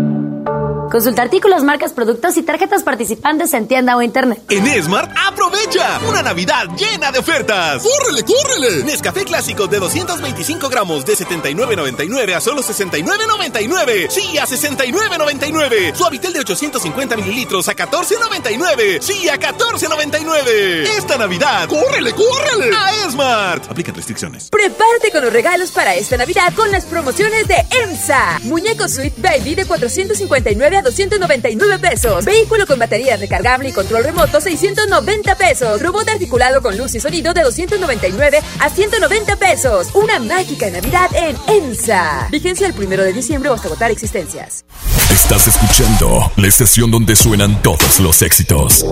Consulta 0.90 1.22
artículos, 1.22 1.64
marcas, 1.64 1.94
productos 1.94 2.36
y 2.38 2.42
tarjetas 2.42 2.82
participantes 2.82 3.54
en 3.54 3.68
tienda 3.68 3.96
o 3.96 4.02
internet. 4.02 4.42
En 4.50 4.84
Smart, 4.84 5.12
aprovecha 5.28 6.00
una 6.08 6.24
Navidad 6.24 6.66
llena 6.76 7.12
de 7.12 7.20
ofertas. 7.20 7.84
¡Córrele, 7.84 8.24
córrele! 8.24 8.84
Nescafé 8.86 9.24
clásico 9.24 9.68
de 9.68 9.78
225 9.78 10.68
gramos 10.68 11.06
de 11.06 11.14
79.99 11.14 12.34
a 12.34 12.42
solo 12.42 12.64
69.99. 12.64 14.10
Sí, 14.10 14.38
a 14.40 14.48
69.99. 14.48 15.94
Suavitel 15.94 16.34
de 16.34 16.40
850 16.40 17.18
mililitros 17.18 17.68
a 17.68 17.76
14.99. 17.76 19.00
Sí, 19.00 19.30
a 19.30 19.38
14.99. 19.38 20.88
Esta 20.98 21.18
Navidad, 21.18 21.68
¡córrele, 21.68 22.14
córrele! 22.14 22.76
A 22.76 23.10
Smart. 23.12 23.70
Aplican 23.70 23.94
restricciones. 23.94 24.50
Prepárate 24.50 25.12
con 25.12 25.24
los 25.24 25.32
regalos 25.32 25.70
para 25.70 25.94
esta 25.94 26.18
Navidad 26.18 26.52
con 26.56 26.72
las 26.72 26.86
promociones 26.86 27.48
de 27.48 27.56
EMSA. 27.84 28.40
Muñeco 28.44 28.88
Sweet 28.88 29.22
Baby 29.22 29.54
de 29.54 29.66
459 29.66 30.79
a 30.80 30.82
299 30.82 31.80
pesos. 31.80 32.26
Vehículo 32.26 32.66
con 32.66 32.80
batería 32.80 33.18
recargable 33.18 33.70
y 33.70 33.72
control 33.72 34.04
remoto 34.04 34.42
690 34.42 35.36
pesos. 35.36 35.82
Robot 35.82 36.10
articulado 36.10 36.62
con 36.62 36.78
luz 36.78 36.96
y 36.96 37.00
sonido 37.00 37.34
de 37.34 37.44
299 37.44 38.40
a 38.60 38.70
190 38.70 39.36
pesos. 39.36 39.88
Una 39.94 40.20
mágica 40.20 40.70
Navidad 40.70 41.10
en 41.16 41.38
EMSA. 41.48 42.28
Vigencia 42.32 42.68
el 42.68 42.74
primero 42.74 43.04
de 43.04 43.14
diciembre 43.14 43.50
hasta 43.50 43.68
agotar 43.68 43.92
existencias. 43.92 44.66
Estás 45.10 45.48
escuchando 45.48 46.32
la 46.38 46.48
estación 46.48 46.92
donde 46.92 47.16
suenan 47.16 47.62
todos 47.62 48.00
los 48.00 48.22
éxitos. 48.22 48.86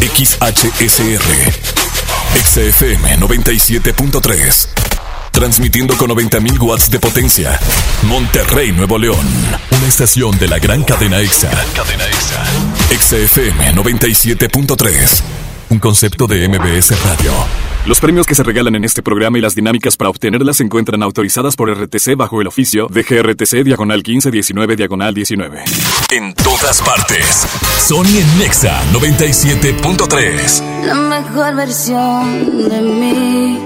XHSR. 0.00 1.22
XFM 2.44 3.18
97.3. 3.18 4.85
Transmitiendo 5.36 5.94
con 5.98 6.08
90.000 6.08 6.58
watts 6.62 6.90
de 6.90 6.98
potencia. 6.98 7.60
Monterrey, 8.04 8.72
Nuevo 8.72 8.96
León. 8.96 9.26
Una 9.70 9.86
estación 9.86 10.38
de 10.38 10.48
la 10.48 10.58
gran 10.58 10.82
cadena 10.82 11.20
EXA. 11.20 11.50
Gran 11.50 11.70
cadena 11.72 12.04
EXA. 12.06 12.42
XFM 12.98 13.74
97.3. 13.74 15.45
Un 15.68 15.80
concepto 15.80 16.28
de 16.28 16.48
MBS 16.48 17.02
Radio. 17.02 17.32
Los 17.86 17.98
premios 18.00 18.24
que 18.26 18.36
se 18.36 18.44
regalan 18.44 18.76
en 18.76 18.84
este 18.84 19.02
programa 19.02 19.38
y 19.38 19.40
las 19.40 19.56
dinámicas 19.56 19.96
para 19.96 20.10
obtenerlas 20.10 20.58
se 20.58 20.62
encuentran 20.62 21.02
autorizadas 21.02 21.56
por 21.56 21.70
RTC 21.70 22.16
bajo 22.16 22.40
el 22.40 22.46
oficio 22.46 22.86
de 22.88 23.02
GRTC 23.02 23.64
Diagonal 23.64 23.98
1519 23.98 24.76
Diagonal 24.76 25.12
19. 25.12 25.64
En 26.12 26.34
todas 26.34 26.80
partes. 26.82 27.46
Sony 27.80 28.18
en 28.18 28.38
Nexa 28.38 28.80
97.3. 28.92 30.84
La 30.84 30.94
mejor 30.94 31.56
versión 31.56 32.68
de 32.68 32.80
mí 32.82 33.58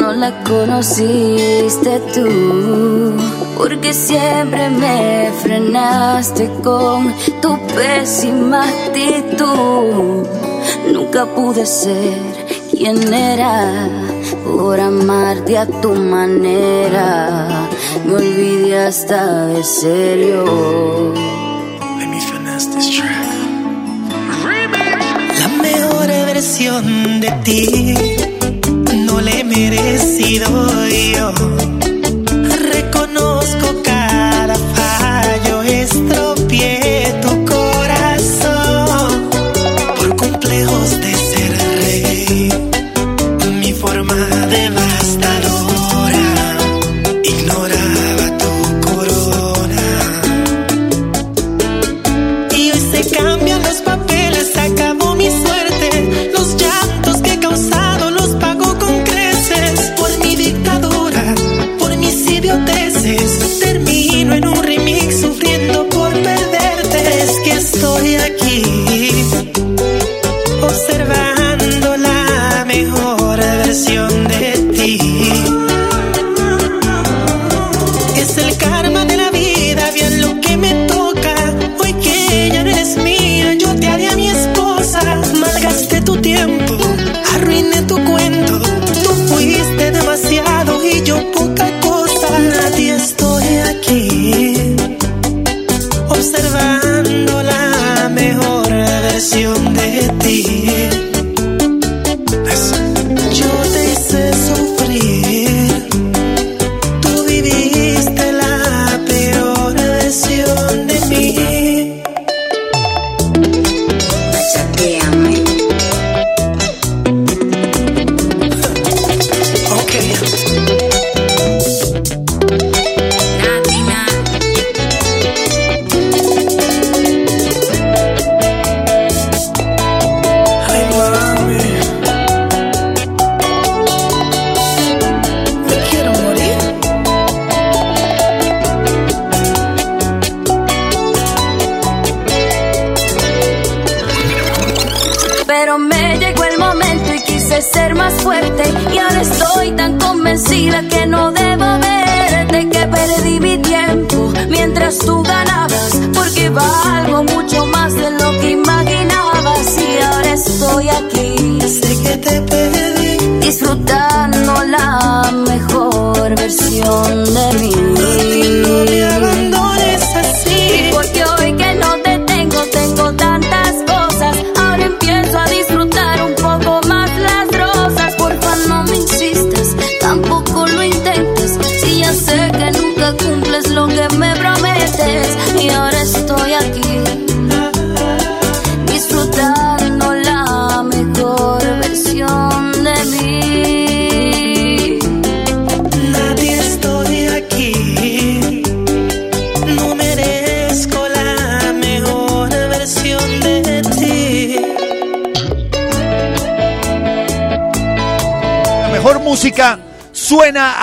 no 0.00 0.12
la 0.12 0.44
conociste 0.44 2.00
tú, 2.14 3.16
porque 3.56 3.92
siempre 3.92 4.70
me 4.70 5.32
frenaste 5.42 6.48
con 6.62 7.12
tu 7.40 7.58
pésima 7.74 8.68
actitud. 8.68 10.47
Nunca 10.92 11.26
pude 11.26 11.66
ser 11.66 12.18
quien 12.70 13.12
era 13.12 13.88
por 14.44 14.78
amarte 14.80 15.58
a 15.58 15.66
tu 15.66 15.94
manera. 15.94 17.68
Me 18.06 18.14
olvidé 18.14 18.86
hasta 18.86 19.46
de 19.46 19.64
serio. 19.64 20.44
Let 21.98 22.08
me 22.08 22.20
finesse 22.20 22.66
this 22.74 22.90
track. 22.96 23.28
La 25.40 25.48
mejor 25.62 26.06
versión 26.06 27.20
de 27.20 27.30
ti 27.44 27.94
no 29.06 29.20
le 29.20 29.40
he 29.40 29.44
merecido 29.44 30.48
yo. 31.14 31.32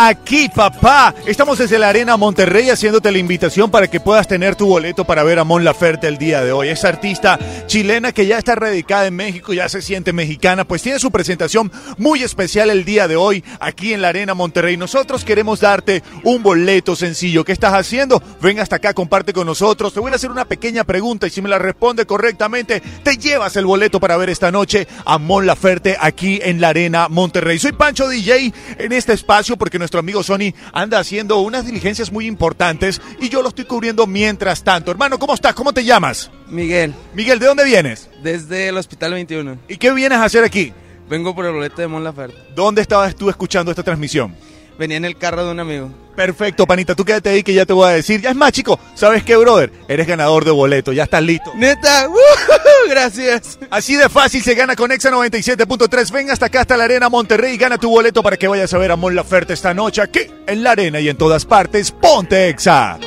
Aquí, 0.07 0.49
papá. 0.49 1.13
Estamos 1.25 1.57
desde 1.57 1.79
la 1.79 1.89
Arena 1.89 2.17
Monterrey 2.17 2.69
haciéndote 2.69 3.11
la 3.11 3.17
invitación 3.17 3.71
para 3.71 3.87
que 3.87 3.99
puedas 3.99 4.27
tener 4.27 4.55
tu 4.55 4.67
boleto 4.67 5.05
para 5.05 5.23
ver 5.23 5.39
a 5.39 5.43
Mon 5.43 5.63
Laferte 5.63 6.07
el 6.07 6.17
día 6.17 6.43
de 6.43 6.51
hoy. 6.51 6.69
Esa 6.69 6.89
artista 6.89 7.39
chilena 7.65 8.11
que 8.11 8.25
ya 8.25 8.37
está 8.37 8.55
radicada 8.55 9.07
en 9.07 9.15
México, 9.15 9.53
ya 9.53 9.67
se 9.69 9.81
siente 9.81 10.13
mexicana, 10.13 10.65
pues 10.65 10.81
tiene 10.81 10.99
su 10.99 11.11
presentación 11.11 11.71
muy 11.97 12.23
especial 12.23 12.69
el 12.69 12.85
día 12.85 13.07
de 13.07 13.15
hoy 13.15 13.43
aquí 13.59 13.93
en 13.93 14.01
la 14.01 14.09
Arena 14.09 14.33
Monterrey. 14.33 14.77
Nosotros 14.77 15.25
queremos 15.25 15.59
darte 15.59 16.03
un 16.23 16.43
boleto 16.43 16.95
sencillo. 16.95 17.43
¿Qué 17.43 17.51
estás 17.51 17.73
haciendo? 17.73 18.21
Ven 18.41 18.59
hasta 18.59 18.75
acá, 18.77 18.93
comparte 18.93 19.33
con 19.33 19.47
nosotros. 19.47 19.93
Te 19.93 19.99
voy 19.99 20.11
a 20.11 20.15
hacer 20.15 20.31
una 20.31 20.45
pequeña 20.45 20.83
pregunta 20.83 21.27
y 21.27 21.29
si 21.29 21.41
me 21.41 21.49
la 21.49 21.57
responde 21.57 22.05
correctamente, 22.05 22.81
te 23.03 23.17
llevas 23.17 23.55
el 23.55 23.65
boleto 23.65 23.99
para 23.99 24.17
ver 24.17 24.29
esta 24.29 24.51
noche 24.51 24.87
a 25.05 25.17
Mon 25.17 25.45
Laferte 25.45 25.97
aquí 25.99 26.39
en 26.43 26.61
la 26.61 26.69
Arena 26.69 27.07
Monterrey. 27.09 27.57
Soy 27.59 27.71
Pancho 27.71 28.07
DJ 28.07 28.53
en 28.77 28.91
este 28.91 29.13
espacio 29.13 29.57
porque 29.57 29.79
nuestro 29.79 29.99
amigo 29.99 30.23
Sony 30.23 30.53
anda 30.73 30.99
haciendo 30.99 31.39
unas 31.39 31.65
diligencias 31.65 32.11
muy 32.11 32.27
importantes 32.27 33.01
y 33.19 33.29
yo 33.29 33.41
lo 33.41 33.49
estoy 33.49 33.65
cubriendo 33.65 34.05
mientras 34.07 34.63
tanto. 34.63 34.91
Hermano, 34.91 35.17
¿cómo 35.17 35.33
estás? 35.33 35.55
¿Cómo 35.55 35.73
te 35.73 35.83
llamas? 35.83 36.29
Miguel. 36.47 36.93
Miguel, 37.13 37.39
¿de 37.39 37.47
dónde 37.47 37.63
vienes? 37.63 38.09
Desde 38.21 38.67
el 38.67 38.77
Hospital 38.77 39.13
21. 39.13 39.57
¿Y 39.67 39.77
qué 39.77 39.91
vienes 39.91 40.19
a 40.19 40.25
hacer 40.25 40.43
aquí? 40.43 40.73
Vengo 41.09 41.35
por 41.35 41.45
el 41.45 41.53
boleto 41.53 41.81
de 41.81 41.87
Mon 41.87 42.03
Laferte. 42.03 42.35
¿Dónde 42.55 42.81
estabas 42.81 43.15
tú 43.15 43.29
escuchando 43.29 43.71
esta 43.71 43.83
transmisión? 43.83 44.35
Venía 44.77 44.97
en 44.97 45.05
el 45.05 45.17
carro 45.17 45.45
de 45.45 45.51
un 45.51 45.59
amigo. 45.59 45.89
Perfecto, 46.15 46.65
panita, 46.65 46.95
tú 46.95 47.03
quédate 47.03 47.29
ahí 47.29 47.43
que 47.43 47.53
ya 47.53 47.65
te 47.65 47.73
voy 47.73 47.87
a 47.89 47.91
decir. 47.93 48.21
Ya 48.21 48.29
es 48.29 48.35
más, 48.35 48.51
chico, 48.51 48.79
¿sabes 48.93 49.23
qué, 49.23 49.35
brother? 49.35 49.71
Eres 49.87 50.07
ganador 50.07 50.45
de 50.45 50.51
boleto, 50.51 50.93
ya 50.93 51.03
estás 51.03 51.21
listo. 51.21 51.51
Neta, 51.55 52.07
gracias. 52.89 53.59
Así 53.69 53.95
de 53.95 54.07
fácil 54.07 54.41
se 54.41 54.55
gana 54.55 54.75
con 54.75 54.91
Exa 54.91 55.11
97.3. 55.11 56.11
Ven 56.11 56.31
hasta 56.31 56.45
acá, 56.47 56.61
hasta 56.61 56.77
la 56.77 56.85
Arena 56.85 57.09
Monterrey 57.09 57.55
y 57.55 57.57
gana 57.57 57.77
tu 57.77 57.89
boleto 57.89 58.23
para 58.23 58.37
que 58.37 58.47
vayas 58.47 58.73
a 58.73 58.77
ver 58.77 58.91
a 58.91 58.95
Mon 58.95 59.13
Laferte 59.13 59.53
esta 59.53 59.73
noche 59.73 60.01
aquí 60.01 60.21
en 60.47 60.63
la 60.63 60.71
Arena 60.71 60.99
y 60.99 61.09
en 61.09 61.17
todas 61.17 61.45
partes. 61.45 61.91
Ponte 61.91 62.49
Exa. 62.49 62.97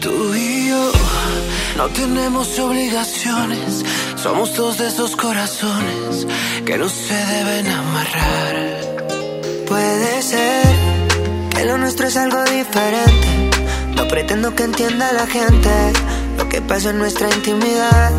Tú 0.00 0.34
y 0.34 0.68
yo 0.68 0.92
no 1.76 1.88
tenemos 1.88 2.58
obligaciones. 2.58 3.84
Somos 4.16 4.56
dos 4.56 4.78
de 4.78 4.88
esos 4.88 5.14
corazones 5.14 6.26
que 6.64 6.78
no 6.78 6.88
se 6.88 7.14
deben 7.14 7.66
amarrar. 7.68 8.95
Puede 9.66 10.22
ser 10.22 10.64
que 11.50 11.64
lo 11.64 11.76
nuestro 11.76 12.06
es 12.06 12.16
algo 12.16 12.42
diferente. 12.44 13.50
No 13.96 14.06
pretendo 14.06 14.54
que 14.54 14.62
entienda 14.62 15.12
la 15.12 15.26
gente 15.26 15.70
lo 16.36 16.48
que 16.48 16.62
pasa 16.62 16.90
en 16.90 16.98
nuestra 16.98 17.28
intimidad. 17.34 18.12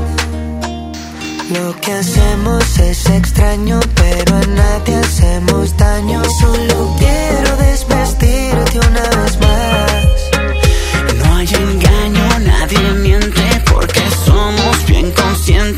Lo 1.51 1.73
que 1.79 1.93
hacemos 1.93 2.77
es 2.79 3.05
extraño, 3.09 3.79
pero 3.95 4.35
a 4.35 4.45
nadie 4.47 4.95
hacemos 4.95 5.77
daño. 5.77 6.21
Solo 6.41 6.95
quiero 6.99 7.55
desvestirte 7.57 8.79
una 8.79 9.21
vez 9.21 9.39
más. 9.39 10.01
No 11.15 11.35
hay 11.35 11.47
engaño, 11.47 12.39
nadie 12.39 12.91
miente 12.93 13.63
porque 13.71 14.01
somos 14.25 14.85
bien 14.85 15.11
conscientes 15.11 15.76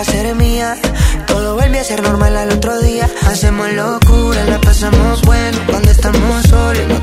hacer 0.00 0.34
mía. 0.34 0.76
Todo 1.26 1.54
vuelve 1.54 1.80
a 1.80 1.84
ser 1.84 2.02
normal 2.02 2.36
al 2.36 2.52
otro 2.52 2.78
día. 2.80 3.08
Hacemos 3.26 3.72
locura, 3.72 4.44
la 4.44 4.60
pasamos 4.60 5.22
bueno. 5.22 5.58
Cuando 5.66 5.90
estamos 5.90 6.42
solos 6.44 7.00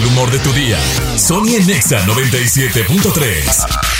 el 0.00 0.06
humor 0.06 0.30
de 0.30 0.38
tu 0.38 0.52
día. 0.52 0.78
Sony 1.16 1.56
en 1.56 1.66
Nexa 1.66 2.04
97.3. 2.06 3.99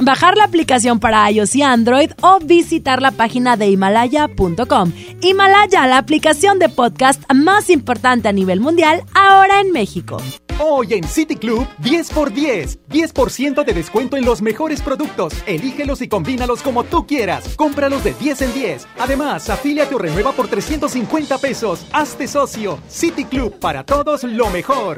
bajar 0.00 0.36
la 0.36 0.44
aplicación 0.44 1.00
para 1.00 1.30
iOS 1.30 1.54
y 1.56 1.62
Android 1.62 2.10
o 2.20 2.38
visitar 2.40 3.02
la 3.02 3.10
página 3.10 3.56
de 3.56 3.68
himalaya.com. 3.68 4.92
Himalaya, 5.20 5.86
la 5.86 5.98
aplicación 5.98 6.58
de 6.58 6.68
podcast 6.68 7.22
más 7.32 7.70
importante 7.70 8.28
a 8.28 8.32
nivel 8.32 8.60
mundial, 8.60 9.04
ahora 9.14 9.60
en 9.60 9.72
México. 9.72 10.18
Hoy 10.60 10.94
en 10.94 11.04
City 11.04 11.36
Club, 11.36 11.68
10 11.78 12.10
por 12.10 12.32
10. 12.32 12.80
10% 12.88 13.64
de 13.64 13.72
descuento 13.72 14.16
en 14.16 14.24
los 14.24 14.42
mejores 14.42 14.82
productos. 14.82 15.32
Elígelos 15.46 16.02
y 16.02 16.08
combínalos 16.08 16.62
como 16.62 16.82
tú 16.82 17.06
quieras. 17.06 17.54
Cómpralos 17.54 18.02
de 18.02 18.12
10 18.14 18.42
en 18.42 18.54
10. 18.54 18.88
Además, 18.98 19.48
afíliate 19.50 19.94
o 19.94 19.98
renueva 19.98 20.32
por 20.32 20.48
350 20.48 21.38
pesos. 21.38 21.86
Hazte 21.92 22.26
socio. 22.26 22.80
City 22.88 23.24
Club, 23.24 23.60
para 23.60 23.84
todos 23.84 24.24
lo 24.24 24.50
mejor. 24.50 24.96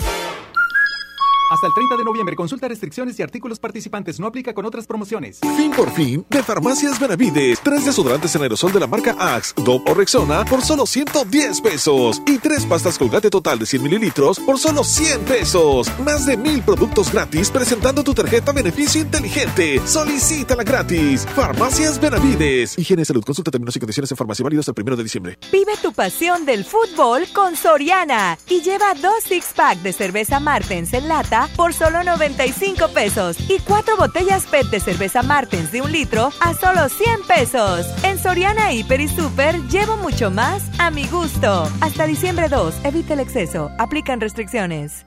Hasta 1.51 1.66
el 1.66 1.74
30 1.74 1.96
de 1.96 2.05
noviembre, 2.05 2.36
consulta 2.36 2.68
restricciones 2.68 3.18
y 3.18 3.24
artículos 3.24 3.59
participantes. 3.59 4.20
No 4.20 4.28
aplica 4.28 4.55
con 4.55 4.64
otras 4.66 4.86
promociones. 4.86 5.40
Fin 5.57 5.72
por 5.72 5.90
fin 5.90 6.24
de 6.30 6.44
Farmacias 6.44 7.01
Benavides. 7.01 7.59
Tres 7.61 7.84
desodorantes 7.84 8.32
en 8.36 8.42
aerosol 8.42 8.72
de 8.72 8.78
la 8.78 8.86
marca 8.86 9.16
Axe, 9.18 9.55
Dove 9.57 9.82
o 9.90 9.94
Rexona 9.94 10.44
por 10.44 10.62
solo 10.62 10.86
110 10.86 11.61
pesos. 11.61 12.22
Y 12.24 12.38
tres 12.38 12.64
pastas 12.66 12.96
colgate 12.96 13.30
total 13.30 13.59
de 13.59 13.66
100 13.66 13.82
mililitros 13.82 14.38
por 14.38 14.61
solo 14.61 14.84
100 14.84 15.22
pesos. 15.22 15.90
Más 15.98 16.24
de 16.24 16.36
mil 16.36 16.62
productos 16.62 17.11
gratis 17.12 17.51
presentando 17.51 18.05
tu 18.05 18.14
tarjeta 18.14 18.53
Beneficio 18.53 19.01
Inteligente. 19.01 19.84
Solicítala 19.86 20.62
gratis. 20.62 21.26
Farmacias 21.34 22.01
Benavides. 22.01 22.78
Higiene 22.78 23.03
y 23.03 23.05
salud. 23.07 23.24
Consulta 23.24 23.51
términos 23.51 23.74
y 23.74 23.80
condiciones 23.80 24.09
en 24.12 24.16
farmacia 24.16 24.44
válidos 24.44 24.68
el 24.68 24.74
primero 24.74 24.96
de 24.96 25.03
diciembre. 25.03 25.36
Vive 25.51 25.72
tu 25.82 25.92
pasión 25.92 26.46
del 26.46 26.64
fútbol 26.64 27.24
con 27.34 27.57
Soriana 27.57 28.38
y 28.48 28.61
lleva 28.61 28.94
dos 28.94 29.24
six 29.24 29.46
pack 29.57 29.78
de 29.78 29.92
cerveza 29.92 30.38
Martens 30.38 30.92
en 30.92 31.09
lata 31.09 31.39
por 31.49 31.72
solo 31.72 32.03
95 32.05 32.88
pesos 32.88 33.36
y 33.49 33.59
cuatro 33.61 33.97
botellas 33.97 34.47
PET 34.47 34.66
de 34.66 34.80
cerveza 34.80 35.22
Martens 35.22 35.72
de 35.72 35.82
un 35.82 35.93
litro 35.93 36.30
a 36.41 36.55
solo 36.55 36.88
100 36.88 37.22
pesos. 37.26 37.86
En 38.05 38.18
Soriana 38.18 38.72
Hiper 38.72 39.01
y 39.01 39.09
Super 39.09 39.57
llevo 39.68 39.97
mucho 39.97 40.30
más 40.30 40.62
a 40.78 40.91
mi 40.91 41.07
gusto. 41.07 41.68
Hasta 41.80 42.07
diciembre 42.07 42.49
2, 42.49 42.84
evita 42.84 43.14
el 43.14 43.20
exceso. 43.20 43.70
Aplican 43.78 44.20
restricciones. 44.20 45.07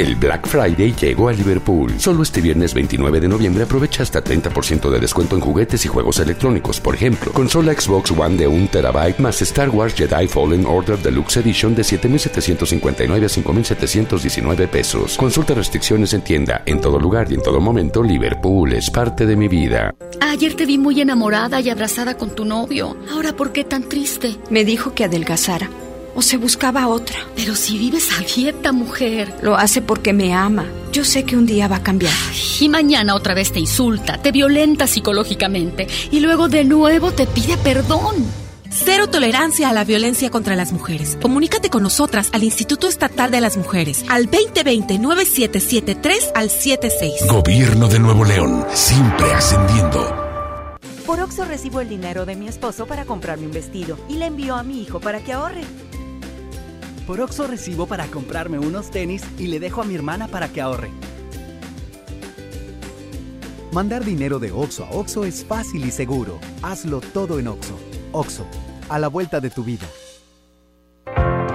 El 0.00 0.16
Black 0.16 0.46
Friday 0.46 0.94
llegó 0.98 1.28
a 1.28 1.32
Liverpool. 1.34 1.92
Solo 1.98 2.22
este 2.22 2.40
viernes 2.40 2.72
29 2.72 3.20
de 3.20 3.28
noviembre 3.28 3.64
aprovecha 3.64 4.02
hasta 4.02 4.24
30% 4.24 4.88
de 4.88 4.98
descuento 4.98 5.34
en 5.34 5.42
juguetes 5.42 5.84
y 5.84 5.88
juegos 5.88 6.18
electrónicos. 6.20 6.80
Por 6.80 6.94
ejemplo, 6.94 7.30
consola 7.32 7.74
Xbox 7.74 8.10
One 8.12 8.38
de 8.38 8.46
1 8.48 8.68
terabyte 8.68 9.18
más 9.18 9.42
Star 9.42 9.68
Wars 9.68 9.92
Jedi 9.92 10.26
Fallen 10.26 10.64
Order 10.64 10.96
Deluxe 11.00 11.36
Edition 11.36 11.74
de 11.74 11.82
7.759 11.82 13.10
a 13.12 13.28
5.719 13.28 14.68
pesos. 14.68 15.18
Consulta 15.18 15.52
restricciones 15.52 16.14
en 16.14 16.22
tienda, 16.22 16.62
en 16.64 16.80
todo 16.80 16.98
lugar 16.98 17.30
y 17.30 17.34
en 17.34 17.42
todo 17.42 17.60
momento. 17.60 18.02
Liverpool 18.02 18.72
es 18.72 18.88
parte 18.88 19.26
de 19.26 19.36
mi 19.36 19.48
vida. 19.48 19.94
Ayer 20.22 20.54
te 20.54 20.64
vi 20.64 20.78
muy 20.78 21.02
enamorada 21.02 21.60
y 21.60 21.68
abrazada 21.68 22.16
con 22.16 22.34
tu 22.34 22.46
novio. 22.46 22.96
Ahora, 23.12 23.34
¿por 23.34 23.52
qué 23.52 23.64
tan 23.64 23.86
triste? 23.86 24.38
Me 24.48 24.64
dijo 24.64 24.94
que 24.94 25.04
adelgazara 25.04 25.68
o 26.14 26.22
se 26.22 26.36
buscaba 26.36 26.88
otra. 26.88 27.16
Pero 27.36 27.54
si 27.54 27.78
vives 27.78 28.08
a 28.18 28.22
dieta, 28.22 28.72
mujer. 28.72 29.32
Lo 29.42 29.56
hace 29.56 29.82
porque 29.82 30.12
me 30.12 30.34
ama. 30.34 30.66
Yo 30.92 31.04
sé 31.04 31.24
que 31.24 31.36
un 31.36 31.46
día 31.46 31.68
va 31.68 31.76
a 31.76 31.82
cambiar. 31.82 32.12
y 32.60 32.68
mañana 32.68 33.14
otra 33.14 33.34
vez 33.34 33.52
te 33.52 33.60
insulta, 33.60 34.18
te 34.18 34.32
violenta 34.32 34.86
psicológicamente 34.86 35.86
y 36.10 36.20
luego 36.20 36.48
de 36.48 36.64
nuevo 36.64 37.12
te 37.12 37.26
pide 37.26 37.56
perdón. 37.56 38.26
Cero 38.72 39.08
tolerancia 39.08 39.68
a 39.68 39.72
la 39.72 39.82
violencia 39.84 40.30
contra 40.30 40.54
las 40.54 40.72
mujeres. 40.72 41.18
Comunícate 41.20 41.70
con 41.70 41.82
nosotras 41.82 42.28
al 42.32 42.44
Instituto 42.44 42.86
Estatal 42.86 43.32
de 43.32 43.40
las 43.40 43.56
Mujeres 43.56 44.04
al 44.08 44.30
2020-9773 44.30 46.30
al 46.36 46.50
76. 46.50 47.26
Gobierno 47.28 47.88
de 47.88 47.98
Nuevo 47.98 48.24
León, 48.24 48.64
siempre 48.72 49.32
ascendiendo. 49.32 50.14
Por 51.04 51.20
Oxo 51.20 51.44
recibo 51.44 51.80
el 51.80 51.88
dinero 51.88 52.24
de 52.24 52.36
mi 52.36 52.46
esposo 52.46 52.86
para 52.86 53.04
comprarme 53.04 53.46
un 53.46 53.52
vestido 53.52 53.98
y 54.08 54.14
le 54.14 54.26
envío 54.26 54.54
a 54.54 54.62
mi 54.62 54.80
hijo 54.80 55.00
para 55.00 55.18
que 55.18 55.32
ahorre. 55.32 55.62
Por 57.10 57.22
Oxo 57.22 57.48
recibo 57.48 57.86
para 57.86 58.06
comprarme 58.06 58.60
unos 58.60 58.92
tenis 58.92 59.24
y 59.36 59.48
le 59.48 59.58
dejo 59.58 59.82
a 59.82 59.84
mi 59.84 59.96
hermana 59.96 60.28
para 60.28 60.48
que 60.48 60.60
ahorre. 60.60 60.92
Mandar 63.72 64.04
dinero 64.04 64.38
de 64.38 64.52
Oxo 64.52 64.84
a 64.84 64.90
Oxo 64.92 65.24
es 65.24 65.44
fácil 65.44 65.84
y 65.84 65.90
seguro. 65.90 66.38
Hazlo 66.62 67.00
todo 67.00 67.40
en 67.40 67.48
Oxo. 67.48 67.76
Oxo, 68.12 68.46
a 68.88 69.00
la 69.00 69.08
vuelta 69.08 69.40
de 69.40 69.50
tu 69.50 69.64
vida. 69.64 69.88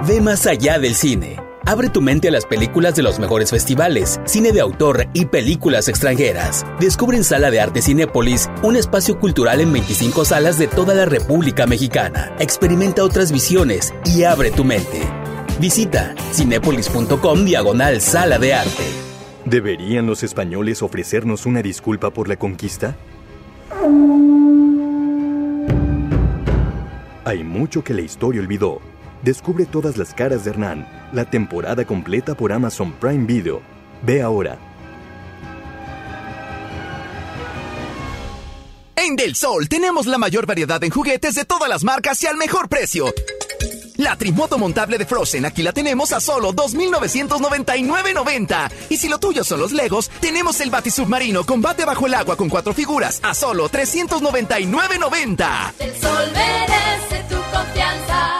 Ve 0.06 0.20
más 0.20 0.46
allá 0.46 0.78
del 0.78 0.94
cine. 0.94 1.38
Abre 1.64 1.88
tu 1.88 2.02
mente 2.02 2.28
a 2.28 2.32
las 2.32 2.44
películas 2.44 2.94
de 2.94 3.02
los 3.02 3.18
mejores 3.18 3.50
festivales, 3.50 4.20
cine 4.26 4.52
de 4.52 4.60
autor 4.60 5.08
y 5.14 5.24
películas 5.24 5.88
extranjeras. 5.88 6.66
Descubre 6.78 7.16
en 7.16 7.24
Sala 7.24 7.50
de 7.50 7.60
Arte 7.60 7.80
Cinépolis 7.80 8.50
un 8.62 8.76
espacio 8.76 9.18
cultural 9.18 9.62
en 9.62 9.72
25 9.72 10.26
salas 10.26 10.58
de 10.58 10.66
toda 10.66 10.92
la 10.94 11.06
República 11.06 11.66
Mexicana. 11.66 12.36
Experimenta 12.40 13.02
otras 13.02 13.32
visiones 13.32 13.94
y 14.04 14.24
abre 14.24 14.50
tu 14.50 14.62
mente. 14.62 15.25
Visita 15.58 16.14
cinépolis.com 16.32 17.44
diagonal 17.44 18.00
Sala 18.02 18.38
de 18.38 18.52
Arte. 18.52 18.84
¿Deberían 19.46 20.06
los 20.06 20.22
españoles 20.22 20.82
ofrecernos 20.82 21.46
una 21.46 21.62
disculpa 21.62 22.10
por 22.10 22.28
la 22.28 22.36
conquista? 22.36 22.96
Hay 27.24 27.42
mucho 27.42 27.82
que 27.82 27.94
la 27.94 28.02
historia 28.02 28.42
olvidó. 28.42 28.80
Descubre 29.22 29.64
todas 29.64 29.96
las 29.96 30.12
caras 30.12 30.44
de 30.44 30.50
Hernán, 30.50 30.86
la 31.12 31.24
temporada 31.24 31.84
completa 31.86 32.34
por 32.34 32.52
Amazon 32.52 32.92
Prime 32.92 33.24
Video. 33.24 33.62
Ve 34.02 34.20
ahora. 34.20 34.58
En 38.96 39.16
Del 39.16 39.34
Sol 39.34 39.68
tenemos 39.68 40.06
la 40.06 40.18
mayor 40.18 40.46
variedad 40.46 40.82
en 40.84 40.90
juguetes 40.90 41.34
de 41.34 41.44
todas 41.44 41.68
las 41.68 41.82
marcas 41.82 42.22
y 42.22 42.26
al 42.26 42.36
mejor 42.36 42.68
precio. 42.68 43.06
La 43.98 44.16
Trimoto 44.16 44.58
montable 44.58 44.98
de 44.98 45.06
Frozen 45.06 45.46
aquí 45.46 45.62
la 45.62 45.72
tenemos 45.72 46.12
a 46.12 46.20
solo 46.20 46.52
2.999.90. 46.52 48.70
Y 48.90 48.98
si 48.98 49.08
lo 49.08 49.18
tuyo 49.18 49.44
son 49.44 49.60
los 49.60 49.70
Legos, 49.72 50.10
tenemos 50.20 50.60
el 50.60 50.70
Batisubmarino 50.70 51.44
combate 51.44 51.84
bajo 51.84 52.06
el 52.06 52.14
agua 52.14 52.36
con 52.36 52.48
cuatro 52.48 52.74
figuras 52.74 53.20
a 53.22 53.34
solo 53.34 53.68
399.90. 53.70 55.74
El 55.78 55.94
sol 56.00 56.32
merece 56.32 57.24
tu 57.28 57.36
confianza. 57.56 58.38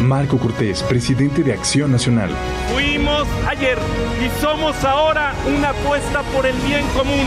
Marco 0.00 0.38
Cortés, 0.38 0.82
presidente 0.82 1.42
de 1.42 1.52
Acción 1.52 1.92
Nacional. 1.92 2.30
Fuimos 2.72 3.28
ayer 3.46 3.78
y 4.24 4.30
somos 4.40 4.82
ahora 4.84 5.34
una 5.46 5.68
apuesta 5.70 6.22
por 6.34 6.46
el 6.46 6.56
bien 6.60 6.86
común. 6.96 7.26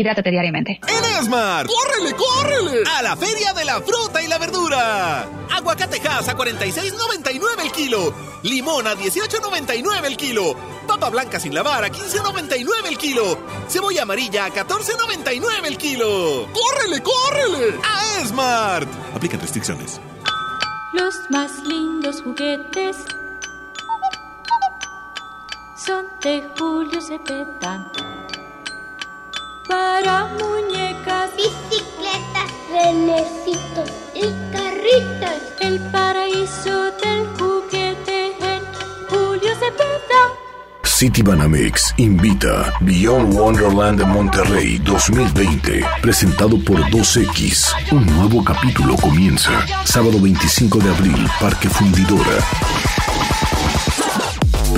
Hidrátate 0.00 0.30
diariamente. 0.30 0.80
En 0.88 1.04
Esmar, 1.20 1.66
¡córrele, 1.66 2.14
córrele! 2.16 2.82
A 2.96 3.02
la 3.02 3.16
Feria 3.18 3.52
de 3.52 3.66
la 3.66 3.82
Fruta 3.82 4.22
y 4.22 4.28
la 4.28 4.38
Verdura. 4.38 5.28
Aguacatejas 5.54 6.26
a 6.26 6.34
46.99 6.34 7.60
el 7.62 7.70
kilo. 7.70 8.14
Limón 8.42 8.86
a 8.86 8.94
18.99 8.94 10.04
el 10.06 10.16
kilo. 10.16 10.56
Papa 10.86 11.10
blanca 11.10 11.38
sin 11.38 11.54
lavar 11.54 11.84
a 11.84 11.90
15.99 11.90 12.64
el 12.88 12.96
kilo. 12.96 13.38
Cebolla 13.68 14.04
amarilla 14.04 14.46
a 14.46 14.48
14.99 14.48 15.66
el 15.66 15.76
kilo. 15.76 16.48
¡Córrele, 16.50 17.02
córrele! 17.02 17.78
A 17.84 18.22
Esmart. 18.22 18.88
Aplican 19.14 19.38
restricciones. 19.38 20.00
Los 20.94 21.14
más 21.28 21.58
lindos 21.64 22.22
juguetes 22.22 22.96
son 25.84 26.06
de 26.22 26.42
Julio 26.58 27.02
Cepeda. 27.02 28.09
Para 29.70 30.26
muñecas, 30.40 31.30
bicicletas, 31.36 32.50
renecitos 32.72 33.88
y 34.16 34.22
carritos. 34.52 35.38
El 35.60 35.78
paraíso 35.92 36.90
del 37.00 37.24
juguete 37.38 38.32
en 38.40 38.62
Julio 39.08 39.54
Cepeda. 39.54 40.22
City 40.82 41.22
Banamex 41.22 41.94
invita 41.98 42.72
Beyond 42.80 43.32
Wonderland 43.32 44.00
de 44.00 44.06
Monterrey 44.06 44.78
2020, 44.78 45.84
presentado 46.02 46.58
por 46.64 46.80
2X. 46.90 47.92
Un 47.92 48.04
nuevo 48.06 48.42
capítulo 48.42 48.96
comienza. 48.96 49.52
Sábado 49.84 50.20
25 50.20 50.80
de 50.80 50.90
abril, 50.90 51.28
Parque 51.40 51.68
Fundidora. 51.68 52.44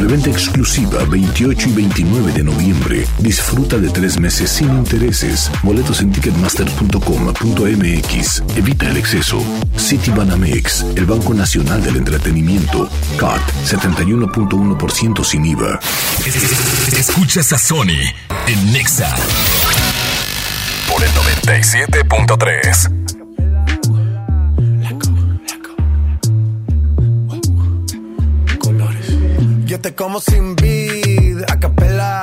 Preventa 0.02 0.30
exclusiva 0.30 1.04
28 1.04 1.68
y 1.68 1.72
29 1.74 2.32
de 2.32 2.42
noviembre. 2.42 3.06
Disfruta 3.20 3.78
de 3.78 3.88
tres 3.88 4.18
meses 4.18 4.50
sin 4.50 4.68
intereses. 4.70 5.48
Boletos 5.62 6.00
en 6.00 6.10
ticketmaster.com.mx. 6.10 8.42
Evita 8.56 8.90
el 8.90 8.96
exceso. 8.96 9.40
City 9.76 10.10
Banamex, 10.10 10.84
el 10.96 11.06
Banco 11.06 11.34
Nacional 11.34 11.84
del 11.84 11.98
Entretenimiento. 11.98 12.90
CAT 13.16 13.40
71.1% 13.64 15.24
sin 15.24 15.46
IVA. 15.46 15.78
Escuchas 16.98 17.52
a 17.52 17.58
Sony 17.58 18.12
en 18.48 18.72
Nexa 18.72 19.14
por 20.88 21.00
el 21.04 21.10
97.3. 21.12 23.01
Yo 29.72 29.80
te 29.80 29.94
como 29.94 30.20
sin 30.20 30.54
vid, 30.54 31.44
a 31.48 31.58
capela. 31.58 32.20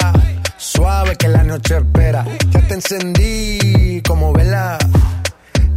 Suave 0.57 1.15
que 1.15 1.27
la 1.27 1.43
noche 1.43 1.77
espera. 1.77 2.23
Ya 2.51 2.61
te 2.67 2.75
encendí 2.75 4.03
como 4.07 4.31
vela. 4.31 4.77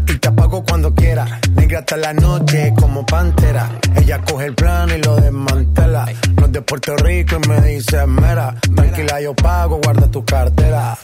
Y 0.06 0.18
te 0.18 0.28
apago 0.28 0.62
cuando 0.66 0.94
quiera. 0.94 1.40
Negra 1.54 1.78
hasta 1.78 1.96
la 1.96 2.12
noche 2.12 2.74
como 2.78 3.06
pantera. 3.06 3.70
Ella 3.96 4.20
coge 4.20 4.44
el 4.48 4.54
plano 4.54 4.94
y 4.94 5.00
lo 5.00 5.16
desmantela. 5.16 6.12
No 6.36 6.44
es 6.44 6.52
de 6.52 6.60
Puerto 6.60 6.94
Rico 6.94 7.38
y 7.42 7.48
me 7.48 7.60
dice 7.62 8.06
mera. 8.06 8.54
Tranquila, 8.76 9.22
yo 9.22 9.34
pago, 9.34 9.80
guarda 9.82 10.10
tu 10.10 10.22
cartera. 10.26 10.94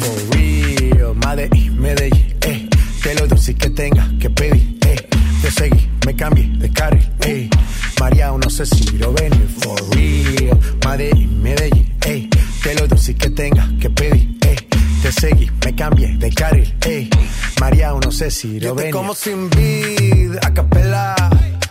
For 0.00 0.36
real, 0.36 1.14
Medellín, 1.24 1.80
Medellín, 1.80 2.36
eh. 2.40 2.68
Que 3.00 3.14
lo 3.14 3.28
dulce 3.28 3.54
que 3.54 3.70
tenga 3.70 4.10
que 4.18 4.28
pedir, 4.28 4.76
eh. 4.88 5.15
Te 5.46 5.52
seguí, 5.52 5.88
me 6.04 6.16
cambié 6.16 6.48
de 6.58 6.72
carril, 6.72 7.08
eh. 7.20 7.48
María, 8.00 8.32
no 8.32 8.50
sé 8.50 8.66
si 8.66 8.98
lo 8.98 9.12
venir 9.12 9.48
for 9.60 9.80
real. 9.94 10.58
Medellín, 10.84 11.40
Medellín, 11.40 11.94
ey. 12.04 12.28
Que 12.64 12.74
lo 12.74 12.88
dulce 12.88 13.14
que 13.14 13.30
tenga 13.30 13.70
que 13.80 13.88
pedir, 13.88 14.36
ey. 14.44 14.56
Te 15.02 15.12
seguí, 15.12 15.48
me 15.64 15.72
cambié 15.76 16.16
de 16.16 16.32
carril, 16.32 16.74
ey. 16.84 17.08
María, 17.60 17.92
no 17.92 18.10
sé 18.10 18.28
si 18.28 18.58
lo 18.58 18.74
venir. 18.74 18.92
como 18.92 19.14
sin 19.14 19.48
vid, 19.50 20.34
a 20.42 20.52
capela. 20.52 21.14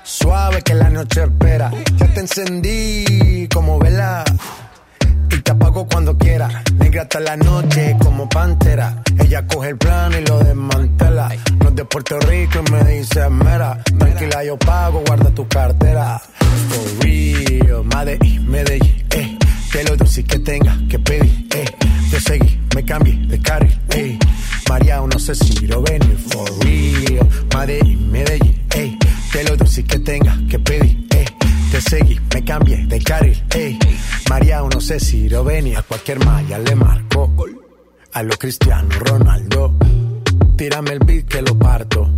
Suave 0.04 0.62
que 0.62 0.74
la 0.74 0.90
noche 0.90 1.24
espera. 1.24 1.70
Ya 1.98 2.14
te 2.14 2.22
encendí 2.22 3.50
como 3.54 3.78
vela. 3.78 4.24
Y 5.32 5.42
te 5.42 5.52
apago 5.52 5.88
cuando 5.88 6.18
quiera. 6.18 6.64
Negra 6.78 7.04
hasta 7.04 7.20
la 7.20 7.36
noche 7.38 7.96
como 8.02 8.28
pantera. 8.30 9.04
Ella 9.20 9.46
coge 9.48 9.70
el 9.70 9.78
plano 9.78 10.18
y 10.20 10.26
lo 10.26 10.40
desmantela. 10.40 11.30
No 11.60 11.70
es 11.70 11.76
de 11.76 11.86
Puerto 11.86 12.20
Rico 12.20 12.60
y 12.66 12.72
me 12.72 12.84
dice 12.84 13.30
mera. 13.30 13.82
Tranquila, 13.98 14.44
yo 14.44 14.58
pago, 14.58 15.02
guarda 15.06 15.30
tu 15.32 15.48
cartera. 15.48 16.22
For 16.70 17.06
real, 17.06 17.84
Medellín, 17.84 18.50
Medellín, 18.50 19.06
eh. 19.12 19.38
Que 19.72 19.84
lo 19.84 19.98
dulce 19.98 20.24
que 20.24 20.40
tenga 20.40 20.78
que 20.90 21.00
pedir, 21.00 21.48
eh. 21.56 21.66
Te 22.12 22.20
seguí, 22.20 22.60
me 22.76 22.86
cambié 22.86 23.16
de 23.28 23.42
carril, 23.42 23.78
eh. 23.90 24.18
María, 24.70 25.02
no 25.02 25.20
sé 25.20 25.36
si 25.36 25.68
lo 25.68 25.82
venir. 25.82 26.18
For 26.30 26.50
real, 26.64 27.28
Medellín, 27.56 28.12
Medellín, 28.12 28.64
eh. 28.76 28.98
Que 29.32 29.44
lo 29.44 29.58
dulce 29.58 29.84
que 29.84 30.00
tenga 30.00 30.38
que 30.50 30.60
pedir, 30.60 31.08
eh. 31.12 31.26
Te 31.76 31.82
seguí, 31.82 32.18
me 32.34 32.42
cambié 32.42 32.86
de 32.86 33.04
carril, 33.04 33.44
ey. 33.54 33.78
María, 34.30 34.62
no 34.62 34.80
sé 34.80 34.98
si 34.98 35.28
venía. 35.28 35.80
A 35.80 35.82
cualquier 35.82 36.24
malla 36.24 36.58
le 36.58 36.74
marco. 36.74 37.36
A 38.14 38.24
lo 38.24 38.34
Cristiano 38.38 38.88
Ronaldo. 38.98 39.76
Tírame 40.56 40.92
el 40.92 41.00
beat 41.00 41.26
que 41.26 41.42
lo 41.42 41.60
parto. 41.60 42.10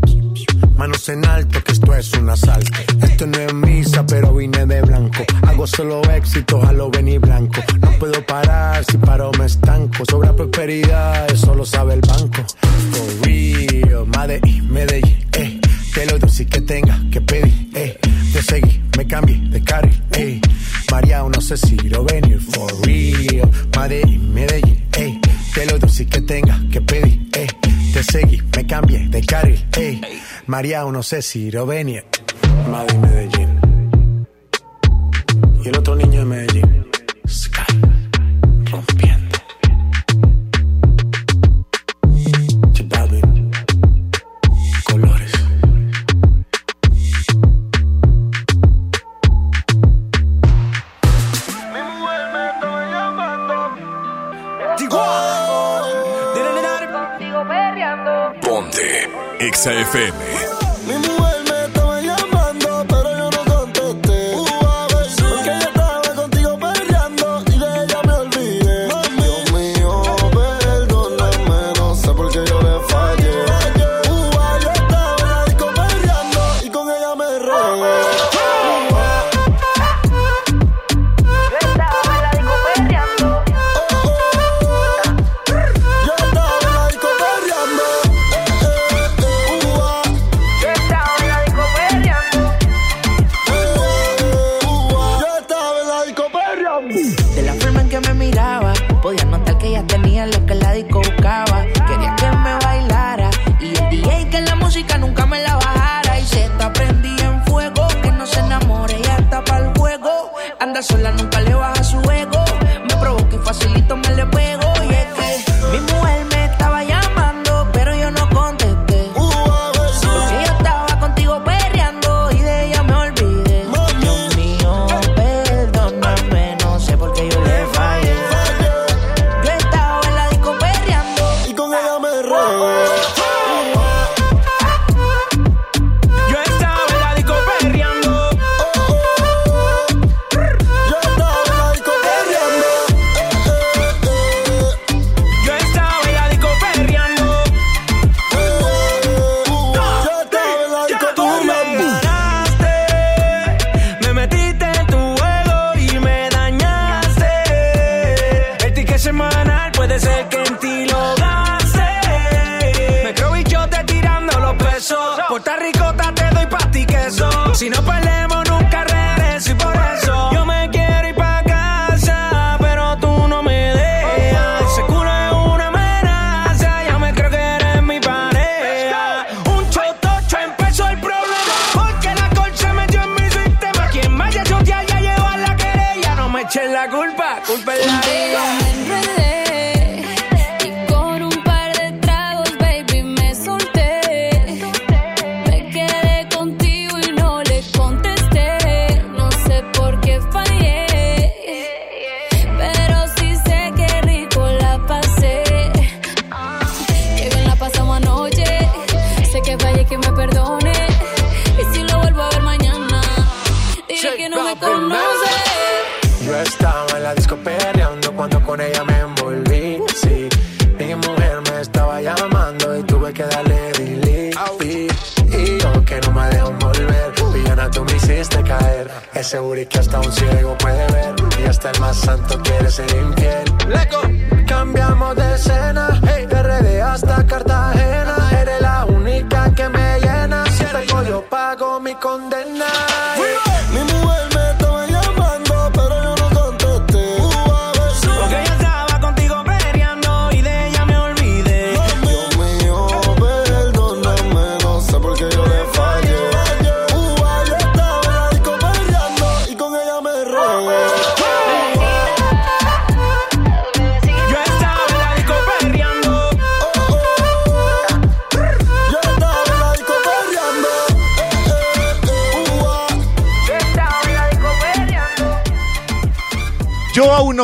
Manos 0.77 1.09
en 1.09 1.25
alto, 1.25 1.63
que 1.63 1.71
esto 1.71 1.95
es 1.95 2.13
un 2.13 2.29
asalto. 2.29 2.71
Esto 3.01 3.25
no 3.25 3.39
es 3.39 3.51
misa, 3.55 4.05
pero 4.05 4.31
vine 4.35 4.63
de 4.67 4.79
blanco. 4.83 5.23
Hago 5.47 5.65
solo 5.65 6.03
éxitos 6.03 6.63
a 6.63 6.71
lo 6.71 6.91
venir 6.91 7.19
blanco. 7.19 7.59
No 7.81 7.89
puedo 7.93 8.23
parar, 8.27 8.85
si 8.85 8.99
paro 8.99 9.31
me 9.39 9.47
estanco. 9.47 10.05
Sobra 10.07 10.35
prosperidad, 10.35 11.31
eso 11.31 11.55
lo 11.55 11.65
sabe 11.65 11.95
el 11.95 12.01
banco. 12.01 12.45
For 12.91 13.25
real, 13.25 14.05
Medellín, 14.05 14.71
Medellín, 14.71 15.25
eh. 15.33 15.59
Que 15.95 16.05
lo 16.05 16.19
dulce 16.19 16.45
que 16.45 16.61
tenga 16.61 17.01
que 17.11 17.21
pedir, 17.21 17.71
eh. 17.73 17.99
Te 18.37 18.43
seguí, 18.43 18.83
me 18.95 19.07
cambié 19.07 19.35
de 19.49 19.63
carril, 19.63 19.99
eh. 20.11 20.39
María, 20.91 21.23
no 21.23 21.41
sé 21.41 21.57
si 21.57 21.75
lo 21.75 22.03
venir, 22.03 22.39
for 22.39 22.71
real. 22.85 23.49
Medellín, 23.75 24.31
Medellín, 24.31 24.85
eh. 24.95 25.19
Que 25.55 25.65
lo 25.65 25.79
dulce 25.79 26.05
que 26.05 26.21
tenga 26.21 26.61
que 26.71 26.79
pedir, 26.79 27.27
eh. 27.33 27.47
Te 27.91 28.03
seguí, 28.03 28.39
me 28.55 28.67
cambié 28.67 29.07
de 29.07 29.25
carril, 29.25 29.65
eh. 29.75 29.99
María, 30.45 30.83
no 30.83 31.01
sé 31.01 31.23
si 31.23 31.49
lo 31.49 31.65
venir. 31.65 32.05
Madrid, 32.69 32.97
Medellín. 32.99 33.59
Y 35.65 35.69
el 35.69 35.77
otro 35.79 35.95
niño 35.95 36.19
de 36.19 36.25
Medellín. 36.25 36.76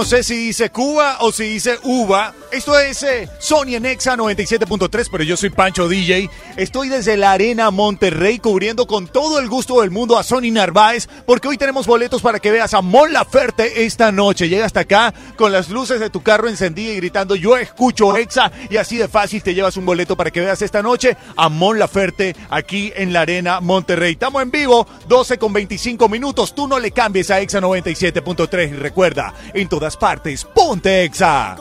no 0.03 0.09
sé 0.09 0.21
si 0.21 0.35
dice 0.35 0.69
Cuba 0.69 1.19
o 1.21 1.31
si 1.31 1.45
dice 1.45 1.79
uva, 1.83 2.35
esto 2.53 2.77
es 2.77 3.01
eh, 3.01 3.27
Sony 3.39 3.73
en 3.73 3.87
Exa 3.87 4.15
97.3, 4.15 5.07
pero 5.11 5.23
yo 5.23 5.35
soy 5.35 5.49
Pancho 5.49 5.89
DJ. 5.89 6.29
Estoy 6.55 6.87
desde 6.87 7.17
la 7.17 7.31
Arena 7.31 7.71
Monterrey 7.71 8.37
cubriendo 8.37 8.85
con 8.85 9.07
todo 9.07 9.39
el 9.39 9.49
gusto 9.49 9.81
del 9.81 9.89
mundo 9.89 10.19
a 10.19 10.23
Sony 10.23 10.51
Narváez, 10.51 11.09
porque 11.25 11.47
hoy 11.47 11.57
tenemos 11.57 11.87
boletos 11.87 12.21
para 12.21 12.37
que 12.37 12.51
veas 12.51 12.75
a 12.75 12.83
Mon 12.83 13.11
Laferte 13.11 13.85
esta 13.85 14.11
noche. 14.11 14.49
Llega 14.49 14.67
hasta 14.67 14.81
acá 14.81 15.15
con 15.35 15.51
las 15.51 15.69
luces 15.69 15.99
de 15.99 16.11
tu 16.11 16.21
carro 16.21 16.47
encendidas 16.47 16.93
y 16.93 16.97
gritando 16.97 17.35
Yo 17.35 17.57
escucho 17.57 18.15
Exa, 18.15 18.51
y 18.69 18.77
así 18.77 18.97
de 18.97 19.07
fácil 19.07 19.41
te 19.41 19.55
llevas 19.55 19.75
un 19.75 19.87
boleto 19.87 20.15
para 20.15 20.29
que 20.29 20.41
veas 20.41 20.61
esta 20.61 20.83
noche 20.83 21.17
a 21.35 21.49
Mon 21.49 21.79
Laferte 21.79 22.35
aquí 22.51 22.93
en 22.95 23.13
la 23.13 23.21
Arena 23.21 23.61
Monterrey. 23.61 24.13
Estamos 24.13 24.43
en 24.43 24.51
vivo, 24.51 24.85
12 25.07 25.39
con 25.39 25.53
25 25.53 26.07
minutos. 26.07 26.53
Tú 26.53 26.67
no 26.67 26.77
le 26.77 26.91
cambies 26.91 27.31
a 27.31 27.41
Exa 27.41 27.59
97.3 27.59 28.69
y 28.69 28.73
recuerda, 28.73 29.33
en 29.55 29.67
todas 29.67 29.97
partes, 29.97 30.45
ponte 30.45 31.03
Exa 31.03 31.57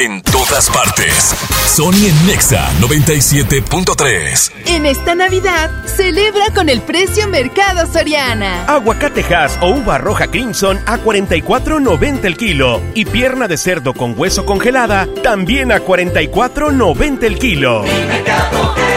en 0.00 0.22
todas 0.22 0.70
partes. 0.70 1.34
Sony 1.66 2.06
en 2.08 2.26
Nexa 2.26 2.70
97.3. 2.80 4.52
En 4.66 4.86
esta 4.86 5.14
Navidad, 5.14 5.70
celebra 5.86 6.52
con 6.54 6.68
el 6.68 6.80
precio 6.82 7.26
Mercado 7.28 7.90
Soriana. 7.92 8.64
Aguacatejas 8.66 9.58
o 9.60 9.70
uva 9.70 9.98
roja 9.98 10.28
Crimson 10.28 10.78
a 10.86 10.98
44.90 10.98 12.24
el 12.24 12.36
kilo. 12.36 12.80
Y 12.94 13.04
pierna 13.06 13.48
de 13.48 13.56
cerdo 13.56 13.94
con 13.94 14.14
hueso 14.16 14.46
congelada 14.46 15.08
también 15.22 15.72
a 15.72 15.80
44.90 15.80 17.24
el 17.24 17.38
kilo. 17.38 17.82
Mercado 17.82 18.87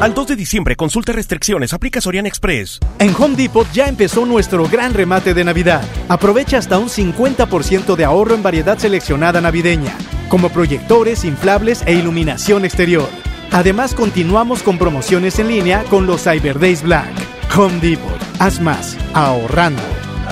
al 0.00 0.14
2 0.14 0.28
de 0.28 0.36
diciembre, 0.36 0.76
consulta 0.76 1.12
restricciones, 1.12 1.74
aplica 1.74 2.00
Sorian 2.00 2.24
Express. 2.24 2.80
En 2.98 3.14
Home 3.18 3.36
Depot 3.36 3.70
ya 3.70 3.86
empezó 3.86 4.24
nuestro 4.24 4.66
gran 4.66 4.94
remate 4.94 5.34
de 5.34 5.44
Navidad. 5.44 5.82
Aprovecha 6.08 6.56
hasta 6.56 6.78
un 6.78 6.88
50% 6.88 7.96
de 7.96 8.04
ahorro 8.06 8.34
en 8.34 8.42
variedad 8.42 8.78
seleccionada 8.78 9.42
navideña, 9.42 9.92
como 10.30 10.48
proyectores, 10.48 11.26
inflables 11.26 11.82
e 11.84 11.92
iluminación 11.92 12.64
exterior. 12.64 13.10
Además, 13.52 13.92
continuamos 13.92 14.62
con 14.62 14.78
promociones 14.78 15.38
en 15.38 15.48
línea 15.48 15.84
con 15.90 16.06
los 16.06 16.22
Cyber 16.22 16.58
Days 16.58 16.82
Black. 16.82 17.12
Home 17.54 17.78
Depot, 17.80 18.18
haz 18.38 18.58
más, 18.58 18.96
ahorrando. 19.12 19.82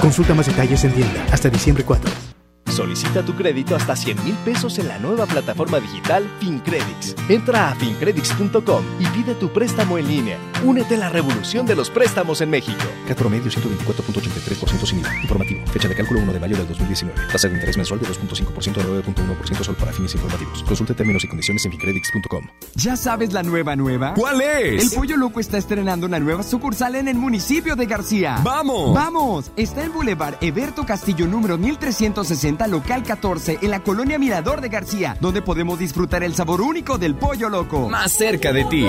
Consulta 0.01 0.32
más 0.32 0.47
detalles 0.47 0.82
en 0.85 0.93
tienda 0.93 1.27
hasta 1.31 1.51
diciembre 1.51 1.85
4. 1.85 2.27
Solicita 2.70 3.24
tu 3.24 3.35
crédito 3.35 3.74
hasta 3.74 3.97
100 3.97 4.24
mil 4.24 4.35
pesos 4.45 4.78
en 4.78 4.89
la 4.89 4.99
nueva 4.99 5.27
plataforma 5.27 5.81
digital 5.81 6.28
FinCredits. 6.40 7.16
Entra 7.28 7.70
a 7.70 7.74
fincredits.com 7.74 8.85
y 9.01 9.07
pide 9.07 9.35
tu 9.35 9.49
préstamo 9.53 9.99
en 9.99 10.09
línea. 10.09 10.39
Únete 10.65 10.95
a 10.97 10.99
la 10.99 11.09
revolución 11.09 11.66
de 11.66 11.74
los 11.74 11.90
préstamos 11.90 12.40
en 12.40 12.51
México. 12.51 12.85
Cat 13.07 13.16
promedio 13.16 13.51
124.83% 13.51 14.86
sin 14.86 15.01
IVA. 15.01 15.15
Informativo. 15.23 15.66
Fecha 15.69 15.89
de 15.89 15.95
cálculo 15.95 16.20
1 16.20 16.32
de 16.32 16.40
mayo 16.40 16.57
del 16.57 16.69
2019. 16.69 17.20
Tasa 17.32 17.49
de 17.49 17.55
interés 17.55 17.77
mensual 17.77 18.01
de 18.01 18.07
2.5% 18.07 18.81
a 18.81 18.85
9.1% 18.85 19.65
sol 19.65 19.77
para 19.77 19.93
fines 19.93 20.15
informativos. 20.15 20.62
Consulte 20.65 20.95
términos 20.95 21.24
y 21.24 21.28
condiciones 21.28 21.65
en 21.65 21.73
fincredits.com. 21.73 22.47
¿Ya 22.74 22.97
sabes 22.97 23.32
la 23.32 23.43
nueva 23.43 23.77
nueva? 23.77 24.15
¿Cuál 24.15 24.40
es? 24.40 24.82
El 24.82 24.99
Pollo 24.99 25.16
Loco 25.16 25.40
está 25.40 25.59
estrenando 25.59 26.07
una 26.07 26.19
nueva 26.19 26.43
sucursal 26.43 26.97
en 26.97 27.09
el 27.09 27.16
municipio 27.16 27.77
de 27.77 27.86
García. 27.86 28.40
¡Vamos! 28.43 28.95
¡Vamos! 28.95 29.51
Está 29.57 29.85
en 29.85 29.93
Boulevard 29.93 30.36
Eberto 30.40 30.85
Castillo 30.85 31.27
número 31.27 31.57
1360 31.57 32.57
local 32.66 33.02
14, 33.02 33.59
en 33.62 33.70
la 33.70 33.80
colonia 33.80 34.18
Mirador 34.18 34.60
de 34.60 34.68
García, 34.68 35.16
donde 35.20 35.43
podemos 35.43 35.78
disfrutar 35.78 36.22
el 36.22 36.35
sabor 36.35 36.60
único 36.60 36.98
del 36.98 37.14
Pollo 37.14 37.48
Loco. 37.48 37.89
Más 37.89 38.12
cerca 38.12 38.52
de 38.52 38.64
ti. 38.64 38.86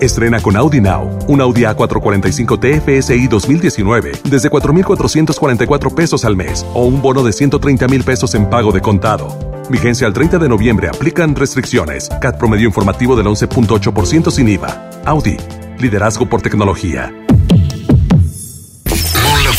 Estrena 0.00 0.40
con 0.40 0.56
Audi 0.56 0.80
Now, 0.80 1.18
un 1.26 1.40
Audi 1.40 1.62
A445 1.62 2.60
TFSI 2.60 3.28
2019 3.28 4.12
desde 4.24 4.50
4.444 4.50 5.94
pesos 5.94 6.24
al 6.24 6.36
mes 6.36 6.66
o 6.74 6.84
un 6.84 7.00
bono 7.00 7.22
de 7.22 7.32
130 7.32 7.88
mil 7.88 8.04
pesos 8.04 8.34
en 8.34 8.50
pago 8.50 8.72
de 8.72 8.82
contado. 8.82 9.56
Vigencia 9.70 10.06
al 10.06 10.12
30 10.12 10.38
de 10.38 10.48
noviembre. 10.48 10.88
Aplican 10.88 11.34
restricciones. 11.34 12.08
CAT 12.20 12.38
promedio 12.38 12.66
informativo 12.66 13.16
del 13.16 13.26
11.8% 13.26 14.30
sin 14.30 14.48
IVA. 14.48 14.90
Audi. 15.04 15.36
Liderazgo 15.78 16.26
por 16.26 16.40
tecnología. 16.42 17.25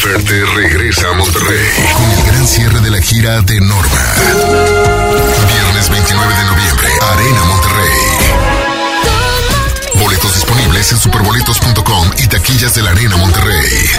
Laferte 0.08 0.46
regresa 0.56 1.10
a 1.10 1.14
Monterrey 1.14 1.68
con 1.94 2.10
el 2.12 2.24
gran 2.24 2.48
cierre 2.48 2.80
de 2.80 2.90
la 2.92 3.02
gira 3.02 3.42
de 3.42 3.60
Norma. 3.60 4.14
Viernes 5.52 5.90
29 5.90 6.34
de 6.34 6.44
noviembre, 6.46 6.88
Arena 7.12 7.44
Monterrey. 7.44 8.00
Boletos 9.96 10.34
disponibles 10.34 10.94
en 10.94 10.98
superboletos.com 11.00 12.12
y 12.20 12.28
taquillas 12.28 12.74
de 12.76 12.84
la 12.84 12.92
Arena 12.92 13.18
Monterrey. 13.18 13.90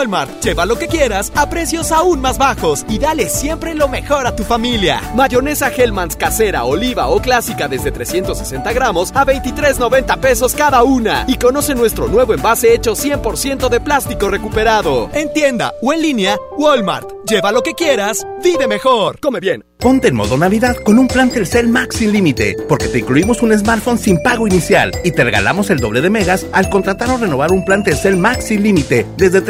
Walmart, 0.00 0.42
lleva 0.42 0.64
lo 0.64 0.76
que 0.76 0.88
quieras 0.88 1.30
a 1.34 1.50
precios 1.50 1.92
aún 1.92 2.22
más 2.22 2.38
bajos 2.38 2.86
y 2.88 2.98
dale 2.98 3.28
siempre 3.28 3.74
lo 3.74 3.86
mejor 3.86 4.26
a 4.26 4.34
tu 4.34 4.44
familia. 4.44 4.98
Mayonesa 5.14 5.70
Hellmann's 5.70 6.16
casera, 6.16 6.64
oliva 6.64 7.08
o 7.08 7.20
clásica 7.20 7.68
desde 7.68 7.92
360 7.92 8.72
gramos 8.72 9.12
a 9.14 9.26
23.90 9.26 10.18
pesos 10.18 10.54
cada 10.54 10.84
una. 10.84 11.26
Y 11.28 11.36
conoce 11.36 11.74
nuestro 11.74 12.08
nuevo 12.08 12.32
envase 12.32 12.72
hecho 12.72 12.92
100% 12.92 13.68
de 13.68 13.80
plástico 13.80 14.30
recuperado. 14.30 15.10
En 15.12 15.30
tienda 15.34 15.74
o 15.82 15.92
en 15.92 16.00
línea, 16.00 16.38
Walmart. 16.56 17.20
Lleva 17.28 17.52
lo 17.52 17.62
que 17.62 17.74
quieras, 17.74 18.26
vive 18.42 18.66
mejor. 18.66 19.20
Come 19.20 19.38
bien. 19.38 19.64
Ponte 19.78 20.08
en 20.08 20.14
modo 20.14 20.36
Navidad 20.36 20.76
con 20.84 20.98
un 20.98 21.08
plan 21.08 21.30
Telcel 21.30 21.68
Max 21.68 21.96
sin 21.96 22.12
límite, 22.12 22.54
porque 22.68 22.88
te 22.88 22.98
incluimos 22.98 23.40
un 23.40 23.56
smartphone 23.58 23.98
sin 23.98 24.22
pago 24.22 24.46
inicial 24.46 24.92
y 25.04 25.12
te 25.12 25.24
regalamos 25.24 25.70
el 25.70 25.78
doble 25.78 26.02
de 26.02 26.10
megas 26.10 26.44
al 26.52 26.68
contratar 26.68 27.08
o 27.08 27.16
renovar 27.16 27.50
un 27.50 27.64
plan 27.64 27.82
Telcel 27.82 28.18
Max 28.18 28.48
sin 28.48 28.62
límite 28.62 29.06
desde 29.16 29.40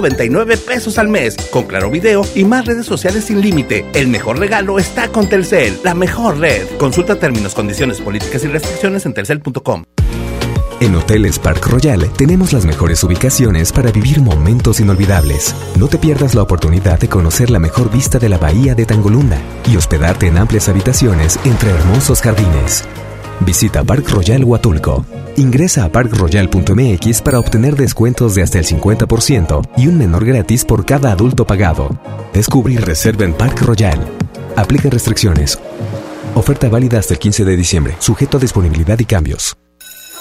399 0.00 0.56
pesos 0.58 0.98
al 0.98 1.08
mes, 1.08 1.36
con 1.50 1.64
claro 1.64 1.90
video 1.90 2.22
y 2.34 2.44
más 2.44 2.66
redes 2.66 2.86
sociales 2.86 3.24
sin 3.24 3.40
límite. 3.40 3.84
El 3.94 4.08
mejor 4.08 4.38
regalo 4.38 4.78
está 4.78 5.08
con 5.08 5.28
Telcel, 5.28 5.78
la 5.82 5.94
mejor 5.94 6.38
red. 6.38 6.66
Consulta 6.78 7.16
términos, 7.16 7.54
condiciones, 7.54 8.00
políticas 8.00 8.44
y 8.44 8.48
restricciones 8.48 9.06
en 9.06 9.14
telcel.com. 9.14 9.84
En 10.80 10.94
Hoteles 10.94 11.38
Park 11.38 11.66
Royal 11.68 12.10
tenemos 12.18 12.52
las 12.52 12.66
mejores 12.66 13.02
ubicaciones 13.02 13.72
para 13.72 13.90
vivir 13.90 14.20
momentos 14.20 14.80
inolvidables. 14.80 15.54
No 15.78 15.88
te 15.88 15.96
pierdas 15.96 16.34
la 16.34 16.42
oportunidad 16.42 17.00
de 17.00 17.08
conocer 17.08 17.48
la 17.48 17.58
mejor 17.58 17.90
vista 17.90 18.18
de 18.18 18.28
la 18.28 18.36
bahía 18.36 18.74
de 18.74 18.84
Tangolunda 18.84 19.38
y 19.66 19.76
hospedarte 19.78 20.26
en 20.26 20.36
amplias 20.36 20.68
habitaciones 20.68 21.38
entre 21.46 21.70
hermosos 21.70 22.20
jardines. 22.20 22.84
Visita 23.40 23.84
Park 23.84 24.08
Royal 24.10 24.44
Huatulco. 24.44 25.04
Ingresa 25.36 25.84
a 25.84 25.92
parkroyal.mx 25.92 27.22
para 27.22 27.38
obtener 27.38 27.76
descuentos 27.76 28.34
de 28.34 28.42
hasta 28.42 28.58
el 28.58 28.64
50% 28.64 29.68
y 29.76 29.86
un 29.88 29.98
menor 29.98 30.24
gratis 30.24 30.64
por 30.64 30.86
cada 30.86 31.12
adulto 31.12 31.46
pagado. 31.46 31.90
Descubre 32.32 32.72
y 32.72 32.78
reserva 32.78 33.24
en 33.24 33.34
Park 33.34 33.60
Royal. 33.62 34.00
Aplica 34.56 34.88
restricciones. 34.88 35.58
Oferta 36.34 36.68
válida 36.68 36.98
hasta 36.98 37.14
el 37.14 37.20
15 37.20 37.44
de 37.44 37.56
diciembre, 37.56 37.96
sujeto 37.98 38.38
a 38.38 38.40
disponibilidad 38.40 38.98
y 38.98 39.04
cambios. 39.04 39.56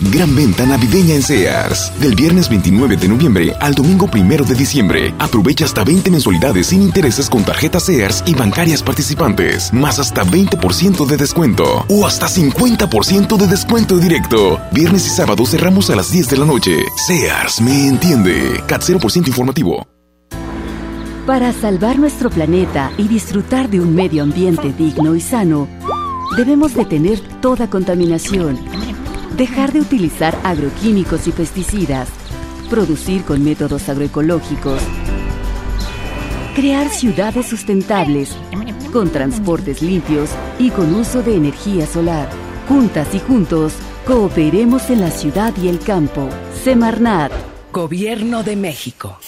Gran 0.00 0.34
venta 0.36 0.66
navideña 0.66 1.14
en 1.14 1.22
Sears. 1.22 1.90
Del 2.00 2.14
viernes 2.14 2.48
29 2.48 2.96
de 2.96 3.08
noviembre 3.08 3.52
al 3.60 3.74
domingo 3.74 4.08
1 4.12 4.44
de 4.44 4.54
diciembre. 4.54 5.14
Aprovecha 5.18 5.64
hasta 5.64 5.84
20 5.84 6.10
mensualidades 6.10 6.68
sin 6.68 6.82
intereses 6.82 7.30
con 7.30 7.44
tarjetas 7.44 7.84
Sears 7.84 8.22
y 8.26 8.34
bancarias 8.34 8.82
participantes. 8.82 9.72
Más 9.72 9.98
hasta 9.98 10.22
20% 10.24 11.06
de 11.06 11.16
descuento. 11.16 11.84
O 11.88 12.06
hasta 12.06 12.26
50% 12.26 13.36
de 13.36 13.46
descuento 13.46 13.98
directo. 13.98 14.60
Viernes 14.72 15.06
y 15.06 15.10
sábado 15.10 15.46
cerramos 15.46 15.88
a 15.90 15.96
las 15.96 16.12
10 16.12 16.30
de 16.30 16.36
la 16.36 16.44
noche. 16.44 16.76
Sears 17.06 17.60
me 17.60 17.88
entiende. 17.88 18.62
CAT 18.66 18.82
0% 18.82 19.28
informativo. 19.28 19.86
Para 21.26 21.52
salvar 21.52 21.98
nuestro 21.98 22.30
planeta 22.30 22.92
y 22.98 23.08
disfrutar 23.08 23.68
de 23.68 23.80
un 23.80 23.94
medio 23.94 24.22
ambiente 24.22 24.72
digno 24.72 25.16
y 25.16 25.20
sano, 25.20 25.66
debemos 26.36 26.74
detener 26.74 27.18
toda 27.40 27.68
contaminación 27.68 28.56
dejar 29.36 29.72
de 29.72 29.80
utilizar 29.80 30.38
agroquímicos 30.44 31.26
y 31.26 31.32
pesticidas, 31.32 32.08
producir 32.70 33.22
con 33.22 33.44
métodos 33.44 33.88
agroecológicos, 33.88 34.80
crear 36.54 36.88
ciudades 36.88 37.46
sustentables, 37.46 38.34
con 38.92 39.10
transportes 39.10 39.82
limpios 39.82 40.30
y 40.58 40.70
con 40.70 40.94
uso 40.94 41.22
de 41.22 41.36
energía 41.36 41.86
solar. 41.86 42.28
Juntas 42.66 43.14
y 43.14 43.20
juntos, 43.20 43.74
cooperemos 44.06 44.88
en 44.90 45.00
la 45.00 45.10
ciudad 45.10 45.52
y 45.62 45.68
el 45.68 45.78
campo. 45.80 46.28
Semarnat. 46.64 47.32
Gobierno 47.72 48.42
de 48.42 48.56
México. 48.56 49.18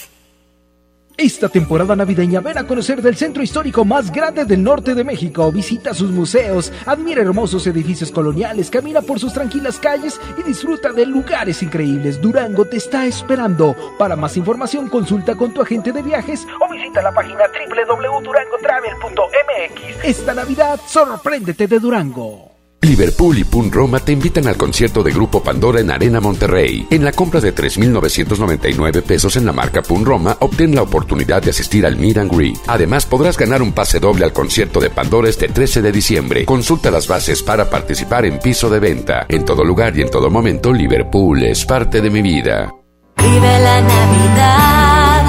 Esta 1.19 1.49
temporada 1.49 1.97
navideña 1.97 2.39
ven 2.39 2.59
a 2.59 2.65
conocer 2.65 3.01
del 3.01 3.17
centro 3.17 3.43
histórico 3.43 3.83
más 3.83 4.09
grande 4.09 4.45
del 4.45 4.63
norte 4.63 4.95
de 4.95 5.03
México. 5.03 5.51
Visita 5.51 5.93
sus 5.93 6.11
museos, 6.11 6.71
admira 6.85 7.21
hermosos 7.21 7.67
edificios 7.67 8.09
coloniales, 8.09 8.69
camina 8.69 9.01
por 9.01 9.19
sus 9.19 9.33
tranquilas 9.33 9.79
calles 9.79 10.17
y 10.37 10.43
disfruta 10.43 10.93
de 10.93 11.05
lugares 11.05 11.61
increíbles. 11.61 12.21
Durango 12.21 12.63
te 12.63 12.77
está 12.77 13.05
esperando. 13.05 13.75
Para 13.97 14.15
más 14.15 14.37
información 14.37 14.87
consulta 14.87 15.35
con 15.35 15.53
tu 15.53 15.61
agente 15.61 15.91
de 15.91 16.03
viajes 16.03 16.47
o 16.57 16.71
visita 16.71 17.01
la 17.01 17.11
página 17.11 17.43
www.durangotravel.mx. 17.49 20.05
Esta 20.05 20.33
Navidad 20.33 20.79
sorpréndete 20.87 21.67
de 21.67 21.79
Durango. 21.79 22.48
Liverpool 22.81 23.37
y 23.37 23.43
Pun 23.43 23.71
Roma 23.71 23.99
te 23.99 24.13
invitan 24.13 24.47
al 24.47 24.55
concierto 24.55 25.03
de 25.03 25.11
Grupo 25.11 25.43
Pandora 25.43 25.81
en 25.81 25.91
Arena 25.91 26.21
Monterrey. 26.21 26.87
En 26.89 27.03
la 27.03 27.11
compra 27.11 27.41
de 27.41 27.53
3.999 27.53 29.01
pesos 29.01 29.35
en 29.35 29.45
la 29.45 29.51
marca 29.51 29.81
Pun 29.81 30.05
Roma, 30.05 30.37
obtén 30.39 30.73
la 30.73 30.83
oportunidad 30.83 31.43
de 31.43 31.49
asistir 31.49 31.85
al 31.85 31.97
Meet 31.97 32.17
and 32.17 32.33
Greet. 32.33 32.57
Además, 32.67 33.05
podrás 33.05 33.37
ganar 33.37 33.61
un 33.61 33.73
pase 33.73 33.99
doble 33.99 34.23
al 34.23 34.33
concierto 34.33 34.79
de 34.79 34.89
Pandora 34.89 35.29
este 35.29 35.49
13 35.49 35.81
de 35.81 35.91
diciembre. 35.91 36.45
Consulta 36.45 36.89
las 36.89 37.07
bases 37.07 37.43
para 37.43 37.69
participar 37.69 38.25
en 38.25 38.39
piso 38.39 38.69
de 38.69 38.79
venta. 38.79 39.25
En 39.27 39.43
todo 39.43 39.65
lugar 39.65 39.97
y 39.97 40.01
en 40.01 40.09
todo 40.09 40.29
momento, 40.29 40.71
Liverpool 40.71 41.43
es 41.43 41.65
parte 41.65 42.01
de 42.01 42.09
mi 42.09 42.21
vida. 42.21 42.73
Vive 43.17 43.59
la 43.59 43.81
Navidad, 43.81 45.25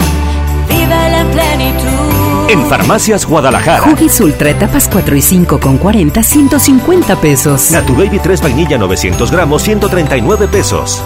vive 0.69 1.11
la 1.11 1.31
plenitud. 1.33 2.00
En 2.51 2.67
Farmacias 2.67 3.25
Guadalajara. 3.27 3.85
Huggies 3.85 4.21
Ultra 4.21 4.51
etapas 4.51 4.89
4 4.91 5.15
y 5.15 5.23
5 5.23 5.61
con 5.61 5.79
40, 5.79 6.21
150 6.21 7.21
pesos. 7.21 7.71
Natu 7.71 7.95
Baby 7.95 8.19
3 8.19 8.43
vainilla 8.43 8.77
900 8.77 9.31
gramos, 9.31 9.63
139 9.63 10.49
pesos. 10.49 11.01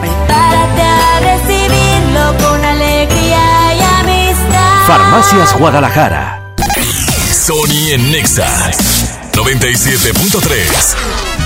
Prepárate 0.00 0.82
a 0.82 1.20
recibirlo 1.20 2.36
con 2.38 2.64
alegría 2.64 3.74
y 3.74 3.80
amistad. 4.00 4.86
Farmacias 4.86 5.58
Guadalajara. 5.58 6.54
Sony 7.32 7.90
en 7.90 8.12
Nexa 8.12 8.46
97.3. 9.32 11.45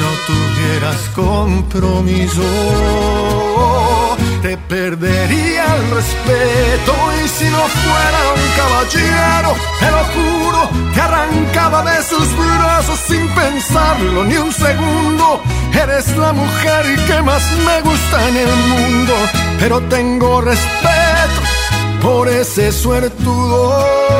No 0.00 0.06
tuvieras 0.26 0.96
compromiso, 1.14 2.42
te 4.40 4.56
perdería 4.56 5.64
el 5.76 5.90
respeto. 5.90 6.92
Y 7.22 7.28
si 7.28 7.44
no 7.44 7.58
fuera 7.84 8.20
un 8.34 8.44
caballero, 8.56 9.54
te 9.78 9.90
lo 9.90 10.02
juro, 10.14 10.70
te 10.94 11.00
arrancaba 11.02 11.82
de 11.84 12.02
sus 12.02 12.26
brazos 12.34 12.98
sin 13.08 13.28
pensarlo 13.28 14.24
ni 14.24 14.36
un 14.38 14.52
segundo. 14.52 15.42
Eres 15.74 16.16
la 16.16 16.32
mujer 16.32 16.84
que 17.06 17.22
más 17.22 17.42
me 17.66 17.82
gusta 17.82 18.28
en 18.28 18.36
el 18.38 18.56
mundo, 18.72 19.14
pero 19.58 19.82
tengo 19.82 20.40
respeto 20.40 21.40
por 22.00 22.26
ese 22.26 22.72
suertudo. 22.72 24.19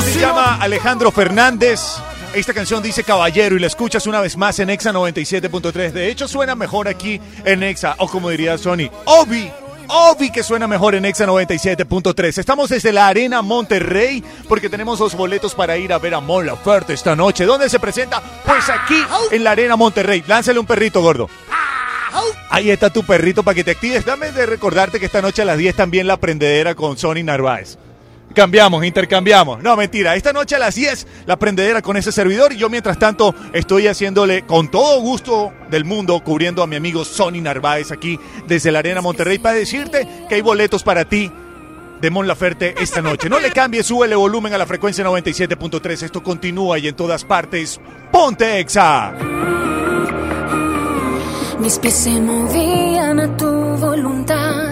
Se 0.00 0.20
llama 0.20 0.56
Alejandro 0.60 1.10
Fernández. 1.10 1.80
Esta 2.34 2.54
canción 2.54 2.82
dice 2.82 3.04
Caballero 3.04 3.56
y 3.56 3.58
la 3.58 3.66
escuchas 3.66 4.06
una 4.06 4.20
vez 4.20 4.36
más 4.36 4.58
en 4.58 4.70
Exa 4.70 4.92
97.3. 4.92 5.92
De 5.92 6.10
hecho, 6.10 6.26
suena 6.28 6.54
mejor 6.54 6.88
aquí 6.88 7.20
en 7.44 7.62
Exa, 7.62 7.94
o 7.98 8.08
como 8.08 8.30
diría 8.30 8.56
Sony, 8.56 8.88
Obi. 9.04 9.50
Obi 9.88 10.30
que 10.30 10.42
suena 10.42 10.66
mejor 10.66 10.94
en 10.94 11.04
Exa 11.04 11.26
97.3. 11.26 12.38
Estamos 12.38 12.70
desde 12.70 12.92
la 12.92 13.08
Arena 13.08 13.42
Monterrey 13.42 14.24
porque 14.48 14.70
tenemos 14.70 14.98
los 15.00 15.14
boletos 15.14 15.54
para 15.54 15.76
ir 15.76 15.92
a 15.92 15.98
ver 15.98 16.14
a 16.14 16.20
Mon 16.20 16.46
Laferte 16.46 16.94
esta 16.94 17.14
noche. 17.14 17.44
¿Dónde 17.44 17.68
se 17.68 17.78
presenta? 17.78 18.22
Pues 18.44 18.70
aquí 18.70 19.02
en 19.30 19.44
la 19.44 19.50
Arena 19.50 19.76
Monterrey. 19.76 20.24
Lánzale 20.26 20.58
un 20.58 20.66
perrito 20.66 21.02
gordo. 21.02 21.28
Ahí 22.50 22.70
está 22.70 22.90
tu 22.90 23.04
perrito 23.04 23.42
para 23.42 23.54
que 23.54 23.64
te 23.64 23.72
actives. 23.72 24.04
Dame 24.04 24.32
de 24.32 24.46
recordarte 24.46 25.00
que 25.00 25.06
esta 25.06 25.22
noche 25.22 25.42
a 25.42 25.44
las 25.46 25.58
10 25.58 25.74
también 25.76 26.06
la 26.06 26.16
prendedera 26.18 26.74
con 26.74 26.96
Sony 26.96 27.22
Narváez. 27.24 27.78
Cambiamos, 28.32 28.84
intercambiamos. 28.84 29.62
No, 29.62 29.76
mentira. 29.76 30.16
Esta 30.16 30.32
noche 30.32 30.56
a 30.56 30.58
las 30.58 30.74
10 30.74 31.06
la 31.26 31.38
prendedera 31.38 31.82
con 31.82 31.96
ese 31.96 32.12
servidor 32.12 32.52
y 32.52 32.56
yo 32.56 32.68
mientras 32.68 32.98
tanto 32.98 33.34
estoy 33.52 33.86
haciéndole 33.86 34.42
con 34.42 34.70
todo 34.70 35.00
gusto 35.00 35.52
del 35.70 35.84
mundo 35.84 36.20
cubriendo 36.24 36.62
a 36.62 36.66
mi 36.66 36.76
amigo 36.76 37.04
Sony 37.04 37.40
Narváez 37.40 37.90
aquí 37.92 38.18
desde 38.46 38.72
la 38.72 38.80
Arena 38.80 39.00
Monterrey 39.00 39.38
para 39.38 39.56
decirte 39.56 40.06
que 40.28 40.34
hay 40.34 40.40
boletos 40.40 40.82
para 40.82 41.04
ti 41.04 41.30
de 42.00 42.10
Mon 42.10 42.26
Laferte 42.26 42.74
esta 42.80 43.00
noche. 43.00 43.28
No 43.28 43.38
le 43.38 43.52
cambies, 43.52 43.86
súbele 43.86 44.16
volumen 44.16 44.52
a 44.52 44.58
la 44.58 44.66
frecuencia 44.66 45.04
97.3. 45.04 46.02
Esto 46.02 46.22
continúa 46.22 46.78
y 46.78 46.88
en 46.88 46.96
todas 46.96 47.24
partes. 47.24 47.80
Ponte 48.10 48.58
Exa. 48.58 49.12
Mis 51.60 51.78
pies 51.78 51.94
se 51.94 52.20
movían 52.20 53.20
a 53.20 53.36
tu 53.36 53.46
voluntad. 53.46 54.71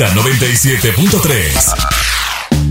Sony 0.00 0.06
en 0.08 0.14
Nexa 0.14 0.14
97.3. 0.14 1.74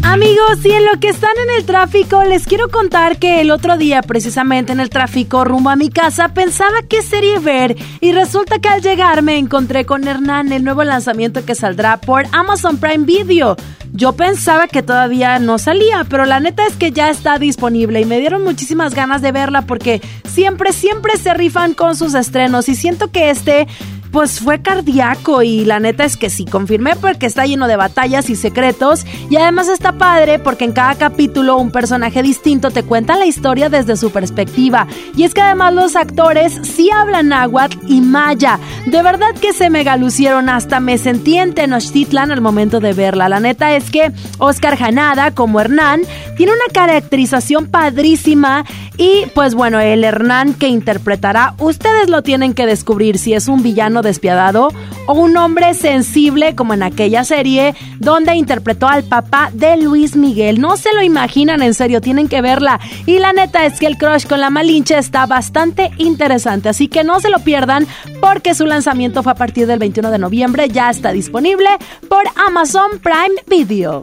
Amigos, 0.01 0.65
y 0.65 0.71
en 0.71 0.85
lo 0.85 0.99
que 0.99 1.09
están 1.09 1.37
en 1.37 1.57
el 1.57 1.65
tráfico, 1.65 2.23
les 2.23 2.45
quiero 2.45 2.69
contar 2.69 3.19
que 3.19 3.41
el 3.41 3.51
otro 3.51 3.77
día, 3.77 4.01
precisamente 4.01 4.71
en 4.71 4.79
el 4.79 4.89
tráfico 4.89 5.43
rumbo 5.43 5.69
a 5.69 5.75
mi 5.75 5.89
casa, 5.89 6.29
pensaba 6.29 6.81
qué 6.89 7.03
serie 7.03 7.37
ver 7.37 7.77
y 8.01 8.13
resulta 8.13 8.57
que 8.57 8.69
al 8.69 8.81
llegar 8.81 9.21
me 9.21 9.37
encontré 9.37 9.85
con 9.85 10.07
Hernán, 10.07 10.51
el 10.51 10.63
nuevo 10.63 10.83
lanzamiento 10.83 11.45
que 11.45 11.53
saldrá 11.53 11.97
por 11.97 12.25
Amazon 12.31 12.77
Prime 12.77 13.05
Video. 13.05 13.55
Yo 13.91 14.13
pensaba 14.13 14.67
que 14.67 14.81
todavía 14.81 15.37
no 15.39 15.59
salía, 15.59 16.05
pero 16.09 16.25
la 16.25 16.39
neta 16.39 16.65
es 16.65 16.75
que 16.75 16.91
ya 16.91 17.09
está 17.09 17.37
disponible 17.37 18.01
y 18.01 18.05
me 18.05 18.19
dieron 18.19 18.43
muchísimas 18.43 18.95
ganas 18.95 19.21
de 19.21 19.31
verla 19.31 19.63
porque 19.63 20.01
siempre, 20.27 20.73
siempre 20.73 21.17
se 21.17 21.33
rifan 21.33 21.73
con 21.73 21.95
sus 21.95 22.13
estrenos 22.15 22.69
y 22.69 22.75
siento 22.75 23.11
que 23.11 23.29
este 23.29 23.67
pues 24.11 24.39
fue 24.39 24.61
cardíaco 24.61 25.41
y 25.41 25.65
la 25.65 25.79
neta 25.79 26.03
es 26.03 26.17
que 26.17 26.29
sí, 26.29 26.45
confirmé 26.45 26.95
porque 26.95 27.25
está 27.25 27.45
lleno 27.45 27.67
de 27.67 27.75
batallas 27.75 28.29
y 28.29 28.35
secretos 28.35 29.05
y 29.29 29.37
además 29.37 29.69
está 29.69 29.93
padre 29.93 30.39
porque 30.39 30.65
en 30.65 30.71
cada 30.71 30.95
capítulo 30.95 31.57
un 31.57 31.71
personaje 31.71 32.23
distinto 32.23 32.71
te 32.71 32.83
cuenta 32.83 33.17
la 33.17 33.25
historia 33.25 33.69
desde 33.69 33.97
su 33.97 34.11
perspectiva. 34.11 34.87
Y 35.15 35.23
es 35.23 35.33
que 35.33 35.41
además 35.41 35.73
los 35.73 35.95
actores 35.95 36.59
sí 36.63 36.89
hablan 36.91 37.29
náhuatl 37.29 37.77
y 37.87 38.01
maya, 38.01 38.59
de 38.85 39.01
verdad 39.03 39.35
que 39.39 39.53
se 39.53 39.69
mega 39.69 39.97
lucieron 39.97 40.49
hasta 40.49 40.79
me 40.79 40.97
sentí 40.97 41.37
en 41.37 41.53
Tenochtitlan 41.53 42.31
al 42.31 42.41
momento 42.41 42.79
de 42.79 42.93
verla, 42.93 43.29
la 43.29 43.39
neta 43.39 43.75
es 43.75 43.89
que 43.89 44.11
Oscar 44.37 44.77
Janada 44.77 45.31
como 45.31 45.59
Hernán 45.59 46.01
tiene 46.35 46.53
una 46.53 46.73
caracterización 46.73 47.67
padrísima 47.67 48.65
y 48.97 49.25
pues 49.33 49.55
bueno, 49.55 49.79
el 49.79 50.03
Hernán 50.03 50.53
que 50.53 50.67
interpretará, 50.67 51.53
ustedes 51.57 52.09
lo 52.09 52.21
tienen 52.21 52.53
que 52.53 52.65
descubrir 52.65 53.17
si 53.17 53.33
es 53.33 53.47
un 53.47 53.63
villano 53.63 53.98
despiadado 54.01 54.69
o 55.07 55.13
un 55.13 55.35
hombre 55.37 55.73
sensible 55.73 56.55
como 56.55 56.73
en 56.73 56.83
aquella 56.83 57.23
serie 57.23 57.75
donde 57.99 58.35
interpretó 58.35 58.87
al 58.87 59.03
papá 59.03 59.49
de 59.53 59.77
Luis 59.77 60.15
Miguel. 60.15 60.61
No 60.61 60.77
se 60.77 60.93
lo 60.93 61.01
imaginan, 61.01 61.61
en 61.61 61.73
serio, 61.73 62.01
tienen 62.01 62.27
que 62.27 62.41
verla. 62.41 62.79
Y 63.05 63.19
la 63.19 63.33
neta 63.33 63.65
es 63.65 63.79
que 63.79 63.87
el 63.87 63.97
crush 63.97 64.27
con 64.27 64.39
la 64.39 64.49
Malinche 64.49 64.97
está 64.97 65.25
bastante 65.25 65.91
interesante, 65.97 66.69
así 66.69 66.87
que 66.87 67.03
no 67.03 67.19
se 67.19 67.29
lo 67.29 67.39
pierdan 67.39 67.87
porque 68.21 68.53
su 68.53 68.65
lanzamiento 68.65 69.23
fue 69.23 69.31
a 69.31 69.35
partir 69.35 69.67
del 69.67 69.79
21 69.79 70.11
de 70.11 70.19
noviembre, 70.19 70.69
ya 70.69 70.89
está 70.89 71.11
disponible 71.11 71.69
por 72.07 72.23
Amazon 72.35 72.99
Prime 73.01 73.41
Video. 73.47 74.01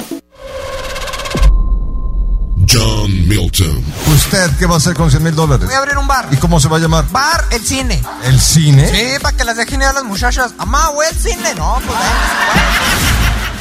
John 2.69 3.29
Milton. 3.29 3.83
¿Usted 4.15 4.51
qué 4.59 4.67
va 4.67 4.75
a 4.75 4.79
hacer 4.79 4.95
con 4.95 5.11
100 5.11 5.23
mil 5.23 5.35
dólares? 5.35 5.67
Voy 5.67 5.75
a 5.75 5.79
abrir 5.79 5.97
un 5.99 6.07
bar. 6.07 6.29
¿Y 6.31 6.37
cómo 6.37 6.61
se 6.61 6.69
va 6.69 6.77
a 6.77 6.81
llamar? 6.81 7.05
Bar 7.11 7.45
El 7.51 7.65
Cine. 7.65 8.03
¿El 8.25 8.41
cine? 8.41 8.89
Sí, 8.91 9.21
para 9.23 9.37
que 9.37 9.45
las 9.45 9.57
dejen 9.57 9.81
ir 9.81 9.87
a 9.87 9.93
las 9.93 10.05
muchachas. 10.05 10.53
Amá, 10.59 10.89
güey, 10.89 11.09
el 11.09 11.17
cine. 11.17 11.55
No, 11.57 11.81
pues 11.87 11.99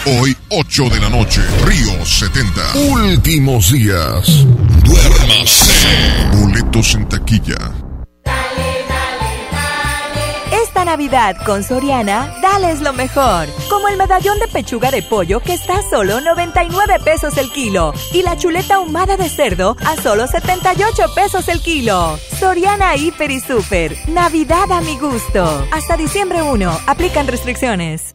Hoy, 0.08 0.38
8 0.50 0.90
de 0.90 1.00
la 1.00 1.10
noche, 1.10 1.42
Río 1.66 2.06
70. 2.06 2.62
Últimos 2.92 3.72
días. 3.72 4.46
Duérmase. 4.84 6.30
Boletos 6.34 6.94
en 6.94 7.10
taquilla. 7.10 7.85
Navidad 10.96 11.36
con 11.46 11.62
Soriana, 11.62 12.34
dales 12.42 12.80
lo 12.80 12.94
mejor. 12.94 13.50
Como 13.70 13.90
el 13.90 13.98
medallón 13.98 14.40
de 14.40 14.48
pechuga 14.48 14.92
de 14.92 15.04
pollo 15.04 15.42
que 15.42 15.52
está 15.52 15.80
a 15.80 15.82
solo 15.82 16.22
99 16.22 17.00
pesos 17.04 17.38
el 17.38 17.52
kilo. 17.52 17.92
Y 18.14 18.22
la 18.22 18.38
chuleta 18.38 18.76
ahumada 18.76 19.18
de 19.18 19.28
cerdo 19.28 19.76
a 19.86 19.98
solo 19.98 20.26
78 20.26 21.04
pesos 21.14 21.50
el 21.50 21.62
kilo. 21.62 22.18
Soriana 22.40 22.96
Hiper 22.96 23.30
y 23.30 23.42
Super. 23.42 23.94
Navidad 24.08 24.72
a 24.72 24.80
mi 24.80 24.98
gusto. 24.98 25.68
Hasta 25.74 25.98
diciembre 25.98 26.42
1. 26.42 26.80
Aplican 26.88 27.28
restricciones. 27.28 28.15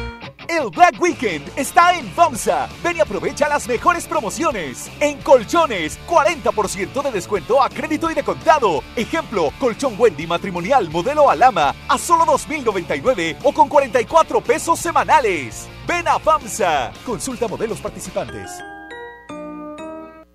El 0.51 0.69
Black 0.69 0.99
Weekend 0.99 1.49
está 1.55 1.97
en 1.97 2.05
FAMSA. 2.11 2.67
Ven 2.83 2.97
y 2.97 2.99
aprovecha 2.99 3.47
las 3.47 3.69
mejores 3.69 4.05
promociones. 4.05 4.91
En 4.99 5.21
colchones, 5.21 5.97
40% 6.09 7.01
de 7.03 7.11
descuento 7.11 7.63
a 7.63 7.69
crédito 7.69 8.11
y 8.11 8.15
de 8.15 8.21
contado. 8.21 8.83
Ejemplo, 8.97 9.53
colchón 9.61 9.95
Wendy 9.97 10.27
matrimonial 10.27 10.89
modelo 10.89 11.29
Alama 11.29 11.73
a 11.87 11.97
solo 11.97 12.25
2.099 12.25 13.37
o 13.43 13.53
con 13.53 13.69
44 13.69 14.41
pesos 14.41 14.77
semanales. 14.77 15.69
Ven 15.87 16.09
a 16.09 16.19
FAMSA. 16.19 16.91
Consulta 17.05 17.47
modelos 17.47 17.79
participantes. 17.79 18.51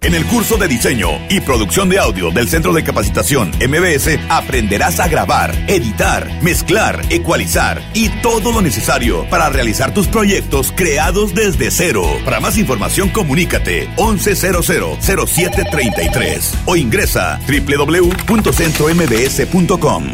En 0.06 0.14
el 0.14 0.24
curso 0.26 0.56
de 0.56 0.68
diseño 0.68 1.08
y 1.28 1.40
producción 1.40 1.88
de 1.88 1.98
audio 1.98 2.30
del 2.30 2.46
Centro 2.46 2.72
de 2.72 2.84
Capacitación 2.84 3.50
MBS 3.58 4.20
aprenderás 4.28 5.00
a 5.00 5.08
grabar, 5.08 5.52
editar, 5.66 6.30
mezclar, 6.44 7.02
ecualizar 7.10 7.82
y 7.92 8.10
todo 8.22 8.52
lo 8.52 8.62
necesario 8.62 9.28
para 9.28 9.48
realizar 9.48 9.92
tus 9.92 10.06
proyectos 10.06 10.72
creados 10.76 11.34
desde 11.34 11.72
cero. 11.72 12.04
Para 12.24 12.38
más 12.38 12.56
información 12.56 13.08
comunícate 13.08 13.88
11000733 13.96 16.54
o 16.66 16.76
ingresa 16.76 17.40
www.centrombs.com. 17.48 20.04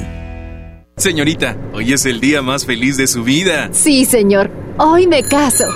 Señorita, 0.97 1.59
hoy 1.75 1.93
es 1.93 2.07
el 2.07 2.19
día 2.19 2.41
más 2.41 2.65
feliz 2.65 2.97
de 2.97 3.07
su 3.07 3.25
vida. 3.25 3.69
Sí, 3.73 4.07
señor. 4.07 4.51
Hoy 4.79 5.07
me 5.07 5.23
caso. 5.23 5.67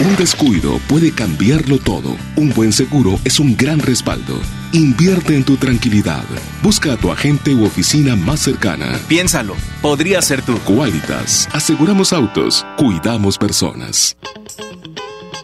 Un 0.00 0.16
descuido 0.16 0.80
puede 0.88 1.12
cambiarlo 1.12 1.78
todo. 1.78 2.16
Un 2.36 2.50
buen 2.50 2.72
seguro 2.72 3.18
es 3.24 3.38
un 3.38 3.56
gran 3.56 3.78
respaldo. 3.78 4.40
Invierte 4.72 5.36
en 5.36 5.44
tu 5.44 5.56
tranquilidad. 5.56 6.24
Busca 6.62 6.94
a 6.94 6.96
tu 6.96 7.12
agente 7.12 7.54
u 7.54 7.64
oficina 7.64 8.16
más 8.16 8.40
cercana. 8.40 8.98
Piénsalo, 9.06 9.54
podría 9.80 10.20
ser 10.20 10.42
tú. 10.42 10.58
Qualitas. 10.64 11.48
Aseguramos 11.52 12.12
autos. 12.12 12.66
Cuidamos 12.76 13.38
personas. 13.38 14.16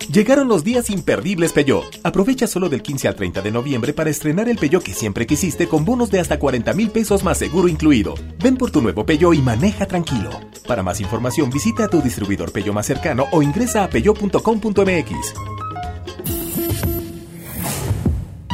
Llegaron 0.08 0.48
los 0.48 0.64
días 0.64 0.90
imperdibles 0.90 1.52
Peugeot. 1.52 2.00
Aprovecha 2.02 2.46
solo 2.46 2.68
del 2.68 2.82
15 2.82 3.08
al 3.08 3.14
30 3.14 3.42
de 3.42 3.50
noviembre 3.52 3.92
para 3.92 4.10
estrenar 4.10 4.48
el 4.48 4.58
Peugeot 4.58 4.82
que 4.82 4.94
siempre 4.94 5.26
quisiste 5.26 5.68
con 5.68 5.84
bonos 5.84 6.10
de 6.10 6.18
hasta 6.18 6.38
40 6.38 6.72
mil 6.72 6.90
pesos 6.90 7.22
más 7.22 7.38
seguro 7.38 7.68
incluido. 7.68 8.14
Ven 8.42 8.56
por 8.56 8.70
tu 8.70 8.80
nuevo 8.82 9.06
Peugeot 9.06 9.34
y 9.34 9.42
maneja 9.42 9.86
tranquilo. 9.86 10.30
Para 10.66 10.82
más 10.82 11.00
información 11.00 11.50
visita 11.50 11.84
a 11.84 11.88
tu 11.88 12.02
distribuidor 12.02 12.50
Peugeot 12.52 12.74
más 12.74 12.86
cercano 12.86 13.26
o 13.32 13.42
ingresa 13.42 13.84
a 13.84 13.90
peugeot.com.mx. 13.90 15.34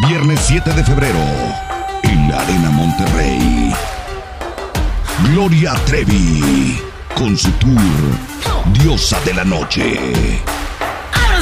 Viernes 0.08 0.40
7 0.40 0.72
de 0.72 0.84
febrero, 0.84 1.18
en 2.02 2.28
la 2.28 2.40
Arena 2.40 2.70
Monterrey. 2.70 3.72
Gloria 5.32 5.74
Trevi, 5.86 6.78
con 7.16 7.36
su 7.36 7.50
tour 7.52 7.72
Diosa 8.72 9.18
de 9.24 9.34
la 9.34 9.44
Noche. 9.44 10.36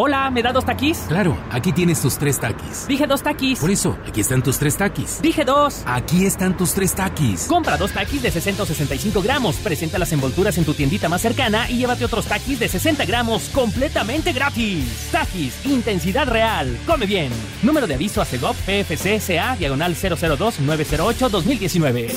Hola, 0.00 0.30
¿me 0.30 0.44
da 0.44 0.52
dos 0.52 0.64
taquis? 0.64 0.96
Claro, 1.08 1.36
aquí 1.50 1.72
tienes 1.72 2.00
tus 2.00 2.16
tres 2.18 2.38
taquis. 2.38 2.86
Dije 2.86 3.04
dos 3.08 3.20
taquis. 3.20 3.58
Por 3.58 3.68
eso, 3.68 3.98
aquí 4.06 4.20
están 4.20 4.44
tus 4.44 4.56
tres 4.56 4.76
taquis. 4.76 5.20
Dije 5.20 5.44
dos. 5.44 5.82
Aquí 5.86 6.24
están 6.24 6.56
tus 6.56 6.72
tres 6.72 6.94
taquis. 6.94 7.46
Compra 7.46 7.76
dos 7.76 7.90
taquis 7.90 8.22
de 8.22 8.30
60 8.30 8.62
o 8.62 8.66
65 8.66 9.20
gramos. 9.20 9.56
Presenta 9.56 9.98
las 9.98 10.12
envolturas 10.12 10.56
en 10.56 10.64
tu 10.64 10.72
tiendita 10.72 11.08
más 11.08 11.20
cercana 11.20 11.68
y 11.68 11.78
llévate 11.78 12.04
otros 12.04 12.26
taquis 12.26 12.60
de 12.60 12.68
60 12.68 13.06
gramos 13.06 13.48
completamente 13.48 14.32
gratis. 14.32 15.08
Taquis, 15.10 15.66
intensidad 15.66 16.28
real. 16.28 16.78
Come 16.86 17.06
bien. 17.06 17.32
Número 17.64 17.88
de 17.88 17.94
aviso 17.94 18.22
a 18.22 18.24
CEGOP 18.24 18.54
PFC 18.54 19.18
CA 19.18 19.56
diagonal 19.56 19.96
002-908-2019. 19.96 22.12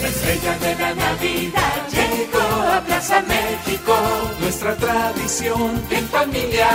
La 0.00 0.08
estrella 0.08 0.58
de 0.58 0.74
la 0.74 0.94
Navidad 0.94 1.86
llegó 1.90 2.38
a 2.38 2.80
Plaza 2.80 3.20
México. 3.22 3.94
Nuestra 4.40 4.74
tradición 4.76 5.82
en 5.90 6.08
familia 6.08 6.68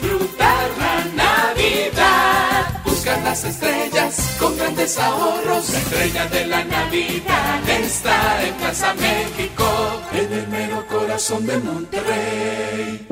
disfrutar 0.00 0.70
la 0.78 1.04
Navidad. 1.24 2.82
Buscar 2.84 3.22
las 3.22 3.44
estrellas 3.44 4.36
con 4.38 4.56
grandes 4.56 4.98
ahorros. 4.98 5.70
La 5.70 5.78
estrella 5.78 6.26
de 6.26 6.46
la 6.46 6.64
Navidad 6.64 7.68
está 7.68 8.46
en 8.46 8.54
Plaza 8.54 8.94
México, 8.94 9.64
en 10.12 10.32
el 10.32 10.48
mero 10.48 10.86
corazón 10.86 11.46
de 11.46 11.58
Monterrey. 11.58 13.06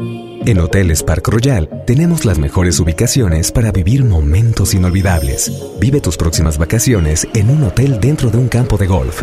En 0.46 0.60
Hoteles 0.60 1.02
Park 1.02 1.28
Royal 1.28 1.68
tenemos 1.86 2.24
las 2.24 2.38
mejores 2.38 2.80
ubicaciones 2.80 3.52
para 3.52 3.70
vivir 3.70 4.02
momentos 4.04 4.72
inolvidables. 4.72 5.52
Vive 5.78 6.00
tus 6.00 6.16
próximas 6.16 6.56
vacaciones 6.56 7.28
en 7.34 7.50
un 7.50 7.64
hotel 7.64 8.00
dentro 8.00 8.30
de 8.30 8.38
un 8.38 8.48
campo 8.48 8.78
de 8.78 8.86
golf. 8.86 9.22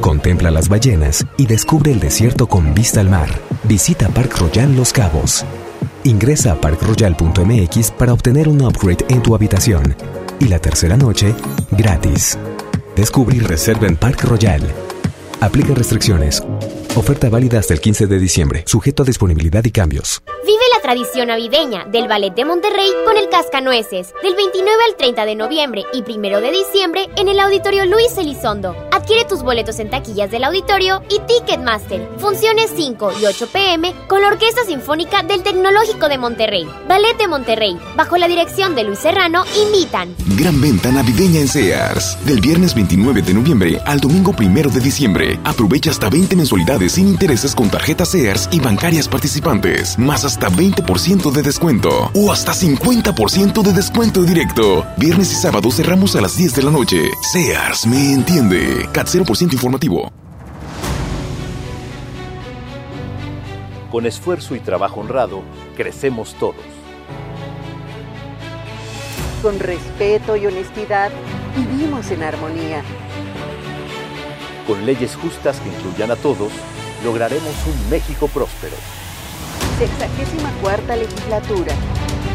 Contempla 0.00 0.50
las 0.50 0.68
ballenas 0.68 1.24
y 1.36 1.46
descubre 1.46 1.92
el 1.92 2.00
desierto 2.00 2.48
con 2.48 2.74
vista 2.74 3.00
al 3.00 3.08
mar. 3.08 3.28
Visita 3.62 4.08
Park 4.08 4.36
Royal 4.38 4.74
Los 4.74 4.92
Cabos. 4.92 5.44
Ingresa 6.06 6.52
a 6.52 6.60
parkroyal.mx 6.60 7.90
para 7.92 8.12
obtener 8.12 8.46
un 8.46 8.60
upgrade 8.60 9.06
en 9.08 9.22
tu 9.22 9.34
habitación. 9.34 9.96
Y 10.38 10.48
la 10.48 10.58
tercera 10.58 10.98
noche, 10.98 11.34
gratis. 11.70 12.38
Descubre 12.94 13.36
y 13.36 13.40
reserva 13.40 13.86
en 13.86 13.96
Park 13.96 14.24
Royal. 14.24 14.62
Aplica 15.40 15.74
restricciones. 15.74 16.42
Oferta 16.94 17.30
válida 17.30 17.58
hasta 17.58 17.72
el 17.72 17.80
15 17.80 18.06
de 18.06 18.18
diciembre, 18.18 18.64
sujeto 18.66 19.02
a 19.02 19.06
disponibilidad 19.06 19.64
y 19.64 19.70
cambios. 19.70 20.22
Vive 20.44 20.64
tradición 20.84 21.28
navideña 21.28 21.86
del 21.86 22.08
Ballet 22.08 22.34
de 22.34 22.44
Monterrey 22.44 22.90
con 23.06 23.16
el 23.16 23.30
Cascanueces, 23.30 24.12
del 24.22 24.34
29 24.34 24.76
al 24.86 24.96
30 24.96 25.24
de 25.24 25.34
noviembre 25.34 25.82
y 25.94 26.02
1 26.02 26.40
de 26.42 26.52
diciembre 26.52 27.08
en 27.16 27.28
el 27.28 27.40
Auditorio 27.40 27.86
Luis 27.86 28.18
Elizondo. 28.18 28.76
Adquiere 28.92 29.24
tus 29.24 29.42
boletos 29.42 29.78
en 29.78 29.88
taquillas 29.88 30.30
del 30.30 30.44
auditorio 30.44 31.02
y 31.08 31.20
Ticketmaster. 31.20 32.06
Funciones 32.18 32.70
5 32.76 33.12
y 33.18 33.24
8 33.24 33.48
pm 33.50 33.94
con 34.08 34.20
la 34.20 34.28
Orquesta 34.28 34.62
Sinfónica 34.66 35.22
del 35.22 35.42
Tecnológico 35.42 36.10
de 36.10 36.18
Monterrey. 36.18 36.68
Ballet 36.86 37.16
de 37.16 37.28
Monterrey, 37.28 37.78
bajo 37.96 38.18
la 38.18 38.28
dirección 38.28 38.74
de 38.74 38.84
Luis 38.84 38.98
Serrano, 38.98 39.44
invitan. 39.64 40.14
Gran 40.36 40.60
venta 40.60 40.92
navideña 40.92 41.40
en 41.40 41.48
Sears. 41.48 42.18
Del 42.26 42.42
viernes 42.42 42.74
29 42.74 43.22
de 43.22 43.32
noviembre 43.32 43.80
al 43.86 44.00
domingo 44.00 44.34
1 44.38 44.68
de 44.68 44.80
diciembre. 44.80 45.40
Aprovecha 45.44 45.90
hasta 45.90 46.10
20 46.10 46.36
mensualidades 46.36 46.92
sin 46.92 47.08
intereses 47.08 47.54
con 47.54 47.70
tarjetas 47.70 48.10
Sears 48.10 48.50
y 48.52 48.60
bancarias 48.60 49.08
participantes. 49.08 49.98
Más 49.98 50.26
hasta 50.26 50.50
20% 50.50 50.73
de 50.74 51.42
descuento. 51.42 52.10
O 52.14 52.32
hasta 52.32 52.52
50% 52.52 53.62
de 53.62 53.72
descuento 53.72 54.22
directo. 54.22 54.86
Viernes 54.96 55.32
y 55.32 55.34
sábado 55.34 55.70
cerramos 55.70 56.16
a 56.16 56.20
las 56.20 56.36
10 56.36 56.56
de 56.56 56.62
la 56.62 56.70
noche. 56.70 57.10
Sears 57.32 57.86
me 57.86 58.12
entiende. 58.12 58.88
CAT 58.92 59.06
0% 59.06 59.52
informativo. 59.52 60.10
Con 63.90 64.06
esfuerzo 64.06 64.56
y 64.56 64.60
trabajo 64.60 65.00
honrado, 65.00 65.42
crecemos 65.76 66.34
todos. 66.34 66.56
Con 69.42 69.60
respeto 69.60 70.36
y 70.36 70.46
honestidad, 70.46 71.12
vivimos 71.56 72.10
en 72.10 72.24
armonía. 72.24 72.82
Con 74.66 74.84
leyes 74.84 75.14
justas 75.14 75.60
que 75.60 75.68
incluyan 75.68 76.10
a 76.10 76.16
todos, 76.16 76.50
lograremos 77.04 77.54
un 77.66 77.90
México 77.90 78.26
próspero. 78.26 78.74
Sexagésima 79.78 80.50
cuarta 80.62 80.94
legislatura. 80.94 81.74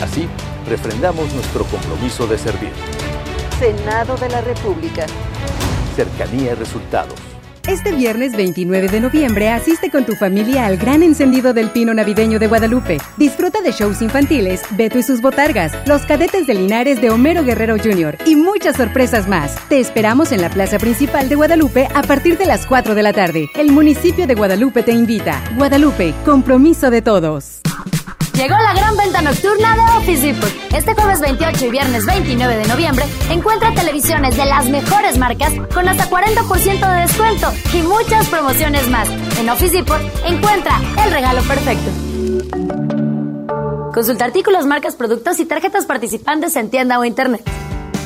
Así, 0.01 0.27
refrendamos 0.67 1.33
nuestro 1.33 1.63
compromiso 1.65 2.27
de 2.27 2.37
servir. 2.37 2.73
Senado 3.57 4.17
de 4.17 4.29
la 4.29 4.41
República. 4.41 5.05
Cercanía 5.95 6.51
y 6.51 6.55
resultados. 6.55 7.28
Este 7.67 7.91
viernes 7.91 8.35
29 8.35 8.87
de 8.87 8.99
noviembre 8.99 9.49
asiste 9.49 9.91
con 9.91 10.05
tu 10.05 10.13
familia 10.13 10.65
al 10.65 10.77
gran 10.77 11.03
encendido 11.03 11.53
del 11.53 11.69
Pino 11.69 11.93
Navideño 11.93 12.39
de 12.39 12.47
Guadalupe. 12.47 12.97
Disfruta 13.17 13.61
de 13.61 13.71
shows 13.71 14.01
infantiles, 14.01 14.61
Beto 14.71 14.97
y 14.97 15.03
sus 15.03 15.21
botargas, 15.21 15.73
los 15.87 16.03
cadetes 16.03 16.47
de 16.47 16.55
Linares 16.55 17.01
de 17.01 17.09
Homero 17.09 17.43
Guerrero 17.43 17.77
Jr. 17.77 18.17
y 18.25 18.35
muchas 18.35 18.77
sorpresas 18.77 19.27
más. 19.27 19.55
Te 19.69 19.79
esperamos 19.79 20.31
en 20.31 20.41
la 20.41 20.49
plaza 20.49 20.79
principal 20.79 21.29
de 21.29 21.35
Guadalupe 21.35 21.87
a 21.93 22.01
partir 22.03 22.37
de 22.37 22.45
las 22.45 22.65
4 22.65 22.95
de 22.95 23.03
la 23.03 23.13
tarde. 23.13 23.49
El 23.55 23.71
municipio 23.71 24.25
de 24.25 24.35
Guadalupe 24.35 24.83
te 24.83 24.91
invita. 24.91 25.41
Guadalupe, 25.55 26.13
compromiso 26.25 26.89
de 26.89 27.01
todos. 27.01 27.61
Llegó 28.39 28.55
la 28.57 28.73
gran 28.73 28.95
venta 28.95 29.21
nocturna 29.21 29.75
de 29.75 29.81
Office 29.97 30.25
Depot. 30.25 30.49
Este 30.73 30.93
jueves 30.93 31.19
28 31.19 31.65
y 31.65 31.71
viernes 31.71 32.05
29 32.05 32.55
de 32.55 32.67
noviembre 32.69 33.03
encuentra 33.29 33.73
televisiones 33.73 34.37
de 34.37 34.45
las 34.45 34.69
mejores 34.69 35.17
marcas 35.17 35.51
con 35.73 35.89
hasta 35.89 36.09
40% 36.09 36.95
de 36.95 37.01
descuento 37.01 37.51
y 37.73 37.81
muchas 37.81 38.29
promociones 38.29 38.89
más. 38.89 39.09
En 39.37 39.49
Office 39.49 39.75
Depot 39.75 39.99
encuentra 40.23 40.79
el 41.03 41.11
regalo 41.11 41.41
perfecto. 41.41 41.91
Consulta 43.93 44.23
artículos, 44.23 44.65
marcas, 44.65 44.95
productos 44.95 45.37
y 45.41 45.45
tarjetas 45.45 45.85
participantes 45.85 46.55
en 46.55 46.69
tienda 46.69 46.97
o 46.97 47.03
internet. 47.03 47.41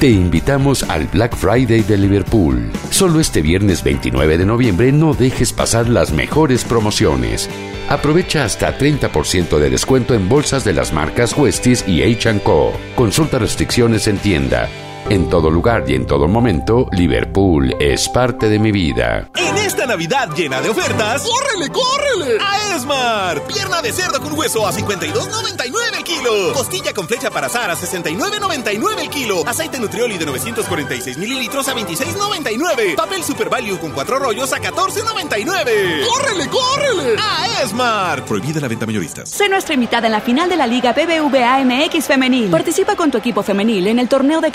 Te 0.04 0.10
invitamos 0.10 0.84
al 0.84 1.08
Black 1.08 1.34
Friday 1.34 1.80
de 1.80 1.98
Liverpool. 1.98 2.70
Solo 2.90 3.22
este 3.22 3.42
viernes 3.42 3.86
29 3.86 4.38
de 4.38 4.46
noviembre 4.46 4.92
no 4.92 5.14
dejes 5.14 5.54
pasar 5.54 5.88
las 5.88 6.12
mejores 6.12 6.66
promociones. 6.66 7.50
Aprovecha 7.88 8.44
hasta 8.44 8.78
30% 8.78 9.58
de 9.60 9.70
descuento 9.70 10.14
en 10.14 10.28
bolsas 10.28 10.66
de 10.66 10.74
las 10.74 10.92
marcas 10.92 11.38
Westies 11.38 11.88
y 11.88 12.04
H&Co. 12.04 12.74
Consulta 12.98 13.40
restricciones 13.40 14.10
en 14.10 14.18
tienda. 14.18 14.68
En 15.10 15.30
todo 15.30 15.50
lugar 15.50 15.84
y 15.88 15.96
en 15.96 16.08
todo 16.08 16.28
momento, 16.28 16.88
Liverpool 16.92 17.76
es 17.80 18.08
parte 18.08 18.48
de 18.48 18.58
mi 18.58 18.72
vida. 18.72 19.30
En 19.36 19.58
esta 19.58 19.86
Navidad 19.86 20.30
llena 20.36 20.62
de 20.62 20.70
ofertas, 20.70 21.24
¡córrele, 21.24 21.70
córrele! 21.70 22.38
A 22.42 22.76
Esmar. 22.76 23.42
Pierna 23.44 23.82
de 23.82 23.92
cerdo 23.92 24.22
con 24.22 24.38
hueso 24.38 24.66
a 24.66 24.72
52.99 24.72 25.98
el 25.98 26.04
kilo. 26.04 26.54
Costilla 26.54 26.94
con 26.94 27.08
flecha 27.08 27.30
para 27.30 27.48
azar 27.48 27.70
a 27.70 27.76
69.99 27.76 29.00
el 29.02 29.10
kilo. 29.10 29.44
Aceite 29.46 29.78
Nutrioli 29.80 30.18
de 30.18 30.26
946 30.26 31.18
mililitros 31.18 31.68
a 31.68 31.76
26.99. 31.76 32.96
Papel 32.96 33.24
Super 33.24 33.50
Value 33.50 33.78
con 33.80 33.92
cuatro 33.92 34.18
rollos 34.20 34.54
a 34.54 34.60
14.99. 34.60 36.08
¡Córrele, 36.08 36.48
córrele! 36.48 37.16
A 37.20 37.68
Smart. 37.68 38.26
Prohibida 38.26 38.62
la 38.62 38.70
venta 38.70 38.86
mayoristas. 38.86 39.30
Sé 39.30 39.50
nuestra 39.50 39.74
invitada 39.74 40.08
en 40.08 40.14
la 40.14 40.22
final 40.22 40.50
de 40.50 40.56
la 40.56 40.66
Liga 40.66 40.94
BBVA 40.94 41.60
MX 41.66 42.06
Femenil. 42.06 42.50
Participa 42.50 42.96
con 42.96 43.12
tu 43.12 43.18
equipo 43.18 43.44
femenil 43.44 43.88
en 43.88 44.00
el 44.00 44.08
torneo 44.08 44.40
de 44.40 44.52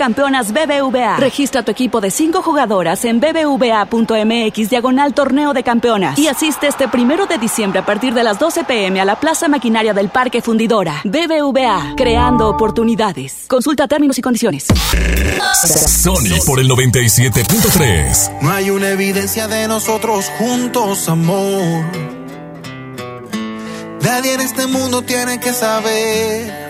BBVA. 0.53 1.17
Registra 1.17 1.63
tu 1.63 1.71
equipo 1.71 2.01
de 2.01 2.11
cinco 2.11 2.43
jugadoras 2.43 3.05
en 3.05 3.21
bbva.mx 3.21 4.71
diagonal 4.71 5.15
torneo 5.15 5.53
de 5.53 5.63
campeonas. 5.63 6.19
Y 6.19 6.29
asiste 6.29 6.69
este 6.69 6.89
primero 6.89 7.27
de 7.27 7.39
diciembre 7.39 7.81
a 7.81 7.85
partir 7.85 8.15
de 8.15 8.23
las 8.23 8.39
12 8.39 8.65
pm 8.65 9.01
a 9.01 9.05
la 9.05 9.19
Plaza 9.19 9.49
Maquinaria 9.49 9.93
del 9.93 10.09
Parque 10.09 10.41
Fundidora. 10.41 11.03
BBVA, 11.05 11.95
creando 11.97 12.49
oportunidades. 12.49 13.45
Consulta 13.49 13.89
términos 13.89 14.19
y 14.19 14.23
condiciones. 14.23 14.67
Sony 15.67 16.41
por 16.47 16.61
el 16.61 16.69
97.3. 16.69 18.41
No 18.43 18.53
hay 18.53 18.71
una 18.71 18.91
evidencia 18.91 19.49
de 19.49 19.67
nosotros 19.67 20.27
juntos, 20.39 21.09
amor. 21.09 21.85
Nadie 24.03 24.35
en 24.35 24.41
este 24.41 24.67
mundo 24.67 25.03
tiene 25.03 25.41
que 25.41 25.53
saber. 25.53 26.68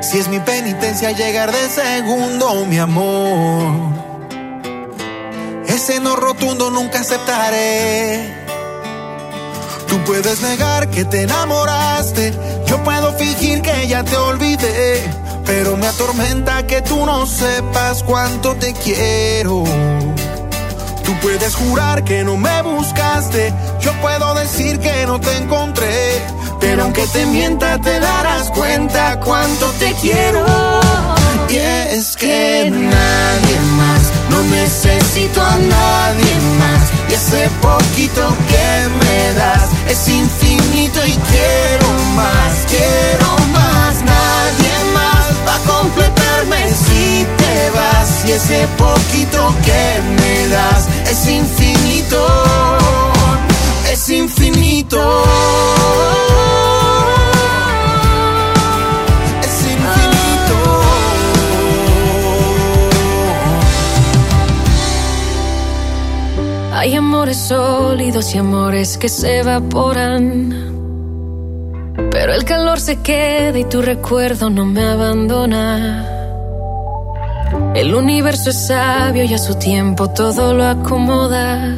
Si 0.00 0.18
es 0.18 0.28
mi 0.28 0.38
penitencia 0.40 1.12
llegar 1.12 1.52
de 1.52 1.68
segundo, 1.68 2.64
mi 2.66 2.78
amor. 2.78 3.98
Ese 5.66 6.00
no 6.00 6.16
rotundo 6.16 6.70
nunca 6.70 7.00
aceptaré. 7.00 8.34
Tú 9.88 9.98
puedes 10.04 10.40
negar 10.40 10.88
que 10.90 11.04
te 11.04 11.22
enamoraste. 11.22 12.32
Yo 12.66 12.82
puedo 12.84 13.12
fingir 13.14 13.60
que 13.62 13.88
ya 13.88 14.04
te 14.04 14.16
olvidé. 14.16 15.02
Pero 15.44 15.76
me 15.76 15.86
atormenta 15.86 16.66
que 16.66 16.82
tú 16.82 17.04
no 17.04 17.26
sepas 17.26 18.02
cuánto 18.02 18.54
te 18.56 18.74
quiero. 18.74 19.64
Tú 21.08 21.14
puedes 21.22 21.54
jurar 21.54 22.04
que 22.04 22.22
no 22.22 22.36
me 22.36 22.60
buscaste, 22.60 23.50
yo 23.80 23.92
puedo 24.02 24.34
decir 24.34 24.78
que 24.78 25.06
no 25.06 25.18
te 25.18 25.34
encontré, 25.38 26.22
pero 26.60 26.82
aunque 26.82 27.06
te 27.06 27.24
mienta 27.24 27.78
te 27.78 27.98
darás 27.98 28.50
cuenta 28.50 29.18
cuánto 29.20 29.70
te 29.78 29.90
quiero. 30.02 30.44
Y 31.48 31.56
es 31.56 32.14
que 32.14 32.70
nadie 32.70 33.58
más, 33.78 34.02
no 34.28 34.42
necesito 34.54 35.40
a 35.42 35.56
nadie 35.56 36.34
más, 36.58 36.82
y 37.08 37.14
ese 37.14 37.48
poquito 37.62 38.36
que 38.50 38.88
me 39.00 39.32
das 39.32 39.70
es 39.88 40.08
infinito 40.08 41.06
y 41.06 41.12
quiero 41.12 41.88
más, 42.16 42.66
quiero 42.68 43.30
más, 43.54 43.94
nadie 44.02 44.92
más 44.92 45.48
va 45.48 45.54
a 45.54 45.72
completarme 45.72 46.70
si 46.74 47.26
y 48.26 48.32
ese 48.32 48.66
poquito 48.76 49.54
que 49.64 50.00
me 50.18 50.48
das 50.48 50.88
es 51.10 51.28
infinito, 51.28 52.26
es 53.92 54.08
infinito. 54.08 55.24
Es 59.42 59.62
infinito. 59.74 60.56
Hay 66.72 66.94
amores 66.94 67.36
sólidos 67.36 68.34
y 68.34 68.38
amores 68.38 68.96
que 68.98 69.08
se 69.08 69.38
evaporan. 69.40 70.68
Pero 72.10 72.32
el 72.32 72.44
calor 72.44 72.80
se 72.80 73.00
queda 73.02 73.58
y 73.58 73.64
tu 73.64 73.82
recuerdo 73.82 74.50
no 74.50 74.64
me 74.64 74.84
abandona. 74.84 76.07
El 77.74 77.94
universo 77.94 78.50
es 78.50 78.66
sabio 78.66 79.24
y 79.24 79.34
a 79.34 79.38
su 79.38 79.54
tiempo 79.54 80.08
todo 80.10 80.54
lo 80.54 80.64
acomoda. 80.64 81.74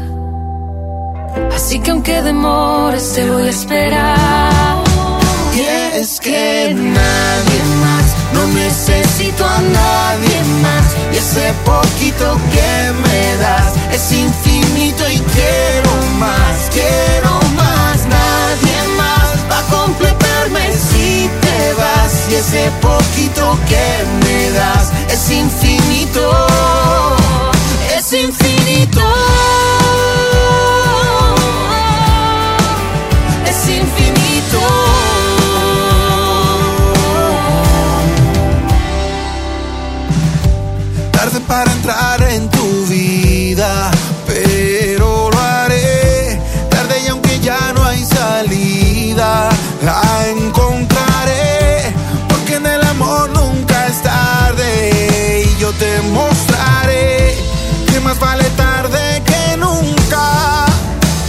Así 1.55 1.79
que 1.81 1.91
aunque 1.91 2.23
demores 2.23 3.13
te 3.13 3.31
voy 3.31 3.43
a 3.43 3.51
esperar. 3.51 4.85
Y 5.55 5.61
es 5.99 6.21
que 6.21 6.73
nadie 6.75 7.61
más, 7.81 8.17
no 8.33 8.47
necesito 8.47 9.45
a 9.45 9.61
nadie 9.61 10.43
más. 10.63 10.97
Y 11.13 11.17
ese 11.17 11.53
poquito 11.65 12.39
que 12.53 12.93
me 13.03 13.37
das 13.37 13.75
es 13.93 14.13
infinito 14.13 15.05
y 15.11 15.19
quiero 15.19 15.91
más, 16.19 16.71
quiero 16.73 17.40
Y 22.31 22.35
ese 22.35 22.71
poquito 22.81 23.59
que 23.69 24.05
me 24.25 24.51
das 24.51 24.93
es 25.11 25.31
infinito, 25.33 26.31
es 27.99 28.13
infinito. 28.13 29.03
Es 33.47 33.69
infinito. 33.69 34.61
Tarde 41.11 41.41
para 41.49 41.73
entrar 41.73 42.23
en 42.31 42.49
tu 42.49 42.87
vida, 42.87 43.91
más 58.03 58.19
vale 58.19 58.45
tarde 58.51 59.23
que 59.25 59.57
nunca. 59.57 60.67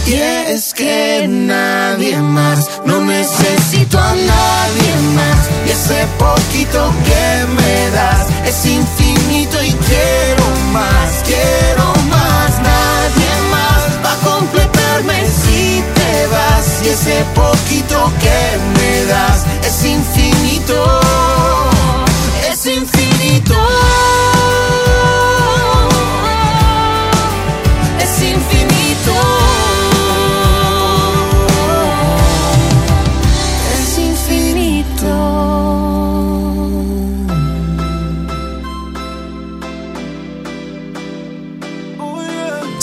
Y 0.06 0.14
es 0.14 0.74
que 0.74 1.26
nadie 1.28 2.18
más, 2.18 2.68
no 2.84 3.00
necesito 3.00 3.98
a 3.98 4.14
nadie 4.14 4.92
más. 5.14 5.48
Y 5.66 5.70
ese 5.70 6.06
poquito 6.18 6.92
que 7.04 7.46
me 7.54 7.90
das 7.90 8.26
es 8.46 8.66
infinito 8.66 9.62
y 9.62 9.72
quiero 9.72 10.44
más, 10.72 11.10
quiero 11.24 11.86
más. 12.10 12.50
Nadie 12.60 13.32
más 13.50 14.04
va 14.04 14.12
a 14.12 14.36
completarme 14.36 15.26
si 15.26 15.82
te 15.94 16.26
vas. 16.26 16.82
Y 16.84 16.88
ese 16.88 17.24
poquito 17.34 18.12
que 18.20 18.58
me 18.76 19.04
das 19.06 19.44
es 19.64 19.84
infinito, 19.84 21.00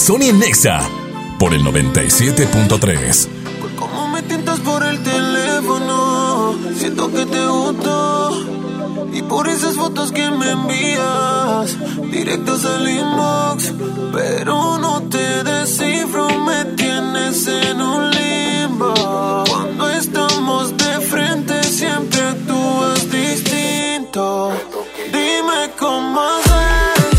Sony 0.10 0.34
Nexa 0.34 0.82
por 1.38 1.54
el 1.54 1.64
97.3. 1.64 3.28
Como 3.76 4.08
me 4.08 4.24
tientas 4.24 4.60
por 4.62 4.84
el 4.84 5.04
teléfono, 5.04 6.56
siento 6.76 7.12
que 7.12 7.28
te 7.28 7.46
gusto. 7.46 8.48
Y 9.14 9.22
por 9.22 9.48
esas 9.48 9.76
fotos 9.76 10.12
que 10.12 10.32
me 10.32 10.50
envías, 10.50 11.78
directas 12.12 12.66
al 12.66 12.90
inbox. 12.90 13.72
Pero 14.12 14.80
no 14.80 15.04
te 15.04 15.44
descifro, 15.44 16.28
me 16.40 16.66
tienes 16.76 17.46
en 17.46 17.80
un 17.80 18.10
limbo. 18.10 18.96
Cuando 19.48 19.92
estamos 19.92 20.76
de 20.76 21.02
frente, 21.02 21.64
siempre 21.66 22.20
actúas 22.20 23.12
distinto. 23.12 24.54
Dime 25.14 25.70
cómo 25.78 26.20
haces, 26.20 27.19